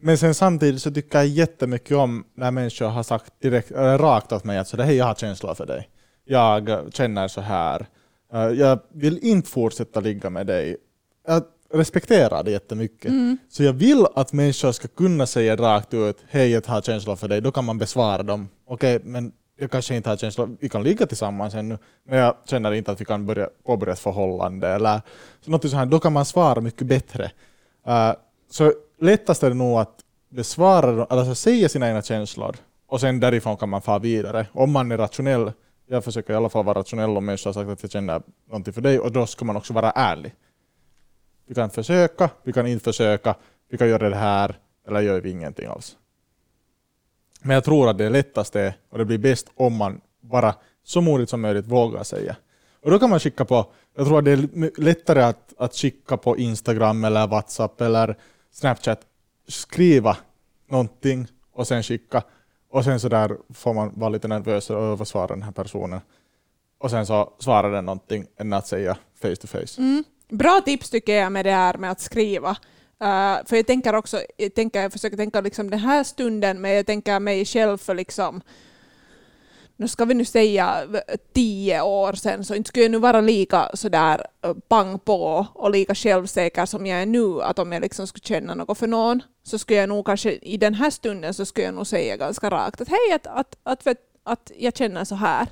Men 0.00 0.18
sen 0.18 0.34
samtidigt 0.34 0.82
så 0.82 0.90
tycker 0.90 1.18
jag 1.18 1.26
jättemycket 1.26 1.96
om 1.96 2.24
när 2.34 2.50
människor 2.50 2.86
har 2.86 3.02
sagt 3.02 3.32
direkt, 3.42 3.70
eller 3.70 3.98
rakt 3.98 4.32
åt 4.32 4.44
mig 4.44 4.58
att 4.58 4.68
sådär, 4.68 4.84
hej 4.84 4.96
jag 4.96 5.04
har 5.04 5.14
känslor 5.14 5.54
för 5.54 5.66
dig. 5.66 5.88
Jag 6.24 6.68
eh, 6.68 6.78
känner 6.90 7.28
så 7.28 7.40
här. 7.40 7.86
Eh, 8.32 8.40
Jag 8.40 8.78
vill 8.92 9.18
inte 9.18 9.50
fortsätta 9.50 10.00
ligga 10.00 10.30
med 10.30 10.46
dig. 10.46 10.76
Jag 11.26 11.42
respekterar 11.72 12.42
det 12.44 12.50
jättemycket. 12.50 13.12
Så 13.50 13.62
jag 13.62 13.72
vill 13.72 14.06
att 14.14 14.32
människor 14.32 14.72
ska 14.72 14.88
kunna 14.88 15.26
säga 15.26 15.56
rakt 15.56 15.94
ut, 15.94 16.16
hej 16.28 16.50
jag 16.50 16.66
har 16.66 16.80
känslor 16.80 17.16
för 17.16 17.28
dig. 17.28 17.40
Då 17.40 17.52
kan 17.52 17.64
man 17.64 17.78
besvara 17.78 18.22
dem. 18.22 18.48
Okej, 18.66 19.00
men 19.04 19.32
jag 19.60 19.70
kanske 19.70 19.96
inte 19.96 20.08
har 20.08 20.16
känslor, 20.16 20.56
vi 20.60 20.68
kan 20.68 20.82
ligga 20.82 21.06
tillsammans 21.06 21.54
ännu, 21.54 21.78
men 22.04 22.18
jag 22.18 22.36
känner 22.44 22.72
inte 22.72 22.92
att 22.92 23.00
vi 23.00 23.04
kan 23.04 23.26
börja 23.26 23.48
påbörja 23.64 23.92
ett 23.92 23.98
förhållande. 23.98 24.68
Eller 24.68 25.00
så 25.40 25.50
något 25.50 25.62
sånt 25.62 25.74
här. 25.74 25.86
Då 25.86 26.00
kan 26.00 26.12
man 26.12 26.24
svara 26.24 26.60
mycket 26.60 26.86
bättre. 26.86 27.30
Uh, 27.88 28.12
så 28.50 28.72
lättast 28.98 29.42
är 29.42 29.48
det 29.48 29.56
nog 29.56 29.78
att 29.78 30.04
besvara, 30.28 31.04
alltså 31.04 31.34
säga 31.34 31.68
sina 31.68 31.88
egna 31.88 32.02
känslor 32.02 32.56
och 32.86 33.00
sen 33.00 33.20
därifrån 33.20 33.56
kan 33.56 33.68
man 33.68 33.82
fara 33.82 33.98
vidare. 33.98 34.46
Om 34.52 34.72
man 34.72 34.92
är 34.92 34.96
rationell, 34.96 35.52
jag 35.86 36.04
försöker 36.04 36.32
i 36.32 36.36
alla 36.36 36.48
fall 36.48 36.64
vara 36.64 36.78
rationell 36.78 37.16
om 37.16 37.24
människor 37.24 37.48
har 37.48 37.54
sagt 37.54 37.70
att 37.70 37.82
jag 37.82 37.90
känner 37.90 38.22
någonting 38.46 38.72
för 38.72 38.80
dig 38.80 38.98
och 38.98 39.12
då 39.12 39.26
ska 39.26 39.44
man 39.44 39.56
också 39.56 39.72
vara 39.72 39.90
ärlig. 39.90 40.34
Vi 41.46 41.54
kan 41.54 41.70
försöka, 41.70 42.30
vi 42.42 42.52
kan 42.52 42.66
inte 42.66 42.84
försöka, 42.84 43.34
vi 43.70 43.78
kan 43.78 43.88
göra 43.88 44.08
det 44.10 44.16
här 44.16 44.58
eller 44.86 45.00
gör 45.00 45.20
vi 45.20 45.30
ingenting 45.30 45.66
alls. 45.66 45.96
Men 47.42 47.54
jag 47.54 47.64
tror 47.64 47.88
att 47.90 47.98
det 47.98 48.08
lättaste 48.08 48.74
och 48.90 48.98
det 48.98 49.04
blir 49.04 49.18
bäst 49.18 49.46
om 49.54 49.76
man 49.76 50.00
bara 50.20 50.54
så 50.84 51.00
modigt 51.00 51.30
som 51.30 51.40
möjligt 51.40 51.66
vågar 51.66 52.02
säga. 52.02 52.36
Och 52.82 52.90
då 52.90 52.98
kan 52.98 53.10
man 53.10 53.20
skicka 53.20 53.44
på, 53.44 53.66
jag 53.96 54.06
tror 54.06 54.18
att 54.18 54.24
det 54.24 54.30
är 54.30 54.80
lättare 54.80 55.22
att, 55.22 55.54
att 55.58 55.74
skicka 55.74 56.16
på 56.16 56.36
Instagram 56.36 57.04
eller 57.04 57.26
WhatsApp 57.26 57.80
eller 57.80 58.16
Snapchat, 58.52 59.00
skriva 59.48 60.16
någonting 60.68 61.26
och 61.52 61.66
sen 61.66 61.82
skicka. 61.82 62.22
Och 62.70 62.84
sen 62.84 63.00
så 63.00 63.08
där 63.08 63.36
får 63.54 63.74
man 63.74 63.92
vara 63.94 64.10
lite 64.10 64.28
nervös 64.28 64.70
och 64.70 64.82
översvara 64.82 65.26
den 65.26 65.42
här 65.42 65.52
personen. 65.52 66.00
Och 66.78 66.90
sen 66.90 67.06
så 67.06 67.32
svarar 67.38 67.72
den 67.72 67.84
någonting 67.84 68.26
än 68.36 68.52
att 68.52 68.66
säga 68.66 68.96
face 69.22 69.36
to 69.36 69.46
face. 69.46 69.80
Mm. 69.82 70.04
Bra 70.28 70.60
tips 70.64 70.90
tycker 70.90 71.14
jag 71.14 71.32
med 71.32 71.44
det 71.46 71.52
här 71.52 71.78
med 71.78 71.90
att 71.90 72.00
skriva. 72.00 72.56
Uh, 73.04 73.46
för 73.46 73.56
jag 73.56 73.66
tänker 73.66 73.94
också, 73.94 74.22
jag, 74.36 74.54
tänker, 74.54 74.82
jag 74.82 74.92
försöker 74.92 75.16
tänka 75.16 75.40
liksom 75.40 75.70
den 75.70 75.78
här 75.78 76.04
stunden, 76.04 76.60
men 76.60 76.70
jag 76.70 76.86
tänker 76.86 77.20
mig 77.20 77.44
själv 77.44 77.78
för 77.78 77.94
liksom, 77.94 78.40
nu 79.76 79.88
ska 79.88 80.04
vi 80.04 80.14
nu 80.14 80.24
säga 80.24 80.86
tio 81.32 81.82
år 81.82 82.12
sedan, 82.12 82.44
så 82.44 82.54
inte 82.54 82.68
skulle 82.68 82.84
jag 82.84 82.90
nu 82.90 82.98
vara 82.98 83.20
lika 83.20 83.70
sådär 83.74 84.26
eh, 84.44 84.54
pang 84.68 84.98
på 84.98 85.46
och 85.54 85.70
lika 85.70 85.94
självsäker 85.94 86.66
som 86.66 86.86
jag 86.86 87.02
är 87.02 87.06
nu, 87.06 87.42
att 87.42 87.58
om 87.58 87.72
jag 87.72 87.80
liksom 87.80 88.06
skulle 88.06 88.24
känna 88.24 88.54
något 88.54 88.78
för 88.78 88.86
någon, 88.86 89.22
så 89.42 89.58
skulle 89.58 89.78
jag 89.78 89.88
nog 89.88 90.06
kanske 90.06 90.32
i 90.32 90.56
den 90.56 90.74
här 90.74 90.90
stunden 90.90 91.34
så 91.34 91.46
skulle 91.46 91.66
jag 91.66 91.74
nog 91.74 91.86
säga 91.86 92.16
ganska 92.16 92.50
rakt 92.50 92.80
att 92.80 92.88
hej, 92.88 93.12
att, 93.14 93.26
att, 93.26 93.56
att, 93.62 93.86
att, 93.86 93.98
att 94.24 94.52
jag 94.58 94.76
känner 94.76 95.04
så 95.04 95.14
här. 95.14 95.42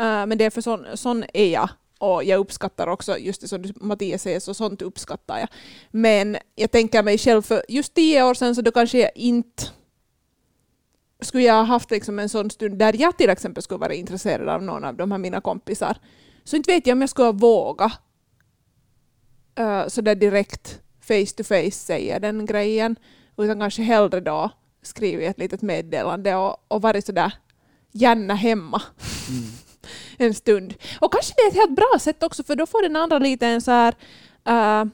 Uh, 0.00 0.26
men 0.26 0.38
det 0.38 0.44
är 0.44 0.50
för 0.50 0.60
sån, 0.60 0.86
sån 0.94 1.24
är 1.34 1.46
jag. 1.46 1.68
Och 1.98 2.24
jag 2.24 2.38
uppskattar 2.40 2.86
också, 2.86 3.18
just 3.18 3.40
det 3.40 3.48
som 3.48 3.64
Mattias 3.76 4.22
säger, 4.22 4.40
så 4.40 4.54
sånt 4.54 4.82
uppskattar 4.82 5.38
jag. 5.38 5.48
Men 5.90 6.36
jag 6.54 6.70
tänker 6.70 7.02
mig 7.02 7.18
själv, 7.18 7.42
för 7.42 7.64
just 7.68 7.94
tio 7.94 8.22
år 8.22 8.34
sedan 8.34 8.54
så 8.54 8.62
då 8.62 8.70
kanske 8.70 8.98
jag 8.98 9.10
inte 9.14 9.64
skulle 11.20 11.44
jag 11.44 11.54
ha 11.54 11.62
haft 11.62 11.90
liksom 11.90 12.18
en 12.18 12.28
sån 12.28 12.50
stund 12.50 12.78
där 12.78 13.00
jag 13.00 13.18
till 13.18 13.30
exempel 13.30 13.62
skulle 13.62 13.78
vara 13.78 13.94
intresserad 13.94 14.48
av 14.48 14.62
någon 14.62 14.84
av 14.84 14.96
de 14.96 15.10
här 15.12 15.18
mina 15.18 15.40
kompisar, 15.40 15.96
så 16.44 16.56
inte 16.56 16.72
vet 16.72 16.86
jag 16.86 16.94
om 16.94 17.00
jag 17.00 17.10
skulle 17.10 17.32
våga 17.32 17.92
uh, 19.60 19.88
så 19.88 20.00
där 20.00 20.14
direkt 20.14 20.80
face 21.00 21.36
to 21.36 21.44
face 21.44 21.70
säga 21.70 22.18
den 22.18 22.46
grejen, 22.46 22.96
utan 23.36 23.60
kanske 23.60 23.82
hellre 23.82 24.20
då 24.20 24.50
skrivit 24.82 25.30
ett 25.30 25.38
litet 25.38 25.62
meddelande 25.62 26.34
och, 26.34 26.56
och 26.68 26.82
varit 26.82 27.06
sådär 27.06 27.32
gärna 27.92 28.34
hemma 28.34 28.82
mm 29.28 29.44
en 30.18 30.34
stund. 30.34 30.74
Och 31.00 31.12
kanske 31.12 31.34
det 31.36 31.42
är 31.42 31.48
ett 31.48 31.54
helt 31.54 31.76
bra 31.76 31.98
sätt 32.00 32.22
också, 32.22 32.44
för 32.44 32.56
då 32.56 32.66
får 32.66 32.82
den 32.82 32.96
andra 32.96 33.18
lite 33.18 33.46
en 33.46 33.60
så 33.60 33.70
här 33.70 33.94
uh, 34.48 34.84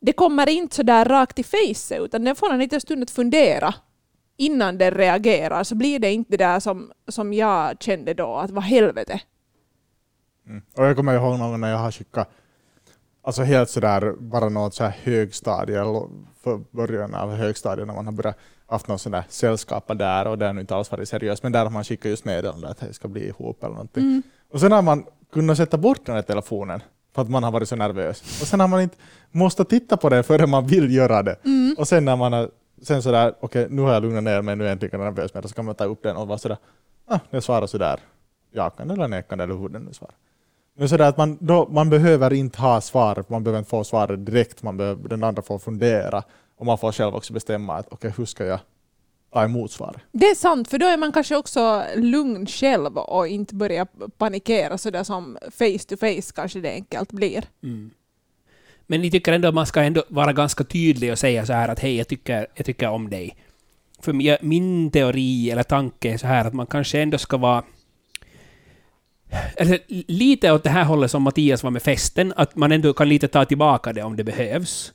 det 0.00 0.12
kommer 0.12 0.48
inte 0.48 0.76
så 0.76 0.82
där 0.82 1.04
rakt 1.04 1.38
i 1.38 1.42
face 1.42 1.96
utan 1.96 2.24
den 2.24 2.36
får 2.36 2.52
en 2.52 2.58
liten 2.58 2.80
stund 2.80 3.02
att 3.02 3.10
fundera 3.10 3.74
innan 4.36 4.78
den 4.78 4.90
reagerar 4.90 5.64
så 5.64 5.74
blir 5.74 5.98
det 5.98 6.12
inte 6.12 6.30
det 6.30 6.44
där 6.44 6.60
som, 6.60 6.92
som 7.08 7.32
jag 7.32 7.82
kände 7.82 8.14
då, 8.14 8.34
att 8.36 8.50
vad 8.50 8.64
helvete. 8.64 9.20
Mm. 10.46 10.62
Och 10.76 10.84
jag 10.84 10.96
kommer 10.96 11.14
ihåg 11.14 11.38
någon 11.38 11.60
när 11.60 11.70
jag 11.70 11.78
har 11.78 11.90
skickat 11.90 12.30
alltså 13.26 13.42
helt 13.42 13.70
sådär 13.70 14.14
bara 14.18 14.48
något 14.48 14.74
så 14.74 14.84
här 14.84 14.96
högstadie 15.02 15.84
för 16.42 16.60
början 16.70 17.14
av 17.14 17.34
högstadiet 17.34 17.86
när 17.86 17.94
man 17.94 18.06
har 18.06 18.12
börjat 18.12 18.36
haft 18.66 18.88
något 18.88 19.00
sådär 19.00 19.24
sällskap 19.28 19.98
där 19.98 20.26
och 20.26 20.38
det 20.38 20.46
har 20.46 20.60
inte 20.60 20.76
alls 20.76 20.90
varit 20.90 21.08
seriöst 21.08 21.42
men 21.42 21.52
där 21.52 21.64
har 21.64 21.70
man 21.70 21.84
skickat 21.84 22.10
just 22.10 22.24
meddelande 22.24 22.68
att 22.68 22.78
det 22.78 22.92
ska 22.92 23.08
bli 23.08 23.28
ihop 23.28 23.64
eller 23.64 23.74
någonting. 23.74 24.02
Mm. 24.02 24.22
Och 24.52 24.60
sen 24.60 24.72
har 24.72 24.82
man 24.82 25.04
kunnat 25.32 25.56
sätta 25.56 25.78
bort 25.78 26.06
den 26.06 26.14
här 26.14 26.22
telefonen 26.22 26.80
för 27.14 27.22
att 27.22 27.30
man 27.30 27.42
har 27.42 27.52
varit 27.52 27.68
så 27.68 27.76
nervös. 27.76 28.20
Och 28.20 28.46
sen 28.46 28.60
har 28.60 28.68
man 28.68 28.80
inte 28.80 28.96
måste 29.30 29.64
titta 29.64 29.96
på 29.96 30.08
det 30.08 30.22
förrän 30.22 30.50
man 30.50 30.66
vill 30.66 30.94
göra 30.94 31.22
det. 31.22 31.36
Mm. 31.44 31.74
Och 31.78 31.88
sen 31.88 32.04
när 32.04 32.16
man 32.16 32.32
har 32.32 32.50
sen 32.82 33.02
sådär, 33.02 33.34
okej 33.40 33.64
okay, 33.64 33.76
nu 33.76 33.82
har 33.82 33.92
jag 33.92 34.02
lugnat 34.02 34.24
ner 34.24 34.42
mig, 34.42 34.56
nu 34.56 34.64
är 34.64 34.68
jag 34.68 34.72
äntligen 34.72 35.00
nervös 35.00 35.32
det, 35.32 35.48
så 35.48 35.54
kan 35.54 35.64
man 35.64 35.74
ta 35.74 35.84
upp 35.84 36.02
den 36.02 36.16
och 36.16 36.28
vara 36.28 36.38
sådär, 36.38 36.58
ah, 37.06 37.18
jag 37.30 37.42
svarar 37.42 37.66
sådär 37.66 38.00
jakande 38.52 38.94
eller 38.94 39.08
nekande 39.08 39.44
eller 39.44 39.54
hur 39.54 39.68
den 39.68 39.82
nu 39.82 39.92
svarar. 39.92 40.14
Men 40.76 40.88
sådär 40.88 41.08
att 41.08 41.16
man, 41.16 41.38
då, 41.40 41.68
man 41.68 41.90
behöver 41.90 42.32
inte 42.32 42.60
ha 42.60 42.80
svar, 42.80 43.24
man 43.28 43.44
behöver 43.44 43.58
inte 43.58 43.70
få 43.70 43.84
svaret 43.84 44.26
direkt, 44.26 44.62
man 44.62 44.76
behöver, 44.76 45.08
den 45.08 45.24
andra 45.24 45.42
får 45.42 45.58
fundera 45.58 46.22
och 46.56 46.66
man 46.66 46.78
får 46.78 46.92
själv 46.92 47.14
också 47.14 47.32
bestämma 47.32 47.74
att 47.74 47.92
okay, 47.92 48.12
hur 48.16 48.24
ska 48.24 48.44
jag 48.44 48.60
ta 49.32 49.44
emot 49.44 49.72
svaret? 49.72 50.02
Det 50.12 50.26
är 50.26 50.34
sant, 50.34 50.68
för 50.68 50.78
då 50.78 50.86
är 50.86 50.96
man 50.96 51.12
kanske 51.12 51.36
också 51.36 51.84
lugn 51.96 52.46
själv 52.46 52.98
och 52.98 53.28
inte 53.28 53.54
börjar 53.54 53.86
panikera 54.18 54.78
sådär 54.78 55.04
som 55.04 55.38
face 55.50 55.78
to 55.88 55.96
face 55.96 56.32
kanske 56.34 56.60
det 56.60 56.70
enkelt 56.70 57.12
blir. 57.12 57.44
Mm. 57.62 57.90
Men 58.86 59.00
ni 59.00 59.10
tycker 59.10 59.32
ändå 59.32 59.48
att 59.48 59.54
man 59.54 59.66
ska 59.66 59.80
ändå 59.82 60.02
vara 60.08 60.32
ganska 60.32 60.64
tydlig 60.64 61.12
och 61.12 61.18
säga 61.18 61.46
så 61.46 61.52
här 61.52 61.68
att 61.68 61.78
hej, 61.78 61.96
jag 61.96 62.08
tycker, 62.08 62.46
jag 62.54 62.66
tycker 62.66 62.88
om 62.88 63.10
dig. 63.10 63.36
För 64.00 64.42
min 64.44 64.90
teori 64.90 65.50
eller 65.50 65.62
tanke 65.62 66.12
är 66.12 66.18
så 66.18 66.26
här 66.26 66.44
att 66.44 66.54
man 66.54 66.66
kanske 66.66 67.00
ändå 67.00 67.18
ska 67.18 67.36
vara 67.36 67.64
eller 69.56 69.78
lite 70.12 70.52
åt 70.52 70.64
det 70.64 70.70
här 70.70 70.84
hållet 70.84 71.10
som 71.10 71.22
Mattias 71.22 71.62
var 71.62 71.70
med 71.70 71.82
festen, 71.82 72.32
att 72.36 72.56
man 72.56 72.72
ändå 72.72 72.92
kan 72.92 73.08
lite 73.08 73.28
ta 73.28 73.44
tillbaka 73.44 73.92
det 73.92 74.02
om 74.02 74.16
det 74.16 74.24
behövs. 74.24 74.92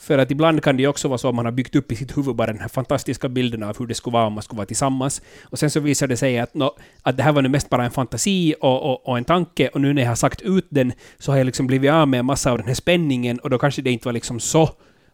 För 0.00 0.18
att 0.18 0.30
ibland 0.30 0.62
kan 0.62 0.76
det 0.76 0.82
ju 0.82 0.88
också 0.88 1.08
vara 1.08 1.18
så 1.18 1.28
att 1.28 1.34
man 1.34 1.44
har 1.44 1.52
byggt 1.52 1.74
upp 1.74 1.92
i 1.92 1.96
sitt 1.96 2.16
huvud 2.16 2.36
bara 2.36 2.46
den 2.46 2.60
här 2.60 2.68
fantastiska 2.68 3.28
bilden 3.28 3.62
av 3.62 3.78
hur 3.78 3.86
det 3.86 3.94
skulle 3.94 4.14
vara 4.14 4.26
om 4.26 4.32
man 4.32 4.42
skulle 4.42 4.56
vara 4.56 4.66
tillsammans. 4.66 5.22
Och 5.42 5.58
sen 5.58 5.70
så 5.70 5.80
visar 5.80 6.06
det 6.06 6.16
sig 6.16 6.38
att, 6.38 6.54
no, 6.54 6.76
att 7.02 7.16
det 7.16 7.22
här 7.22 7.32
var 7.32 7.42
nu 7.42 7.48
mest 7.48 7.70
bara 7.70 7.84
en 7.84 7.90
fantasi 7.90 8.54
och, 8.60 8.82
och, 8.82 9.08
och, 9.08 9.18
en 9.18 9.24
tanke, 9.24 9.68
och 9.68 9.80
nu 9.80 9.92
när 9.92 10.02
jag 10.02 10.08
har 10.08 10.16
sagt 10.16 10.42
ut 10.42 10.66
den 10.70 10.92
så 11.18 11.32
har 11.32 11.38
jag 11.38 11.44
liksom 11.44 11.66
blivit 11.66 11.90
av 11.90 12.08
med 12.08 12.20
en 12.20 12.26
massa 12.26 12.50
av 12.52 12.58
den 12.58 12.66
här 12.66 12.74
spänningen, 12.74 13.38
och 13.38 13.50
då 13.50 13.58
kanske 13.58 13.82
det 13.82 13.90
inte 13.90 14.08
var 14.08 14.12
liksom 14.12 14.40
så 14.40 14.70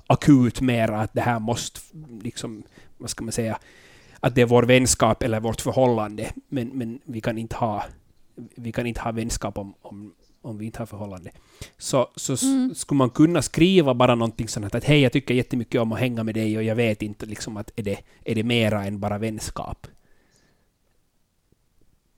akut 0.07 0.61
mera 0.61 1.01
att 1.01 1.15
det 1.15 1.21
här 1.21 1.39
måste, 1.39 1.81
liksom, 2.23 2.63
vad 2.99 3.11
ska 3.11 3.25
man 3.25 3.33
säga, 3.33 3.59
att 4.21 4.35
det 4.35 4.41
är 4.41 4.47
vår 4.47 4.63
vänskap 4.63 5.23
eller 5.23 5.41
vårt 5.41 5.61
förhållande, 5.61 6.31
men, 6.49 6.69
men 6.69 6.99
vi 7.05 7.21
kan 7.21 7.39
inte 7.39 7.57
ha 7.57 7.85
vi 8.37 8.73
kan 8.73 8.87
inte 8.87 9.01
ha 9.01 9.13
vänskap 9.13 9.59
om, 9.59 9.75
om, 9.83 10.15
om 10.43 10.59
vi 10.59 10.67
inte 10.67 10.79
har 10.79 10.87
förhållande. 10.87 11.31
Så, 11.79 12.11
så 12.17 12.47
mm. 12.47 12.75
skulle 12.75 12.99
man 12.99 13.11
kunna 13.11 13.43
skriva 13.43 13.95
bara 13.95 14.15
någonting 14.15 14.49
sånt 14.49 14.75
att 14.75 14.85
hej, 14.85 15.01
jag 15.01 15.13
tycker 15.13 15.35
jättemycket 15.35 15.81
om 15.81 15.93
att 15.93 16.01
hänga 16.01 16.25
med 16.25 16.35
dig 16.35 16.57
och 16.57 16.63
jag 16.63 16.77
vet 16.77 17.03
inte 17.03 17.27
liksom 17.27 17.57
att 17.57 17.73
är 17.77 17.83
det, 17.83 17.99
är 18.25 18.35
det 18.35 18.43
mera 18.43 18.85
än 18.85 19.01
bara 19.01 19.19
vänskap. 19.19 19.87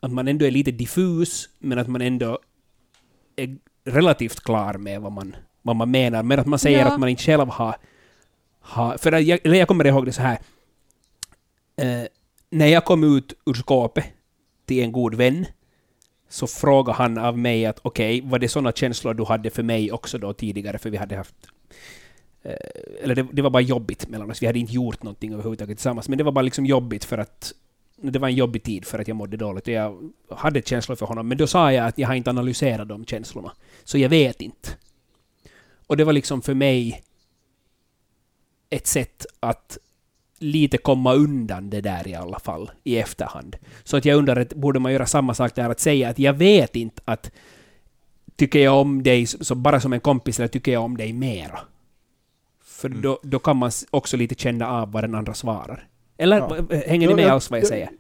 Att 0.01 0.13
man 0.13 0.29
ändå 0.29 0.45
är 0.45 0.51
lite 0.51 0.71
diffus, 0.71 1.49
men 1.59 1.79
att 1.79 1.89
man 1.89 2.01
ändå 2.01 2.39
är 3.37 3.57
relativt 3.85 4.41
klar 4.41 4.75
med 4.75 5.01
vad 5.01 5.13
man, 5.13 5.37
vad 5.63 5.77
man 5.77 5.91
menar, 5.91 6.23
men 6.23 6.41
att 6.41 6.47
man 6.47 6.59
säger 6.59 6.79
ja. 6.79 6.87
att 6.87 7.01
man 7.01 7.09
inte 7.09 7.23
själv 7.23 7.49
har... 7.49 7.77
har 8.61 8.99
för 8.99 9.13
jag, 9.13 9.41
eller 9.45 9.57
jag 9.57 9.69
kommer 9.69 9.87
ihåg 9.87 10.07
det 10.07 10.13
så 10.13 10.23
här. 10.23 10.39
Eh, 11.77 12.07
när 12.51 12.67
jag 12.67 12.85
kom 12.85 13.17
ut 13.17 13.33
ur 13.47 13.55
skåpet 13.55 14.05
till 14.67 14.83
en 14.83 14.93
god 14.93 15.15
vän, 15.15 15.47
så 16.29 16.47
frågade 16.47 16.99
han 16.99 17.19
av 17.19 17.39
mig 17.39 17.67
att 17.67 17.79
okej, 17.83 18.19
okay, 18.19 18.31
var 18.31 18.39
det 18.39 18.49
sådana 18.49 18.73
känslor 18.73 19.15
du 19.15 19.25
hade 19.25 19.51
för 19.51 19.63
mig 19.63 19.93
också 19.93 20.19
då 20.19 20.33
tidigare, 20.33 20.79
för 20.79 20.91
vi 20.91 20.97
hade 20.97 21.17
haft 21.17 21.35
eh, 22.43 22.53
eller 23.03 23.15
det, 23.15 23.27
det, 23.33 23.43
var 23.43 23.51
bara 23.51 23.63
jobbigt 23.63 24.09
mellan 24.09 24.31
oss. 24.31 24.43
Vi 24.43 24.47
hade 24.47 24.59
inte 24.59 24.73
gjort 24.73 25.03
någonting 25.03 25.33
överhuvudtaget 25.33 25.79
tillsammans, 25.79 26.09
men 26.09 26.19
det 26.19 26.25
var 26.25 26.33
bara 26.33 26.43
liksom 26.43 26.67
jobbigt 26.67 27.05
för 27.05 27.19
att 27.19 27.53
det 27.97 28.19
var 28.19 28.29
en 28.29 28.35
jobbig 28.35 28.63
tid 28.63 28.85
för 28.85 28.99
att 28.99 29.09
jag 29.09 29.17
mådde 29.17 29.37
dåligt 29.37 29.69
och 29.69 29.75
jag 29.75 30.13
hade 30.31 30.63
känslor 30.63 30.97
för 30.97 31.07
honom. 31.07 31.29
Men 31.29 31.39
då 31.39 31.47
sa 31.47 31.73
jag 31.73 31.87
att 31.87 31.99
jag 31.99 32.09
har 32.09 32.15
inte 32.15 32.31
analyserat 32.31 32.89
de 32.89 33.05
känslorna. 33.05 33.53
Så 33.85 33.99
jag 33.99 34.09
vet 34.09 34.41
inte. 34.41 34.71
Och 35.87 35.97
det 35.97 36.05
var 36.05 36.13
liksom 36.13 36.43
för 36.43 36.55
mig 36.55 37.03
ett 38.71 38.87
sätt 38.87 39.27
att 39.41 39.79
lite 40.39 40.79
komma 40.79 41.15
undan 41.15 41.71
det 41.71 41.81
där 41.81 42.09
i 42.09 42.15
alla 42.15 42.39
fall, 42.39 42.71
i 42.85 42.99
efterhand. 42.99 43.57
Så 43.85 43.97
att 43.97 44.05
jag 44.05 44.19
undrar, 44.19 44.47
borde 44.55 44.79
man 44.79 44.93
göra 44.93 45.07
samma 45.07 45.35
sak 45.35 45.55
där, 45.55 45.71
att 45.71 45.81
säga 45.81 46.09
att 46.09 46.19
jag 46.19 46.33
vet 46.33 46.77
inte 46.77 47.03
att 47.05 47.31
tycker 48.37 48.59
jag 48.59 48.81
om 48.81 49.03
dig 49.03 49.27
så 49.27 49.55
bara 49.55 49.81
som 49.81 49.93
en 49.93 50.01
kompis, 50.01 50.39
eller 50.39 50.49
tycker 50.49 50.73
jag 50.73 50.83
om 50.83 50.97
dig 50.97 51.13
mera? 51.13 51.59
För 52.65 52.89
mm. 52.89 53.03
då, 53.03 53.21
då 53.23 53.39
kan 53.39 53.57
man 53.57 53.71
också 53.91 54.17
lite 54.17 54.35
känna 54.35 54.69
av 54.71 54.93
vad 54.93 55.05
den 55.05 55.15
andra 55.15 55.35
svarar. 55.35 55.89
Eller 56.19 56.37
ja. 56.37 56.77
hänger 56.87 57.09
ni 57.09 57.15
med 57.15 57.27
alls 57.27 57.51
vad 57.51 57.59
jag, 57.59 57.63
jag 57.63 57.69
säger? 57.69 57.91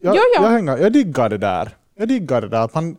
Jag, 0.00 0.16
ja, 0.16 0.20
ja. 0.36 0.42
Jag, 0.42 0.50
hänger, 0.50 0.76
jag 0.76 0.92
diggar 0.92 1.28
det 1.28 1.38
där. 1.38 1.76
Jag 1.94 2.08
diggar 2.08 2.40
det 2.40 2.48
där. 2.48 2.64
Att, 2.64 2.74
man, 2.74 2.96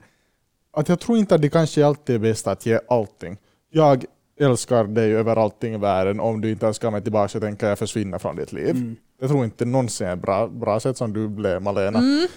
att 0.74 0.90
jag 0.90 1.00
tror 1.00 1.18
inte 1.18 1.36
att 1.36 1.42
det 1.42 1.50
kanske 1.50 1.86
alltid 1.86 2.16
är 2.16 2.20
bäst 2.20 2.48
att 2.48 2.66
ge 2.66 2.80
allting. 2.90 3.38
Jag 3.72 4.06
älskar 4.40 4.84
dig 4.84 5.16
över 5.16 5.36
allting 5.36 5.74
i 5.74 5.78
världen. 5.78 6.20
Om 6.20 6.42
du 6.42 6.52
inte 6.52 6.68
önskar 6.68 6.92
mig 6.92 7.02
tillbaka 7.02 7.28
så 7.28 7.40
tänker 7.40 7.68
jag 7.68 7.80
försvinna 7.80 8.20
från 8.20 8.36
ditt 8.36 8.54
liv. 8.54 8.70
Mm. 8.70 8.96
Jag 9.20 9.30
tror 9.30 9.46
inte 9.46 9.66
någonsin 9.66 10.08
är 10.08 10.16
bra, 10.16 10.48
bra 10.48 10.80
sätt 10.80 10.98
som 10.98 11.14
du 11.14 11.28
blev 11.28 11.62
Malena. 11.62 12.00
Mm. 12.00 12.28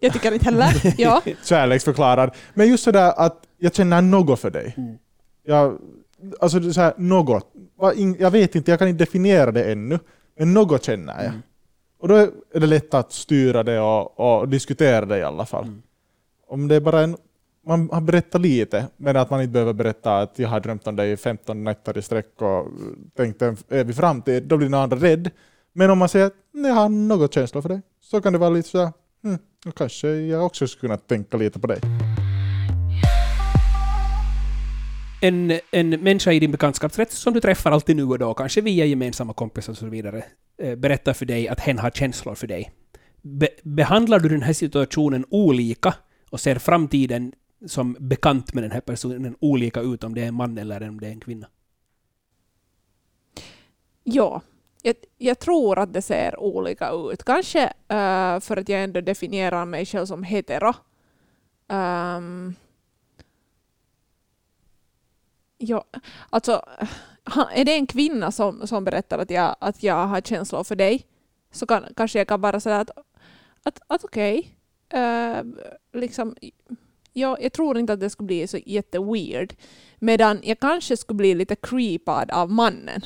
Jag 0.00 0.12
tycker 0.12 0.32
inte 0.32 0.44
heller. 0.44 0.94
ja. 0.98 1.22
Kärleksförklarad. 1.44 2.30
Men 2.54 2.68
just 2.68 2.84
sådär 2.84 3.12
att 3.16 3.36
jag 3.58 3.74
känner 3.74 4.02
något 4.02 4.40
för 4.40 4.50
dig. 4.50 4.74
Mm. 4.76 4.98
Jag, 5.44 5.78
alltså 6.40 6.72
så 6.72 6.80
här, 6.80 6.94
något. 6.96 7.52
Jag 8.18 8.30
vet 8.30 8.54
inte, 8.54 8.70
jag 8.70 8.78
kan 8.78 8.88
inte 8.88 9.04
definiera 9.04 9.52
det 9.52 9.72
ännu. 9.72 9.98
Men 10.38 10.54
något 10.54 10.84
känner 10.84 11.14
jag. 11.14 11.24
Mm. 11.24 11.42
Och 12.00 12.08
då 12.08 12.14
är 12.54 12.60
det 12.60 12.66
lätt 12.66 12.94
att 12.94 13.12
styra 13.12 13.62
det 13.62 13.80
och, 13.80 14.40
och 14.40 14.48
diskutera 14.48 15.06
det 15.06 15.18
i 15.18 15.22
alla 15.22 15.46
fall. 15.46 15.64
Mm. 15.64 15.82
Om 16.48 16.68
det 16.68 16.74
är 16.74 16.80
bara 16.80 17.00
en 17.00 17.16
man 17.66 17.90
har 17.92 18.00
berättat 18.00 18.40
lite, 18.40 18.86
men 18.96 19.16
att 19.16 19.30
man 19.30 19.40
inte 19.40 19.52
behöver 19.52 19.72
berätta 19.72 20.18
att 20.18 20.38
jag 20.38 20.48
har 20.48 20.60
drömt 20.60 20.86
om 20.86 20.96
dig 20.96 21.12
i 21.12 21.16
15 21.16 21.64
nätter 21.64 21.98
i 21.98 22.02
sträck 22.02 22.42
och 22.42 22.66
tänkt 23.16 23.42
en 23.42 23.56
evig 23.68 23.96
framtid, 23.96 24.42
då 24.42 24.56
blir 24.56 24.66
den 24.66 24.74
andra 24.74 24.96
rädd. 24.96 25.30
Men 25.72 25.90
om 25.90 25.98
man 25.98 26.08
säger 26.08 26.26
att 26.26 26.34
jag 26.52 26.74
har 26.74 26.88
något 26.88 27.34
känslor 27.34 27.62
för 27.62 27.68
dig, 27.68 27.80
så 28.00 28.20
kan 28.20 28.32
det 28.32 28.38
vara 28.38 28.50
lite 28.50 28.68
så 28.68 28.92
hmm, 29.22 29.38
och 29.66 29.74
kanske 29.74 30.08
jag 30.08 30.46
också 30.46 30.66
skulle 30.66 30.88
kunna 30.88 30.96
tänka 30.96 31.36
lite 31.36 31.60
på 31.60 31.66
dig. 31.66 31.80
En, 35.22 35.58
en 35.70 35.90
människa 35.90 36.32
i 36.32 36.40
din 36.40 36.50
bekantskapskrets 36.50 37.18
som 37.18 37.34
du 37.34 37.40
träffar 37.40 37.70
alltid 37.70 37.96
nu 37.96 38.04
och 38.04 38.18
då, 38.18 38.34
kanske 38.34 38.60
via 38.60 38.84
gemensamma 38.84 39.32
kompisar 39.32 39.72
och 39.72 39.76
så 39.76 39.86
vidare, 39.86 40.24
eh, 40.62 40.74
berättar 40.74 41.12
för 41.12 41.26
dig 41.26 41.48
att 41.48 41.60
hen 41.60 41.78
har 41.78 41.90
känslor 41.90 42.34
för 42.34 42.46
dig. 42.46 42.72
Be 43.22 43.48
behandlar 43.62 44.18
du 44.18 44.28
den 44.28 44.42
här 44.42 44.52
situationen 44.52 45.24
olika 45.30 45.94
och 46.30 46.40
ser 46.40 46.58
framtiden 46.58 47.32
som 47.66 47.96
bekant 48.00 48.54
med 48.54 48.64
den 48.64 48.70
här 48.70 48.80
personen 48.80 49.36
olika 49.40 49.80
ut 49.80 50.04
om 50.04 50.14
det 50.14 50.22
är 50.22 50.28
en 50.28 50.34
man 50.34 50.58
eller 50.58 50.88
om 50.88 51.00
det 51.00 51.06
är 51.06 51.10
en 51.10 51.20
kvinna? 51.20 51.46
Ja, 54.04 54.42
jag, 54.82 54.94
jag 55.18 55.38
tror 55.38 55.78
att 55.78 55.92
det 55.92 56.02
ser 56.02 56.40
olika 56.40 56.90
ut. 56.90 57.24
Kanske 57.24 57.64
uh, 57.66 58.40
för 58.40 58.56
att 58.56 58.68
jag 58.68 58.84
ändå 58.84 59.00
definierar 59.00 59.64
mig 59.66 59.86
själv 59.86 60.06
som 60.06 60.22
hetero. 60.22 60.74
Um, 61.68 62.54
ja, 65.58 65.84
alltså, 66.30 66.62
är 67.54 67.64
det 67.64 67.74
en 67.74 67.86
kvinna 67.86 68.32
som, 68.32 68.66
som 68.66 68.84
berättar 68.84 69.18
att 69.18 69.30
jag, 69.30 69.56
att 69.60 69.82
jag 69.82 70.06
har 70.06 70.20
känslor 70.20 70.64
för 70.64 70.76
dig 70.76 71.06
så 71.50 71.66
kan, 71.66 71.84
kanske 71.96 72.18
jag 72.18 72.28
kan 72.28 72.40
bara 72.40 72.60
säga 72.60 72.80
att, 72.80 72.90
att, 73.62 73.80
att 73.86 74.04
okej, 74.04 74.56
okay, 74.88 75.00
uh, 75.00 75.44
liksom, 75.92 76.36
jag, 77.12 77.42
jag 77.42 77.52
tror 77.52 77.78
inte 77.78 77.92
att 77.92 78.00
det 78.00 78.10
skulle 78.10 78.26
bli 78.26 78.46
så 78.46 78.58
jätteweird. 78.66 79.54
Medan 79.98 80.40
jag 80.42 80.60
kanske 80.60 80.96
skulle 80.96 81.16
bli 81.16 81.34
lite 81.34 81.56
creepad 81.56 82.30
av 82.30 82.50
mannen. 82.50 83.00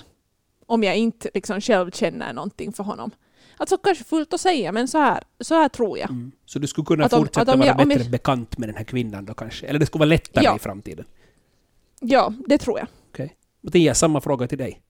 Om 0.66 0.82
jag 0.84 0.96
inte 0.96 1.30
liksom 1.34 1.60
själv 1.60 1.90
känner 1.90 2.32
någonting 2.32 2.72
för 2.72 2.84
honom. 2.84 3.10
Alltså 3.56 3.76
kanske 3.78 4.04
fullt 4.04 4.34
att 4.34 4.40
säga, 4.40 4.72
men 4.72 4.88
så 4.88 4.98
här, 4.98 5.24
så 5.40 5.54
här 5.54 5.68
tror 5.68 5.98
jag. 5.98 6.10
Mm. 6.10 6.32
Så 6.44 6.58
du 6.58 6.66
skulle 6.66 6.84
kunna 6.84 7.04
Att 7.04 7.12
om- 7.12 7.20
fortsätta 7.20 7.40
att 7.42 7.48
om 7.48 7.58
vara 7.60 7.68
jag- 7.68 7.80
om 7.80 7.88
bättre 7.88 8.02
jag- 8.02 8.10
bekant 8.10 8.58
med 8.58 8.68
den 8.68 8.76
här 8.76 8.84
kvinnan 8.84 9.24
då 9.24 9.34
kanske? 9.34 9.66
Eller 9.66 9.78
det 9.78 9.86
skulle 9.86 10.00
vara 10.00 10.08
lättare 10.08 10.44
Ja. 10.44 10.56
i 10.56 10.58
framtiden? 10.58 11.04
Ja, 12.00 12.32
det 12.46 12.58
tror 12.58 12.78
jag. 12.78 12.88
Mattias, 13.60 13.98
samma 13.98 14.20
fråga 14.20 14.46
till 14.46 14.58
dig. 14.58 14.80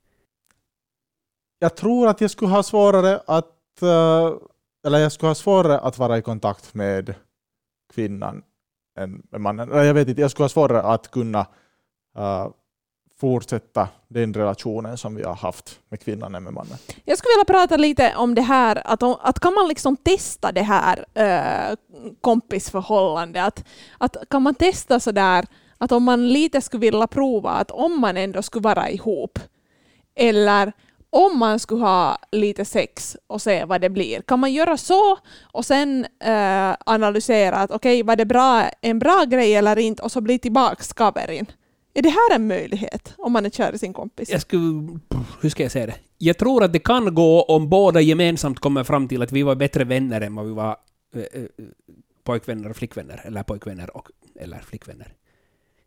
Jag 1.58 1.76
tror 1.76 2.08
att 2.08 2.20
jag 2.20 2.30
skulle 2.30 2.50
ha 2.50 2.62
svårare 2.62 3.20
att 3.26 3.82
eh, 3.82 4.32
eller 4.86 4.98
jag 4.98 5.12
skulle 5.12 5.30
ha 5.30 5.34
svårare 5.34 5.78
att 5.78 5.98
vara 5.98 6.18
i 6.18 6.22
kontakt 6.22 6.74
med 6.74 7.14
kvinnan 7.94 8.42
en 8.96 9.22
med 9.30 9.40
mannen. 9.40 9.68
Jag 9.86 9.94
vet 9.94 10.08
inte, 10.08 10.20
jag 10.20 10.30
skulle 10.30 10.44
ha 10.44 10.48
svårare 10.48 10.82
att 10.82 11.10
kunna 11.10 11.40
uh, 12.18 12.48
fortsätta 13.20 13.88
den 14.08 14.34
relationen 14.34 14.98
som 14.98 15.14
vi 15.14 15.22
har 15.22 15.34
haft 15.34 15.80
med 15.88 16.00
kvinnan 16.00 16.34
än 16.34 16.42
med 16.42 16.52
mannen. 16.52 16.78
Jag 17.04 17.18
skulle 17.18 17.32
vilja 17.34 17.60
prata 17.60 17.76
lite 17.76 18.14
om 18.16 18.34
det 18.34 18.42
här, 18.42 18.82
att, 18.84 19.02
att 19.02 19.40
kan 19.40 19.54
man 19.54 19.68
liksom 19.68 19.96
testa 19.96 20.52
det 20.52 20.62
här 20.62 20.98
uh, 20.98 21.76
kompisförhållandet? 22.20 23.44
Att, 23.44 24.16
att 24.16 24.28
kan 24.28 24.42
man 24.42 24.54
testa 24.54 25.00
sådär, 25.00 25.46
att 25.78 25.92
om 25.92 26.02
man 26.02 26.28
lite 26.28 26.60
skulle 26.60 26.80
vilja 26.80 27.06
prova 27.06 27.50
att 27.50 27.70
om 27.70 28.00
man 28.00 28.16
ändå 28.16 28.42
skulle 28.42 28.62
vara 28.62 28.90
ihop, 28.90 29.38
eller 30.14 30.72
om 31.14 31.38
man 31.38 31.58
skulle 31.58 31.80
ha 31.80 32.18
lite 32.32 32.64
sex 32.64 33.16
och 33.26 33.42
se 33.42 33.64
vad 33.64 33.80
det 33.80 33.90
blir. 33.90 34.22
Kan 34.22 34.40
man 34.40 34.52
göra 34.52 34.76
så 34.76 35.18
och 35.42 35.64
sen 35.64 36.06
eh, 36.24 36.74
analysera 36.86 37.56
att 37.56 37.70
okej, 37.70 38.02
var 38.02 38.16
det 38.16 38.26
bra, 38.26 38.70
en 38.80 38.98
bra 38.98 39.24
grej 39.28 39.54
eller 39.54 39.78
inte 39.78 40.02
och 40.02 40.12
så 40.12 40.20
bli 40.20 40.38
tillbaks 40.38 40.92
kaverin? 40.92 41.46
Är 41.94 42.02
det 42.02 42.08
här 42.08 42.34
en 42.34 42.46
möjlighet 42.46 43.14
om 43.18 43.32
man 43.32 43.46
är 43.46 43.50
kär 43.50 43.72
i 43.72 43.78
sin 43.78 43.92
kompis? 43.92 44.30
Jag 44.30 44.40
skulle... 44.40 44.98
Hur 45.40 45.48
ska 45.48 45.62
jag 45.62 45.72
säga 45.72 45.86
det? 45.86 45.96
Jag 46.18 46.38
tror 46.38 46.64
att 46.64 46.72
det 46.72 46.78
kan 46.78 47.14
gå 47.14 47.42
om 47.42 47.68
båda 47.68 48.00
gemensamt 48.00 48.58
kommer 48.58 48.84
fram 48.84 49.08
till 49.08 49.22
att 49.22 49.32
vi 49.32 49.42
var 49.42 49.54
bättre 49.54 49.84
vänner 49.84 50.20
än 50.20 50.34
vad 50.34 50.46
vi 50.46 50.52
var 50.52 50.76
eh, 51.14 51.20
eh 51.20 51.48
pojkvänner 52.24 52.70
och 52.70 52.76
flickvänner, 52.76 53.20
eller 53.24 53.42
pojkvänner 53.42 53.96
och 53.96 54.08
eller 54.40 54.58
flickvänner. 54.58 55.12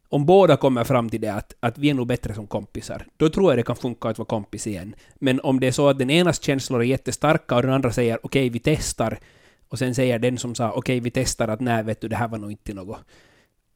Om 0.09 0.25
båda 0.25 0.57
kommer 0.57 0.83
fram 0.83 1.09
till 1.09 1.21
det 1.21 1.33
att, 1.33 1.53
att 1.59 1.77
vi 1.77 1.89
är 1.89 1.93
nog 1.93 2.07
bättre 2.07 2.33
som 2.33 2.47
kompisar, 2.47 3.07
då 3.17 3.29
tror 3.29 3.51
jag 3.51 3.57
det 3.57 3.63
kan 3.63 3.75
funka 3.75 4.09
att 4.09 4.17
vara 4.17 4.25
kompis 4.25 4.67
igen. 4.67 4.95
Men 5.15 5.39
om 5.41 5.59
det 5.59 5.67
är 5.67 5.71
så 5.71 5.87
att 5.87 5.99
den 5.99 6.09
enas 6.09 6.41
känslor 6.41 6.81
är 6.81 6.85
jättestarka 6.85 7.55
och 7.55 7.61
den 7.61 7.73
andra 7.73 7.91
säger 7.91 8.19
okej, 8.23 8.49
vi 8.49 8.59
testar, 8.59 9.19
och 9.67 9.79
sen 9.79 9.95
säger 9.95 10.19
den 10.19 10.37
som 10.37 10.55
sa 10.55 10.71
okej, 10.71 10.99
vi 10.99 11.11
testar 11.11 11.47
att 11.47 11.59
nej, 11.59 11.83
vet 11.83 12.01
du, 12.01 12.07
det 12.07 12.15
här 12.15 12.27
var 12.27 12.37
nog 12.37 12.51
inte 12.51 12.73
något, 12.73 12.99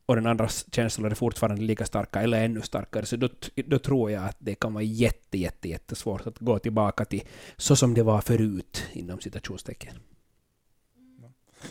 och 0.06 0.16
den 0.16 0.28
andras 0.28 0.66
känslor 0.72 1.12
är 1.12 1.16
fortfarande 1.16 1.62
lika 1.62 1.86
starka 1.86 2.22
eller 2.22 2.46
ännu 2.46 2.62
starkare, 2.62 3.06
så 3.06 3.16
då, 3.16 3.30
då 3.66 3.80
tror 3.80 4.12
jag 4.12 4.24
att 4.24 4.38
det 4.40 4.56
kan 4.56 4.74
vara 4.74 4.84
jätte, 4.84 5.38
jätte, 5.38 5.70
jättesvårt 5.70 6.28
att 6.28 6.40
gå 6.40 6.60
tillbaka 6.60 7.06
till 7.06 7.24
så 7.58 7.76
som 7.76 7.94
det 7.94 8.04
var 8.04 8.22
förut, 8.22 8.84
inom 8.94 9.20
citationstecken. 9.20 9.96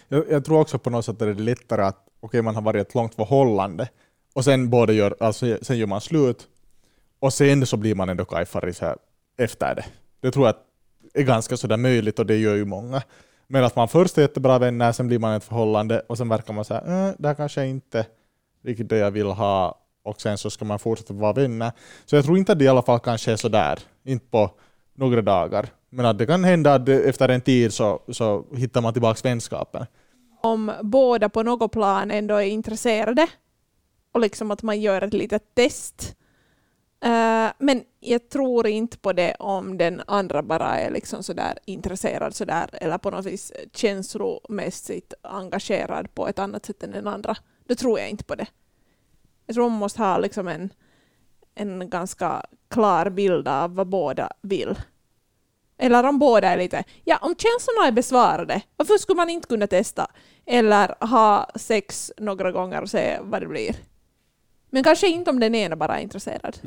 Jag, 0.08 0.30
jag 0.30 0.44
tror 0.44 0.60
också 0.60 0.78
på 0.78 0.90
något 0.90 1.04
sätt 1.04 1.12
att 1.12 1.18
det 1.18 1.30
är 1.30 1.34
lättare 1.34 1.82
att 1.82 2.06
okej, 2.20 2.42
man 2.42 2.54
har 2.54 2.62
varit 2.62 2.78
i 2.78 2.80
ett 2.80 2.94
långt 2.94 3.14
förhållande 3.14 3.88
och 4.34 4.44
sen, 4.44 4.70
båda 4.70 4.92
gör, 4.92 5.16
alltså, 5.20 5.58
sen 5.62 5.78
gör 5.78 5.86
man 5.86 6.00
slut 6.00 6.48
och 7.18 7.32
sen 7.32 7.66
så 7.66 7.76
blir 7.76 7.94
man 7.94 8.08
ändå 8.08 8.24
kajfari 8.24 8.74
så 8.74 8.84
här 8.84 8.96
efter 9.38 9.74
det. 9.74 9.84
Det 10.20 10.30
tror 10.30 10.46
jag 10.46 10.54
är 11.14 11.22
ganska 11.22 11.56
sådär 11.56 11.76
möjligt 11.76 12.18
och 12.18 12.26
det 12.26 12.36
gör 12.36 12.54
ju 12.54 12.64
många. 12.64 13.02
Men 13.46 13.64
att 13.64 13.76
man 13.76 13.88
först 13.88 14.18
är 14.18 14.22
jättebra 14.22 14.58
vänner, 14.58 14.92
sen 14.92 15.06
blir 15.06 15.18
man 15.18 15.34
ett 15.34 15.44
förhållande 15.44 16.00
och 16.08 16.18
sen 16.18 16.28
verkar 16.28 16.52
man 16.52 16.64
säga 16.64 16.80
äh, 16.80 17.14
det 17.18 17.28
här 17.28 17.34
kanske 17.34 17.66
inte 17.66 18.06
riktigt 18.64 18.88
det 18.88 18.96
jag 18.96 19.10
vill 19.10 19.26
ha 19.26 19.78
och 20.02 20.20
sen 20.20 20.38
så 20.38 20.50
ska 20.50 20.64
man 20.64 20.78
fortsätta 20.78 21.14
vara 21.14 21.32
vänner. 21.32 21.72
Så 22.06 22.16
jag 22.16 22.24
tror 22.24 22.38
inte 22.38 22.52
att 22.52 22.58
det 22.58 22.64
i 22.64 22.68
alla 22.68 22.82
fall 22.82 23.00
kanske 23.00 23.32
är 23.32 23.36
sådär, 23.36 23.78
inte 24.04 24.26
på 24.30 24.50
några 24.94 25.22
dagar. 25.22 25.68
Men 25.90 26.06
att 26.06 26.18
det 26.18 26.26
kan 26.26 26.44
hända 26.44 26.74
att 26.74 26.88
efter 26.88 27.28
en 27.28 27.40
tid 27.40 27.72
så, 27.72 28.02
så 28.08 28.44
hittar 28.56 28.80
man 28.80 28.92
tillbaka 28.92 29.20
vänskapen. 29.22 29.86
om 30.42 30.72
båda 30.82 31.28
på 31.28 31.42
något 31.42 31.72
plan 31.72 32.10
ändå 32.10 32.34
är 32.34 32.46
intresserade 32.46 33.26
och 34.12 34.20
liksom 34.20 34.50
att 34.50 34.62
man 34.62 34.80
gör 34.80 35.02
ett 35.02 35.12
litet 35.12 35.54
test. 35.54 36.16
Eh, 37.04 37.48
men 37.58 37.84
jag 38.00 38.28
tror 38.28 38.66
inte 38.66 38.98
på 38.98 39.12
det 39.12 39.34
om 39.34 39.78
den 39.78 40.02
andra 40.06 40.42
bara 40.42 40.78
är 40.78 40.90
liksom 40.90 41.22
sådär 41.22 41.58
intresserad 41.64 42.34
sådär, 42.34 42.70
eller 42.72 42.98
på 42.98 43.10
något 43.10 43.26
vis 43.26 43.52
känslomässigt 43.72 45.14
engagerad 45.22 46.14
på 46.14 46.28
ett 46.28 46.38
annat 46.38 46.66
sätt 46.66 46.82
än 46.82 46.90
den 46.90 47.06
andra. 47.06 47.36
Då 47.64 47.74
tror 47.74 47.98
jag 47.98 48.10
inte 48.10 48.24
på 48.24 48.34
det. 48.34 48.46
Jag 49.46 49.54
tror 49.54 49.70
man 49.70 49.78
måste 49.78 50.02
ha 50.02 50.18
liksom 50.18 50.48
en, 50.48 50.72
en 51.54 51.90
ganska 51.90 52.46
klar 52.68 53.10
bild 53.10 53.48
av 53.48 53.74
vad 53.74 53.86
båda 53.86 54.32
vill. 54.42 54.78
Eller 55.78 56.04
om 56.04 56.18
båda 56.18 56.48
är 56.48 56.56
lite, 56.56 56.84
ja 57.04 57.18
om 57.22 57.34
känslorna 57.38 57.86
är 57.86 57.92
besvarade, 57.92 58.62
varför 58.76 58.98
skulle 58.98 59.16
man 59.16 59.30
inte 59.30 59.48
kunna 59.48 59.66
testa? 59.66 60.10
Eller 60.46 61.04
ha 61.06 61.50
sex 61.54 62.12
några 62.18 62.52
gånger 62.52 62.82
och 62.82 62.90
se 62.90 63.18
vad 63.22 63.42
det 63.42 63.46
blir. 63.46 63.76
Men 64.70 64.82
kanske 64.82 65.08
inte 65.08 65.30
om 65.30 65.40
den 65.40 65.54
ena 65.54 65.76
bara 65.76 65.98
är 65.98 66.02
intresserad. 66.02 66.58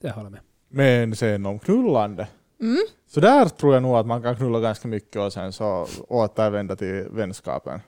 Det 0.00 0.10
håller 0.10 0.24
jag 0.26 0.32
med. 0.32 0.40
Men 0.68 1.16
sen 1.16 1.46
om 1.46 1.58
knullande. 1.58 2.28
Mm. 2.60 2.78
Så 3.06 3.20
där 3.20 3.48
tror 3.48 3.74
jag 3.74 3.82
nog 3.82 3.96
att 3.96 4.06
man 4.06 4.22
kan 4.22 4.36
knulla 4.36 4.60
ganska 4.60 4.88
mycket 4.88 5.16
och 5.22 5.32
sen 5.32 5.52
så 5.52 5.86
återvända 6.08 6.76
till 6.76 7.06
vänskapen. 7.10 7.80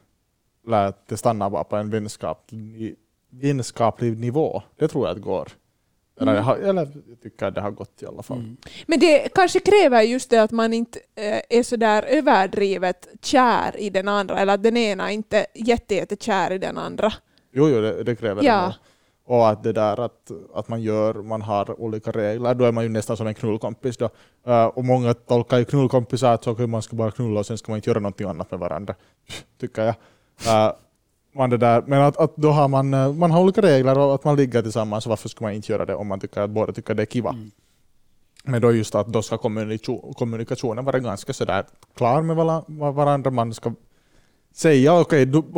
Eller 0.67 0.87
att 0.87 1.09
det 1.09 1.17
stannar 1.17 1.51
bara 1.51 1.65
på 1.65 1.77
en 1.77 1.91
vänskaplig, 1.91 2.97
vänskaplig 3.31 4.19
nivå. 4.19 4.63
Det 4.77 4.89
tror 4.89 5.07
jag 5.09 5.17
att 5.17 5.23
går. 5.23 5.49
Eller, 6.21 6.35
jag 6.35 6.43
har- 6.43 6.57
eller 6.57 6.89
jag 7.09 7.21
tycker 7.23 7.47
att 7.47 7.55
det 7.55 7.61
har 7.61 7.71
gått 7.71 8.03
i 8.03 8.07
alla 8.07 8.23
fall. 8.23 8.39
Mm. 8.39 8.57
Men 8.87 9.01
det 9.01 9.29
kanske 9.35 9.61
kräver 9.61 10.03
just 10.03 10.31
det 10.31 10.43
att 10.43 10.51
man 10.51 10.73
inte 10.73 10.99
eh, 11.15 11.41
är 11.59 11.63
så 11.63 11.77
där 11.77 12.03
överdrivet 12.03 13.09
kär 13.23 13.77
i 13.81 13.91
den 13.91 14.09
andra, 14.09 14.39
eller 14.39 14.55
att 14.55 14.63
den 14.63 14.77
ena 14.77 15.11
inte 15.11 15.39
är 15.39 15.47
jätte, 15.55 15.95
jättekär 15.95 16.53
i 16.53 16.59
den 16.59 16.79
andra. 16.79 17.13
Jo, 17.53 17.69
jo 17.69 17.81
det, 17.81 18.03
det 18.05 18.17
kräver 18.17 18.43
Ja. 18.45 18.57
det. 18.67 18.75
Och 19.25 19.49
att 19.49 19.63
det 19.63 19.73
där 19.73 20.01
att, 20.01 20.31
att 20.55 20.69
man 20.69 20.83
gör, 20.83 21.15
man 21.15 21.43
har 21.43 21.81
olika 21.81 22.11
regler, 22.11 22.55
då 22.55 22.65
är 22.65 22.73
man 22.73 22.85
ju 22.85 22.91
nästan 22.91 23.17
som 23.17 23.27
en 23.27 23.35
knullkompis 23.35 23.97
då. 23.97 24.09
Eh, 24.47 24.65
och 24.65 24.85
många 24.85 25.15
tolkar 25.15 25.59
ju 25.59 25.65
knullkompisar 25.65 26.35
att 26.35 26.45
så, 26.45 26.51
okay, 26.51 26.67
man 26.67 26.83
ska 26.83 26.97
bara 26.97 27.11
knulla 27.11 27.41
och 27.41 27.47
sen 27.47 27.59
ska 27.59 27.73
man 27.73 27.77
inte 27.77 27.91
göra 27.91 28.01
någonting 28.01 28.29
annat 28.29 28.51
med 28.51 28.61
varandra, 28.61 28.95
tycker 29.61 29.83
jag. 29.83 29.95
Eh, 30.47 30.73
man 31.35 31.51
det 31.51 31.57
där, 31.57 31.83
men 31.87 32.03
att, 32.03 32.17
att 32.17 32.37
då 32.37 32.51
har 32.51 32.69
man, 32.69 32.95
eh, 32.95 33.13
man 33.13 33.31
har 33.31 33.41
olika 33.41 33.61
regler 33.61 33.99
och 33.99 34.15
att 34.15 34.25
man 34.25 34.37
ligger 34.37 34.63
tillsammans, 34.63 35.05
så 35.05 35.11
varför 35.11 35.29
ska 35.29 35.45
man 35.45 35.53
inte 35.53 35.73
göra 35.73 35.85
det 35.85 35.95
om 35.95 36.07
man 36.07 36.21
tycker 36.21 36.41
att 36.41 36.51
båda 36.51 36.73
tycker 36.73 36.95
det 36.95 37.03
är 37.03 37.07
kiva? 37.07 37.31
Mm. 37.31 37.51
Men 38.45 38.63
då 38.63 38.73
just 38.73 38.95
att 38.95 39.07
då 39.07 39.23
ska 39.23 39.39
kommunikation, 39.39 40.15
kommunikationen 40.15 40.85
vara 40.85 40.99
ganska 40.99 41.33
sådär 41.33 41.65
klar 41.95 42.23
med 42.23 42.37
varandra. 42.95 43.31
Man 43.31 43.55
ska 43.55 43.73
säga 44.55 45.01
okej, 45.01 45.29
okay, 45.29 45.53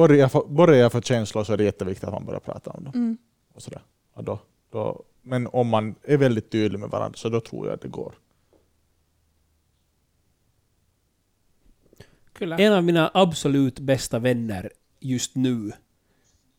börjar 0.48 0.80
jag 0.80 0.92
få- 0.92 1.02
känslor 1.02 1.44
så 1.44 1.52
är 1.52 1.56
det 1.56 1.64
jätteviktigt 1.64 2.04
att 2.04 2.14
man 2.14 2.26
börjar 2.26 2.40
prata 2.40 2.70
om 2.70 2.84
dem. 2.84 2.92
Mm. 2.94 3.18
Och 3.54 3.62
sådär. 3.62 3.82
Ja, 4.14 4.22
då, 4.22 4.38
då, 4.70 5.04
men 5.22 5.46
om 5.46 5.68
man 5.68 5.94
är 6.02 6.16
väldigt 6.16 6.50
tydlig 6.50 6.78
med 6.78 6.90
varandra 6.90 7.16
så 7.16 7.28
då 7.28 7.40
tror 7.40 7.66
jag 7.66 7.74
att 7.74 7.80
det 7.80 7.88
går. 7.88 8.14
En 12.40 12.72
av 12.72 12.84
mina 12.84 13.10
absolut 13.14 13.78
bästa 13.78 14.18
vänner 14.18 14.70
just 15.00 15.34
nu 15.34 15.72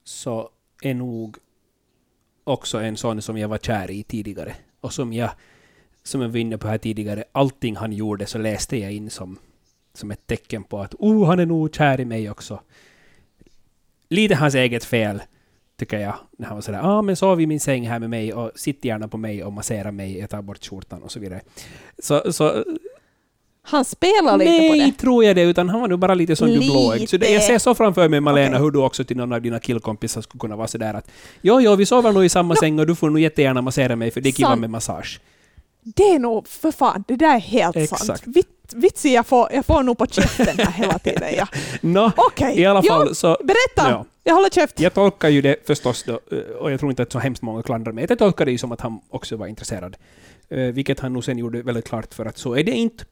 så 0.04 0.50
är 0.82 0.94
nog 0.94 1.38
också 2.44 2.78
en 2.78 2.98
sån 2.98 3.22
som 3.22 3.38
jag 3.38 3.48
var 3.48 3.58
kär 3.58 3.92
i 3.92 4.04
tidigare. 4.04 4.56
Och 4.80 4.94
som 4.94 5.14
jag, 5.14 5.30
som 6.04 6.22
jag 6.22 6.30
var 6.30 6.38
inne 6.38 6.58
på 6.58 6.68
här 6.68 6.78
tidigare, 6.78 7.24
allting 7.32 7.76
han 7.76 7.94
gjorde 7.94 8.26
så 8.26 8.38
läste 8.38 8.78
jag 8.78 8.92
in 8.92 9.10
som, 9.10 9.40
som 9.94 10.12
ett 10.12 10.28
tecken 10.28 10.64
på 10.64 10.80
att 10.80 10.96
oh, 11.00 11.28
han 11.28 11.40
är 11.40 11.46
nog 11.46 11.76
kär 11.76 12.00
i 12.00 12.06
mig 12.06 12.30
också. 12.30 12.62
Lite 14.10 14.36
hans 14.36 14.56
eget 14.56 14.84
fel, 14.84 15.22
tycker 15.80 16.00
jag. 16.00 16.16
När 16.38 16.48
han 16.48 16.58
var 16.58 16.62
sådär, 16.62 16.80
ah 16.84 17.02
men 17.02 17.16
sov 17.16 17.42
i 17.42 17.46
min 17.48 17.60
säng 17.60 17.88
här 17.88 18.00
med 18.00 18.10
mig 18.10 18.34
och 18.34 18.52
sitt 18.56 18.86
gärna 18.86 19.08
på 19.08 19.18
mig 19.18 19.44
och 19.44 19.54
massera 19.54 19.92
mig, 19.92 20.20
jag 20.20 20.30
tar 20.30 20.42
bort 20.42 20.66
skjortan 20.66 21.04
och 21.04 21.12
så 21.12 21.20
vidare. 21.20 21.42
Så, 22.00 22.34
så 22.34 22.64
Han 23.68 23.86
spelar 23.86 24.38
lite 24.38 24.52
Nej, 24.52 24.70
på 24.70 24.76
det. 24.76 24.92
tror 25.02 25.24
jag 25.24 25.36
det, 25.36 25.42
utan 25.42 25.70
han 25.70 25.82
var 25.82 25.88
nog 25.88 26.00
bara 26.00 26.14
lite 26.14 26.36
som 26.36 26.48
du 26.48 26.54
Lite. 26.58 26.72
blåögd. 26.72 27.10
Så 27.10 27.18
det, 27.18 27.30
jag 27.30 27.44
ser 27.44 27.58
så 27.60 27.76
framför 27.76 28.10
mig, 28.10 28.20
Malena, 28.22 28.48
Okej. 28.50 28.62
hur 28.62 28.72
du 28.72 28.80
också 28.80 29.04
till 29.04 29.18
någon 29.18 29.34
av 29.34 29.42
dina 29.42 29.60
killkompisar 29.60 30.22
skulle 30.22 30.40
kunna 30.40 30.56
vara 30.56 30.68
sådär 30.68 30.94
att 30.94 31.12
jo, 31.42 31.62
jo, 31.62 31.76
vi 31.76 31.86
sover 31.86 32.12
nog 32.12 32.26
i 32.26 32.30
samma 32.30 32.56
säng 32.56 32.80
och 32.80 32.88
du 32.88 32.96
får 32.96 33.10
nog 33.10 33.20
jättegärna 33.20 33.62
massera 33.62 33.96
mig 33.96 34.12
för 34.12 34.22
det 34.22 34.30
är 34.30 34.34
kiva 34.34 34.56
med 34.56 34.70
massage. 34.70 35.20
Det 35.88 36.04
är 36.04 36.20
nog, 36.20 36.48
för 36.48 36.72
fan, 36.72 37.04
det 37.08 37.16
där 37.16 37.36
är 37.36 37.40
helt 37.40 37.76
Exakt. 37.76 38.06
sant. 38.06 38.22
Vit, 38.26 38.74
vitsi, 38.76 39.14
jag 39.14 39.26
får, 39.28 39.48
jag 39.52 39.66
får 39.66 39.84
nog 39.84 39.98
på 39.98 40.06
käften 40.08 40.58
här 40.58 40.72
hela 40.72 41.00
tiden. 41.00 41.34
Ja. 41.38 41.48
Nå, 41.82 42.12
Okej, 42.18 42.60
i 42.60 42.66
alla 42.66 42.84
fall 42.84 43.08
ja, 43.08 43.14
så... 43.14 43.38
berätta! 43.44 43.92
Ja. 43.92 44.06
Jag 44.24 44.36
håller 44.36 44.50
käft. 44.50 44.80
Jag 44.80 44.94
tolkar 44.94 45.30
ju 45.30 45.42
det 45.42 45.68
förstås 45.68 46.04
då, 46.04 46.20
eh, 46.32 46.38
och 46.60 46.72
jag 46.72 46.80
tror 46.80 46.92
inte 46.92 47.04
att 47.04 47.12
så 47.12 47.20
hemskt 47.20 47.42
många 47.42 47.64
klandrar 47.64 47.92
mig, 47.94 48.06
jag 48.10 48.20
tolkar 48.20 48.46
det 48.46 48.52
ju 48.52 48.58
som 48.58 48.72
att 48.72 48.82
han 48.82 49.00
också 49.10 49.36
var 49.36 49.48
intresserad. 49.48 49.98
Eh, 50.50 50.60
Vilket 50.60 51.00
han 51.00 51.14
nog 51.14 51.24
sen 51.24 51.38
gjorde 51.38 51.62
väldigt 51.62 51.88
klart 51.88 52.14
för 52.14 52.26
att 52.26 52.38
så 52.38 52.54
är 52.56 52.64
det 52.64 52.72
inte. 52.72 53.06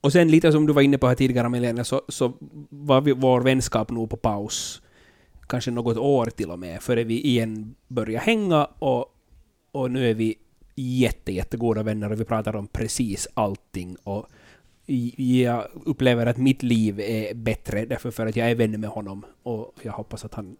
Och 0.00 0.12
sen 0.12 0.28
lite 0.30 0.52
som 0.52 0.66
du 0.66 0.72
var 0.72 0.82
inne 0.82 0.98
på 0.98 1.06
här 1.08 1.14
tidigare 1.14 1.48
Milena, 1.48 1.84
så, 1.84 2.02
så 2.08 2.32
var 2.70 3.00
vi, 3.00 3.12
vår 3.12 3.40
vänskap 3.40 3.90
nog 3.90 4.10
på 4.10 4.16
paus. 4.16 4.82
Kanske 5.48 5.70
något 5.70 5.96
år 5.96 6.26
till 6.26 6.50
och 6.50 6.58
med, 6.58 6.82
före 6.82 7.04
vi 7.04 7.20
igen 7.20 7.74
började 7.88 8.24
hänga 8.24 8.64
och, 8.64 9.06
och 9.72 9.90
nu 9.90 10.10
är 10.10 10.14
vi 10.14 10.34
jätte, 10.76 11.32
jättegoda 11.32 11.82
vänner 11.82 12.12
och 12.12 12.20
vi 12.20 12.24
pratar 12.24 12.56
om 12.56 12.66
precis 12.66 13.28
allting. 13.34 13.96
Och 14.02 14.26
jag 15.16 15.66
upplever 15.84 16.26
att 16.26 16.36
mitt 16.36 16.62
liv 16.62 17.00
är 17.00 17.34
bättre 17.34 17.84
därför 17.84 18.10
för 18.10 18.26
att 18.26 18.36
jag 18.36 18.50
är 18.50 18.54
vän 18.54 18.80
med 18.80 18.90
honom. 18.90 19.24
Och 19.42 19.74
jag 19.82 19.92
hoppas 19.92 20.24
att 20.24 20.34
han... 20.34 20.56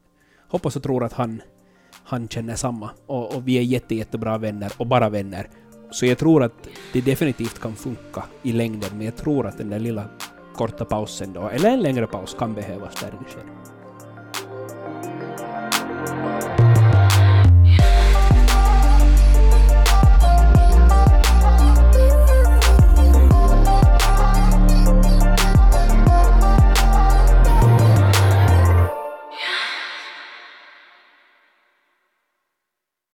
Hoppas 0.48 0.76
och 0.76 0.82
tror 0.82 1.04
att 1.04 1.12
han, 1.12 1.42
han 1.90 2.28
känner 2.28 2.54
samma. 2.54 2.90
Och, 3.06 3.36
och 3.36 3.48
vi 3.48 3.58
är 3.58 3.62
jätte, 3.62 3.94
jättebra 3.94 4.38
vänner 4.38 4.72
och 4.76 4.86
bara 4.86 5.08
vänner. 5.08 5.48
Så 5.90 6.06
jag 6.06 6.18
tror 6.18 6.42
att 6.42 6.68
det 6.92 7.00
definitivt 7.00 7.58
kan 7.58 7.76
funka 7.76 8.24
i 8.42 8.52
längden, 8.52 8.90
men 8.92 9.06
jag 9.06 9.16
tror 9.16 9.46
att 9.46 9.58
den 9.58 9.70
där 9.70 9.78
lilla 9.78 10.04
korta 10.54 10.84
pausen 10.84 11.32
då, 11.32 11.48
eller 11.48 11.70
en 11.70 11.80
längre 11.80 12.06
paus, 12.06 12.36
kan 12.38 12.54
behövas 12.54 12.94
där 13.00 13.08
i 13.08 13.10
det 13.10 13.30
skedet. 13.30 13.72